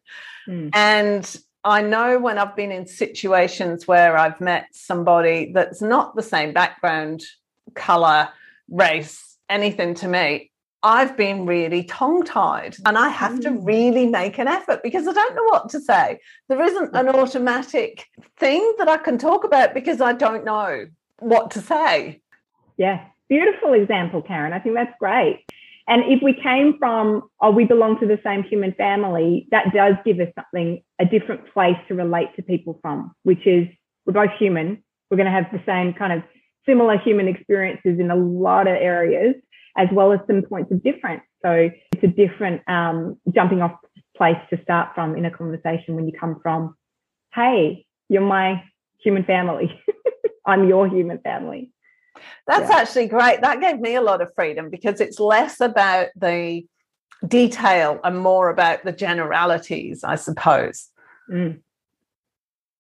Mm. 0.48 0.70
And 0.74 1.36
I 1.64 1.82
know 1.82 2.18
when 2.18 2.38
I've 2.38 2.56
been 2.56 2.72
in 2.72 2.88
situations 2.88 3.88
where 3.88 4.18
I've 4.18 4.40
met 4.40 4.68
somebody 4.72 5.52
that's 5.52 5.82
not 5.82 6.16
the 6.16 6.24
same 6.24 6.54
background, 6.54 7.24
color, 7.76 8.30
race, 8.70 9.37
anything 9.50 9.94
to 9.96 10.08
me, 10.08 10.52
I've 10.84 11.18
been 11.18 11.46
really 11.46 11.84
tongue 11.84 12.24
tied 12.24 12.76
and 12.86 12.98
I 12.98 13.10
have 13.10 13.40
to 13.42 13.50
mm. 13.50 13.66
really 13.66 14.06
make 14.06 14.38
an 14.38 14.48
effort 14.48 14.84
because 14.84 15.08
I 15.08 15.14
don't 15.14 15.36
know 15.36 15.44
what 15.46 15.70
to 15.70 15.82
say. 15.82 16.20
There 16.50 16.62
isn't 16.62 16.96
an 16.96 17.10
automatic 17.10 18.06
thing 18.38 18.76
that 18.78 18.88
I 18.88 18.98
can 18.98 19.18
talk 19.18 19.44
about 19.44 19.74
because 19.74 20.02
I 20.02 20.14
don't 20.14 20.46
know 20.46 20.86
what 21.20 21.52
to 21.52 21.62
say. 21.62 22.22
Yeah, 22.78 23.04
beautiful 23.28 23.74
example, 23.74 24.22
Karen. 24.22 24.54
I 24.54 24.60
think 24.60 24.76
that's 24.76 24.94
great. 25.00 25.44
And 25.88 26.04
if 26.12 26.22
we 26.22 26.34
came 26.34 26.78
from, 26.78 27.30
oh, 27.42 27.50
we 27.50 27.64
belong 27.64 28.00
to 28.02 28.06
the 28.06 28.20
same 28.24 28.44
human 28.44 28.74
family, 28.74 29.48
that 29.52 29.74
does 29.74 29.96
give 30.06 30.20
us 30.20 30.28
something, 30.36 30.84
a 31.00 31.06
different 31.06 31.52
place 31.54 31.78
to 31.88 31.96
relate 31.96 32.36
to 32.36 32.44
people 32.44 32.78
from, 32.82 33.14
which 33.24 33.48
is 33.48 33.68
we're 34.06 34.14
both 34.14 34.38
human. 34.38 34.84
We're 35.10 35.18
going 35.18 35.26
to 35.26 35.32
have 35.32 35.52
the 35.52 35.64
same 35.66 35.94
kind 35.94 36.12
of 36.12 36.24
similar 36.68 36.98
human 36.98 37.28
experiences 37.28 38.00
in 38.00 38.12
a 38.12 38.16
lot 38.16 38.68
of 38.68 38.76
areas, 38.76 39.36
as 39.78 39.88
well 39.92 40.12
as 40.12 40.20
some 40.28 40.42
points 40.44 40.72
of 40.72 40.84
difference. 40.84 41.24
So 41.44 41.70
it's 41.94 42.04
a 42.04 42.08
different 42.08 42.62
um, 42.68 43.18
jumping 43.34 43.62
off 43.62 43.80
place 44.16 44.38
to 44.50 44.62
start 44.62 44.90
from 44.96 45.16
in 45.16 45.26
a 45.26 45.32
conversation 45.32 45.96
when 45.96 46.08
you 46.08 46.14
come 46.20 46.40
from, 46.42 46.76
hey, 47.34 47.86
you're 48.10 48.22
my 48.22 48.64
human 49.00 49.24
family. 49.24 49.80
I'm 50.46 50.68
your 50.68 50.88
human 50.88 51.20
family. 51.20 51.72
That's 52.48 52.70
yeah. 52.70 52.78
actually 52.78 53.08
great. 53.08 53.42
That 53.42 53.62
gave 53.62 53.80
me 53.80 53.96
a 53.96 54.02
lot 54.02 54.22
of 54.22 54.32
freedom 54.36 54.70
because 54.70 55.00
it's 55.02 55.20
less 55.20 55.62
about 55.62 56.08
the 56.16 56.66
detail 57.28 58.00
and 58.04 58.18
more 58.20 58.50
about 58.50 58.84
the 58.84 58.92
generalities, 58.92 60.04
I 60.04 60.16
suppose. 60.16 60.90
Mm. 61.32 61.60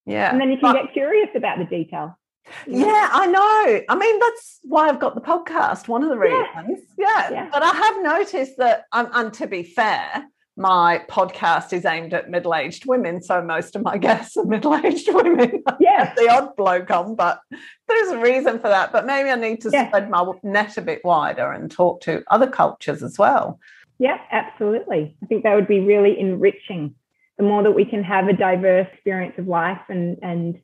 Yeah. 0.06 0.32
And 0.32 0.40
then 0.42 0.50
you 0.50 0.58
can 0.58 0.74
but, 0.74 0.84
get 0.86 0.94
curious 0.94 1.30
about 1.36 1.60
the 1.60 1.66
detail. 1.66 2.18
Yeah, 2.66 3.10
I 3.12 3.26
know. 3.28 3.82
I 3.89 3.95
mean, 3.95 4.20
that's 4.20 4.60
why 4.64 4.89
I've 4.89 5.00
got 5.00 5.16
the 5.16 5.22
podcast, 5.22 5.88
one 5.88 6.04
of 6.04 6.10
the 6.10 6.18
reasons. 6.18 6.80
Yeah. 6.98 7.08
yeah. 7.08 7.32
yeah. 7.32 7.50
But 7.52 7.64
I 7.64 7.72
have 7.72 8.04
noticed 8.04 8.58
that, 8.58 8.86
um, 8.91 9.10
and 9.14 9.34
to 9.34 9.48
be 9.48 9.64
fair, 9.64 10.26
my 10.58 11.04
podcast 11.08 11.72
is 11.72 11.86
aimed 11.86 12.14
at 12.16 12.32
middle-aged 12.32 12.88
women, 12.88 13.22
so 13.22 13.41
most 13.43 13.76
of 13.76 13.84
my 13.84 13.98
guests 14.00 14.36
are 14.36 14.45
middle-aged 14.45 15.14
women. 15.14 15.64
Yeah, 15.80 16.14
the 16.16 16.30
odd 16.30 16.56
bloke 16.56 16.89
on, 16.89 17.16
but 17.16 17.39
there's 17.88 18.10
a 18.10 18.20
reason 18.20 18.60
for 18.60 18.68
that. 18.68 18.91
But 18.91 19.06
maybe 19.06 19.30
I 19.30 19.36
need 19.36 19.62
to 19.62 19.70
yeah. 19.72 19.88
spread 19.88 20.10
my 20.10 20.32
net 20.43 20.76
a 20.78 20.82
bit 20.82 21.02
wider 21.04 21.52
and 21.52 21.70
talk 21.70 22.02
to 22.02 22.24
other 22.30 22.48
cultures 22.48 23.04
as 23.04 23.18
well. 23.18 23.60
Yeah, 24.00 24.18
absolutely. 24.32 25.16
I 25.24 25.26
think 25.28 25.43
that 25.43 25.56
would 25.56 25.68
be 25.68 25.80
really 25.80 26.20
enriching. 26.20 26.95
The 27.38 27.43
more 27.43 27.64
that 27.64 27.72
we 27.72 27.86
can 27.86 28.04
have 28.04 28.28
a 28.28 28.34
diverse 28.34 28.88
experience 28.91 29.36
of 29.38 29.48
life, 29.48 29.82
and 29.88 30.18
and 30.24 30.60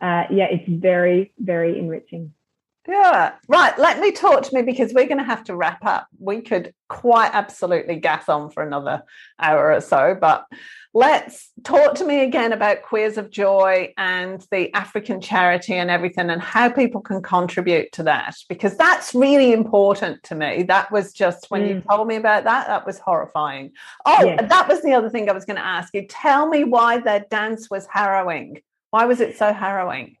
uh, 0.00 0.24
yeah, 0.30 0.46
it's 0.50 0.68
very 0.68 1.32
very 1.38 1.78
enriching. 1.78 2.32
Yeah. 2.88 3.34
Right. 3.48 3.78
Let 3.78 4.00
me 4.00 4.12
talk 4.12 4.44
to 4.44 4.54
me 4.54 4.62
because 4.62 4.94
we're 4.94 5.06
going 5.06 5.18
to 5.18 5.24
have 5.24 5.44
to 5.44 5.54
wrap 5.54 5.84
up. 5.84 6.08
We 6.18 6.40
could 6.40 6.72
quite 6.88 7.30
absolutely 7.34 7.96
gas 7.96 8.30
on 8.30 8.50
for 8.50 8.62
another 8.62 9.02
hour 9.38 9.74
or 9.74 9.82
so, 9.82 10.16
but 10.18 10.46
let's 10.94 11.50
talk 11.64 11.96
to 11.96 12.04
me 12.06 12.22
again 12.22 12.54
about 12.54 12.80
Queers 12.80 13.18
of 13.18 13.30
Joy 13.30 13.92
and 13.98 14.42
the 14.50 14.72
African 14.72 15.20
charity 15.20 15.74
and 15.74 15.90
everything 15.90 16.30
and 16.30 16.40
how 16.40 16.70
people 16.70 17.02
can 17.02 17.22
contribute 17.22 17.92
to 17.92 18.04
that 18.04 18.36
because 18.48 18.74
that's 18.78 19.14
really 19.14 19.52
important 19.52 20.22
to 20.22 20.34
me. 20.34 20.62
That 20.62 20.90
was 20.90 21.12
just 21.12 21.50
when 21.50 21.64
mm. 21.64 21.68
you 21.68 21.82
told 21.82 22.08
me 22.08 22.16
about 22.16 22.44
that, 22.44 22.68
that 22.68 22.86
was 22.86 22.98
horrifying. 22.98 23.72
Oh, 24.06 24.24
yes. 24.24 24.48
that 24.48 24.66
was 24.66 24.82
the 24.82 24.94
other 24.94 25.10
thing 25.10 25.28
I 25.28 25.34
was 25.34 25.44
going 25.44 25.56
to 25.56 25.64
ask 25.64 25.92
you. 25.92 26.06
Tell 26.06 26.48
me 26.48 26.64
why 26.64 27.00
their 27.00 27.26
dance 27.30 27.68
was 27.68 27.86
harrowing. 27.92 28.62
Why 28.90 29.04
was 29.04 29.20
it 29.20 29.36
so 29.36 29.52
harrowing? 29.52 30.16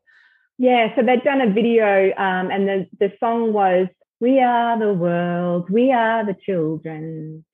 Yeah, 0.58 0.94
so 0.96 1.02
they'd 1.02 1.22
done 1.22 1.40
a 1.40 1.52
video, 1.52 2.12
um, 2.16 2.50
and 2.50 2.68
the 2.68 2.86
the 2.98 3.12
song 3.20 3.52
was 3.52 3.86
"We 4.20 4.40
Are 4.40 4.78
the 4.78 4.92
World, 4.92 5.70
We 5.70 5.92
Are 5.92 6.26
the 6.26 6.34
Children," 6.34 7.44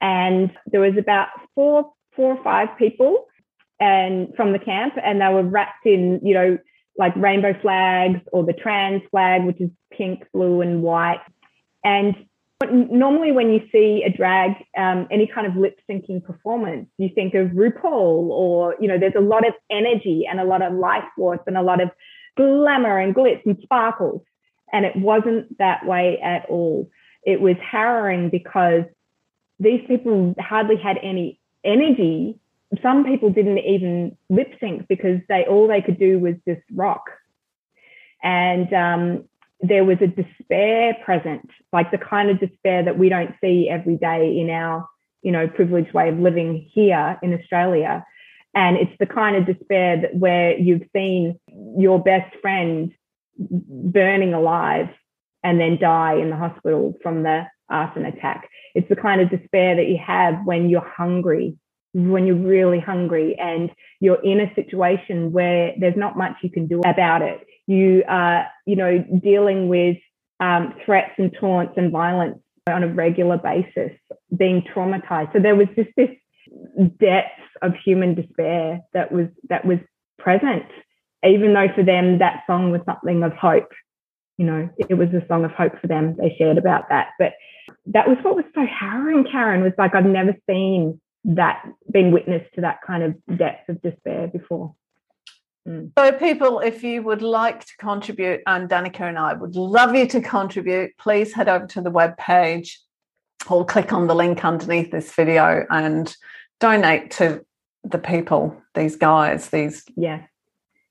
and 0.00 0.50
there 0.66 0.82
was 0.82 0.98
about 0.98 1.28
four 1.54 1.92
four 2.14 2.36
or 2.36 2.44
five 2.44 2.76
people, 2.78 3.26
and 3.80 4.28
from 4.36 4.52
the 4.52 4.58
camp, 4.58 4.94
and 5.02 5.20
they 5.20 5.28
were 5.28 5.42
wrapped 5.42 5.86
in 5.86 6.20
you 6.22 6.34
know 6.34 6.58
like 6.98 7.16
rainbow 7.16 7.54
flags 7.62 8.20
or 8.30 8.44
the 8.44 8.52
trans 8.52 9.02
flag, 9.10 9.44
which 9.44 9.60
is 9.60 9.70
pink, 9.90 10.24
blue, 10.34 10.60
and 10.60 10.82
white, 10.82 11.20
and 11.82 12.14
normally 12.70 13.32
when 13.32 13.50
you 13.50 13.60
see 13.72 14.02
a 14.04 14.10
drag 14.10 14.52
um, 14.76 15.08
any 15.10 15.26
kind 15.26 15.46
of 15.46 15.56
lip 15.56 15.78
syncing 15.88 16.22
performance 16.22 16.86
you 16.98 17.08
think 17.14 17.34
of 17.34 17.48
rupaul 17.48 18.28
or 18.30 18.76
you 18.78 18.86
know 18.86 18.98
there's 18.98 19.14
a 19.16 19.20
lot 19.20 19.46
of 19.48 19.54
energy 19.70 20.26
and 20.30 20.38
a 20.38 20.44
lot 20.44 20.60
of 20.60 20.74
life 20.74 21.04
force 21.16 21.40
and 21.46 21.56
a 21.56 21.62
lot 21.62 21.80
of 21.80 21.90
glamour 22.36 22.98
and 22.98 23.14
glitz 23.14 23.44
and 23.44 23.58
sparkles. 23.62 24.22
And 24.72 24.84
it 24.84 24.96
wasn't 24.96 25.58
that 25.58 25.84
way 25.84 26.18
at 26.22 26.46
all. 26.48 26.88
It 27.24 27.40
was 27.40 27.56
harrowing 27.60 28.30
because 28.30 28.84
these 29.58 29.80
people 29.86 30.34
hardly 30.38 30.76
had 30.76 30.96
any 31.02 31.40
energy. 31.64 32.38
Some 32.82 33.04
people 33.04 33.30
didn't 33.30 33.58
even 33.58 34.16
lip 34.28 34.52
sync 34.60 34.86
because 34.88 35.20
they 35.28 35.44
all 35.44 35.66
they 35.68 35.82
could 35.82 35.98
do 35.98 36.18
was 36.18 36.34
just 36.46 36.62
rock. 36.72 37.02
And 38.22 38.72
um, 38.72 39.24
there 39.62 39.84
was 39.84 39.98
a 40.00 40.06
despair 40.06 40.96
present, 41.04 41.48
like 41.72 41.90
the 41.90 41.98
kind 41.98 42.30
of 42.30 42.40
despair 42.40 42.84
that 42.84 42.98
we 42.98 43.08
don't 43.08 43.34
see 43.42 43.68
every 43.68 43.96
day 43.96 44.38
in 44.38 44.50
our, 44.50 44.88
you 45.22 45.32
know, 45.32 45.48
privileged 45.48 45.92
way 45.92 46.08
of 46.08 46.18
living 46.18 46.68
here 46.72 47.18
in 47.22 47.34
Australia. 47.34 48.04
And 48.54 48.76
it's 48.76 48.96
the 48.98 49.06
kind 49.06 49.36
of 49.36 49.46
despair 49.46 50.00
that 50.00 50.16
where 50.16 50.58
you've 50.58 50.88
seen 50.94 51.38
your 51.78 52.02
best 52.02 52.34
friend 52.40 52.92
burning 53.38 54.34
alive 54.34 54.88
and 55.42 55.60
then 55.60 55.78
die 55.78 56.14
in 56.14 56.30
the 56.30 56.36
hospital 56.36 56.94
from 57.02 57.22
the 57.22 57.46
arson 57.68 58.04
attack. 58.04 58.48
It's 58.74 58.88
the 58.88 58.96
kind 58.96 59.20
of 59.20 59.30
despair 59.30 59.76
that 59.76 59.88
you 59.88 59.98
have 60.04 60.44
when 60.44 60.68
you're 60.68 60.80
hungry, 60.80 61.56
when 61.94 62.26
you're 62.26 62.36
really 62.36 62.80
hungry 62.80 63.38
and 63.38 63.70
you're 64.00 64.22
in 64.22 64.40
a 64.40 64.54
situation 64.54 65.32
where 65.32 65.74
there's 65.78 65.96
not 65.96 66.16
much 66.16 66.36
you 66.42 66.50
can 66.50 66.66
do 66.66 66.80
about 66.80 67.22
it. 67.22 67.46
You 67.70 68.02
are, 68.08 68.46
you 68.66 68.76
know, 68.76 69.04
dealing 69.22 69.68
with 69.68 69.96
um, 70.40 70.74
threats 70.84 71.12
and 71.18 71.34
taunts 71.38 71.74
and 71.76 71.92
violence 71.92 72.38
on 72.68 72.82
a 72.82 72.88
regular 72.88 73.38
basis, 73.38 73.92
being 74.36 74.62
traumatized. 74.74 75.32
So 75.32 75.38
there 75.40 75.56
was 75.56 75.68
just 75.76 75.90
this 75.96 76.10
depth 76.98 77.40
of 77.62 77.72
human 77.84 78.14
despair 78.14 78.80
that 78.92 79.12
was 79.12 79.28
that 79.48 79.64
was 79.64 79.78
present 80.18 80.66
even 81.24 81.54
though 81.54 81.68
for 81.74 81.84
them 81.84 82.18
that 82.18 82.42
song 82.46 82.70
was 82.70 82.80
something 82.84 83.22
of 83.22 83.32
hope 83.34 83.70
you 84.36 84.46
know 84.46 84.68
it 84.88 84.94
was 84.94 85.08
a 85.10 85.24
song 85.28 85.44
of 85.44 85.52
hope 85.52 85.78
for 85.80 85.86
them. 85.86 86.16
They 86.18 86.34
shared 86.38 86.58
about 86.58 86.88
that. 86.88 87.10
But 87.18 87.34
that 87.86 88.08
was 88.08 88.16
what 88.22 88.36
was 88.36 88.44
so 88.54 88.66
harrowing 88.66 89.24
karen 89.30 89.62
was 89.62 89.72
like 89.78 89.94
i've 89.94 90.04
never 90.04 90.34
seen 90.48 91.00
that 91.24 91.62
been 91.90 92.12
witness 92.12 92.42
to 92.54 92.62
that 92.62 92.78
kind 92.86 93.02
of 93.02 93.38
depth 93.38 93.68
of 93.68 93.80
despair 93.82 94.26
before 94.26 94.74
mm. 95.70 95.92
So, 95.98 96.12
people, 96.12 96.60
if 96.60 96.82
you 96.82 97.02
would 97.02 97.22
like 97.22 97.64
to 97.64 97.76
contribute, 97.78 98.40
and 98.46 98.68
Danica 98.68 99.02
and 99.02 99.18
I 99.18 99.32
would 99.34 99.56
love 99.56 99.94
you 99.94 100.06
to 100.08 100.20
contribute, 100.20 100.96
please 100.98 101.32
head 101.32 101.48
over 101.48 101.66
to 101.68 101.80
the 101.80 101.90
web 101.90 102.16
page 102.16 102.80
or 103.48 103.64
click 103.64 103.92
on 103.92 104.06
the 104.06 104.14
link 104.14 104.44
underneath 104.44 104.90
this 104.90 105.12
video 105.12 105.64
and 105.70 106.14
donate 106.58 107.10
to 107.12 107.44
the 107.84 107.98
people, 107.98 108.56
these 108.74 108.96
guys, 108.96 109.48
these 109.48 109.84
yeah 109.96 110.22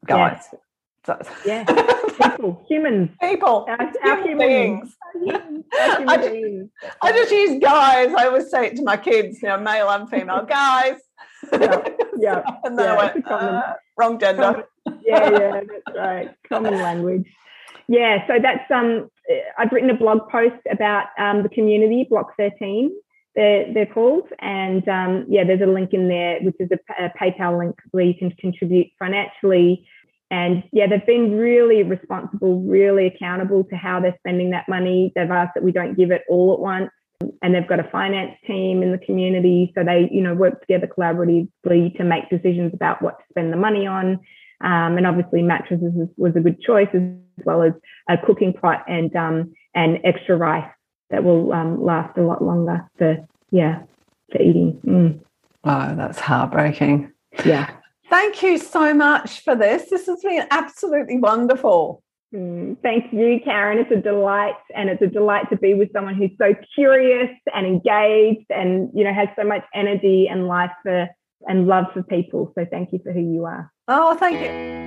guys. 0.05 0.43
Yes. 0.51 0.61
So, 1.05 1.31
yeah, 1.45 1.65
people, 2.39 2.65
humans, 2.67 3.09
people, 3.21 3.65
our, 3.67 3.91
our 4.03 4.21
human 4.23 4.47
beings. 4.47 4.95
Human, 5.13 5.63
I, 5.73 6.17
just, 6.17 6.69
I 7.01 7.11
just 7.11 7.31
use 7.31 7.59
guys. 7.59 8.13
I 8.15 8.27
always 8.27 8.49
say 8.49 8.67
it 8.67 8.75
to 8.77 8.83
my 8.83 8.95
kids, 8.95 9.41
you 9.41 9.49
know, 9.49 9.57
male 9.57 9.89
and 9.89 10.09
female 10.09 10.45
guys. 10.45 10.99
Yeah, 11.51 11.83
yeah. 12.17 12.43
and 12.63 12.77
then 12.77 12.85
yeah, 12.85 12.93
I 12.93 13.13
went, 13.13 13.27
uh, 13.27 13.73
wrong 13.97 14.19
gender. 14.19 14.65
Common, 14.87 15.01
yeah, 15.03 15.31
yeah, 15.31 15.61
that's 15.85 15.97
right. 15.97 16.35
Common 16.47 16.75
language. 16.75 17.25
Yeah, 17.87 18.25
so 18.27 18.35
that's 18.41 18.69
um. 18.71 19.09
I've 19.57 19.71
written 19.71 19.89
a 19.89 19.97
blog 19.97 20.29
post 20.29 20.61
about 20.71 21.07
um, 21.19 21.43
the 21.43 21.49
community, 21.49 22.05
Block 22.09 22.33
13, 22.37 22.91
they're, 23.35 23.71
they're 23.73 23.85
called. 23.85 24.27
And 24.39 24.87
um, 24.87 25.25
yeah, 25.29 25.43
there's 25.43 25.61
a 25.61 25.67
link 25.67 25.93
in 25.93 26.07
there, 26.07 26.39
which 26.41 26.55
is 26.59 26.69
a, 26.71 27.05
a, 27.05 27.09
PayPal 27.09 27.59
link 27.59 27.75
where 27.91 28.03
you 28.03 28.15
can 28.15 28.31
contribute 28.31 28.87
financially. 28.97 29.87
And 30.31 30.63
yeah, 30.71 30.87
they've 30.87 31.05
been 31.05 31.35
really 31.35 31.83
responsible, 31.83 32.61
really 32.61 33.07
accountable 33.07 33.63
to 33.65 33.75
how 33.75 33.99
they're 33.99 34.15
spending 34.19 34.51
that 34.51 34.69
money. 34.69 35.11
They've 35.15 35.29
asked 35.29 35.53
that 35.55 35.63
we 35.63 35.71
don't 35.71 35.97
give 35.97 36.11
it 36.11 36.21
all 36.29 36.53
at 36.53 36.59
once. 36.59 36.91
And 37.41 37.53
they've 37.53 37.67
got 37.67 37.79
a 37.79 37.89
finance 37.91 38.35
team 38.47 38.81
in 38.81 38.91
the 38.91 38.97
community. 38.97 39.73
So 39.75 39.83
they, 39.83 40.07
you 40.11 40.21
know, 40.21 40.33
work 40.33 40.61
together 40.61 40.87
collaboratively 40.87 41.97
to 41.97 42.03
make 42.03 42.29
decisions 42.29 42.73
about 42.73 43.01
what 43.01 43.17
to 43.19 43.25
spend 43.29 43.51
the 43.51 43.57
money 43.57 43.87
on. 43.87 44.19
Um, 44.61 44.97
and 44.97 45.07
obviously 45.07 45.41
mattresses 45.41 45.93
was 46.17 46.35
a 46.35 46.41
good 46.41 46.61
choice 46.61 46.89
as 46.93 47.01
well 47.45 47.63
as 47.63 47.73
a 48.09 48.17
cooking 48.17 48.53
pot 48.53 48.83
and 48.87 49.13
um, 49.15 49.53
and 49.73 49.99
extra 50.03 50.35
rice 50.35 50.69
that 51.09 51.23
will 51.23 51.53
um, 51.53 51.81
last 51.81 52.17
a 52.17 52.21
lot 52.21 52.43
longer 52.43 52.85
for 52.97 53.25
yeah 53.51 53.83
for 54.31 54.41
eating. 54.41 54.79
Mm. 54.85 55.19
Oh, 55.63 55.95
that's 55.95 56.19
heartbreaking. 56.19 57.11
Yeah. 57.45 57.69
Thank 58.09 58.41
you 58.41 58.57
so 58.57 58.93
much 58.93 59.41
for 59.41 59.55
this. 59.55 59.89
This 59.89 60.07
has 60.07 60.21
been 60.21 60.47
absolutely 60.49 61.19
wonderful. 61.19 62.03
Mm, 62.33 62.77
thank 62.81 63.11
you, 63.13 63.39
Karen. 63.43 63.79
It's 63.79 63.91
a 63.91 64.01
delight, 64.01 64.55
and 64.75 64.89
it's 64.89 65.01
a 65.01 65.07
delight 65.07 65.49
to 65.49 65.57
be 65.57 65.73
with 65.73 65.91
someone 65.93 66.15
who's 66.15 66.31
so 66.39 66.53
curious 66.75 67.31
and 67.53 67.65
engaged, 67.65 68.45
and 68.49 68.89
you 68.93 69.03
know 69.03 69.13
has 69.13 69.29
so 69.35 69.43
much 69.43 69.63
energy 69.73 70.27
and 70.27 70.47
life 70.47 70.71
for 70.83 71.07
and 71.47 71.67
love 71.67 71.85
for 71.93 72.03
people. 72.03 72.51
So 72.55 72.65
thank 72.69 72.91
you 72.93 72.99
for 73.03 73.11
who 73.11 73.21
you 73.21 73.45
are. 73.45 73.71
Oh, 73.87 74.15
thank 74.15 74.41
you. 74.41 74.79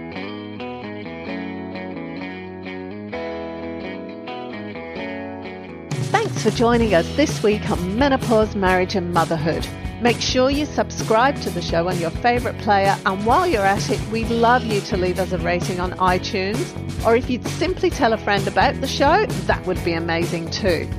Thanks 6.11 6.43
for 6.43 6.51
joining 6.51 6.95
us 6.95 7.17
this 7.17 7.43
week 7.43 7.69
on 7.71 7.99
Menopause, 7.99 8.55
Marriage 8.55 8.95
and 8.95 9.13
Motherhood. 9.13 9.67
Make 10.03 10.21
sure 10.21 10.51
you 10.51 10.67
subscribe 10.67 11.41
to 11.43 11.51
the 11.51 11.63
show 11.63 11.89
on 11.89 11.97
your 12.01 12.11
favourite 12.11 12.59
player, 12.59 12.99
and 13.07 13.25
while 13.25 13.47
you're 13.47 13.65
at 13.65 13.89
it, 13.89 14.01
we'd 14.09 14.31
love 14.31 14.65
you 14.65 14.81
to 14.81 14.97
leave 14.97 15.21
us 15.21 15.31
a 15.31 15.39
rating 15.39 15.79
on 15.79 15.93
iTunes. 15.93 16.75
Or 17.07 17.15
if 17.15 17.31
you'd 17.31 17.47
simply 17.47 17.89
tell 17.89 18.13
a 18.13 18.19
friend 18.19 18.49
about 18.49 18.81
the 18.81 18.89
show, 18.89 19.27
that 19.27 19.65
would 19.65 19.83
be 19.85 19.93
amazing 19.93 20.51
too. 20.51 20.91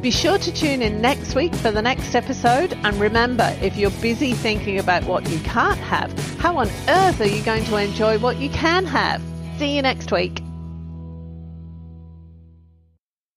Be 0.00 0.10
sure 0.10 0.38
to 0.38 0.50
tune 0.50 0.80
in 0.80 1.02
next 1.02 1.34
week 1.34 1.54
for 1.54 1.70
the 1.70 1.82
next 1.82 2.14
episode. 2.14 2.72
And 2.82 2.98
remember, 2.98 3.54
if 3.60 3.76
you're 3.76 3.90
busy 3.90 4.32
thinking 4.32 4.78
about 4.78 5.04
what 5.04 5.28
you 5.28 5.38
can't 5.40 5.80
have, 5.80 6.10
how 6.38 6.56
on 6.56 6.68
earth 6.88 7.20
are 7.20 7.26
you 7.26 7.42
going 7.42 7.64
to 7.66 7.76
enjoy 7.76 8.18
what 8.18 8.38
you 8.38 8.48
can 8.48 8.86
have? 8.86 9.20
See 9.58 9.76
you 9.76 9.82
next 9.82 10.10
week. 10.12 10.45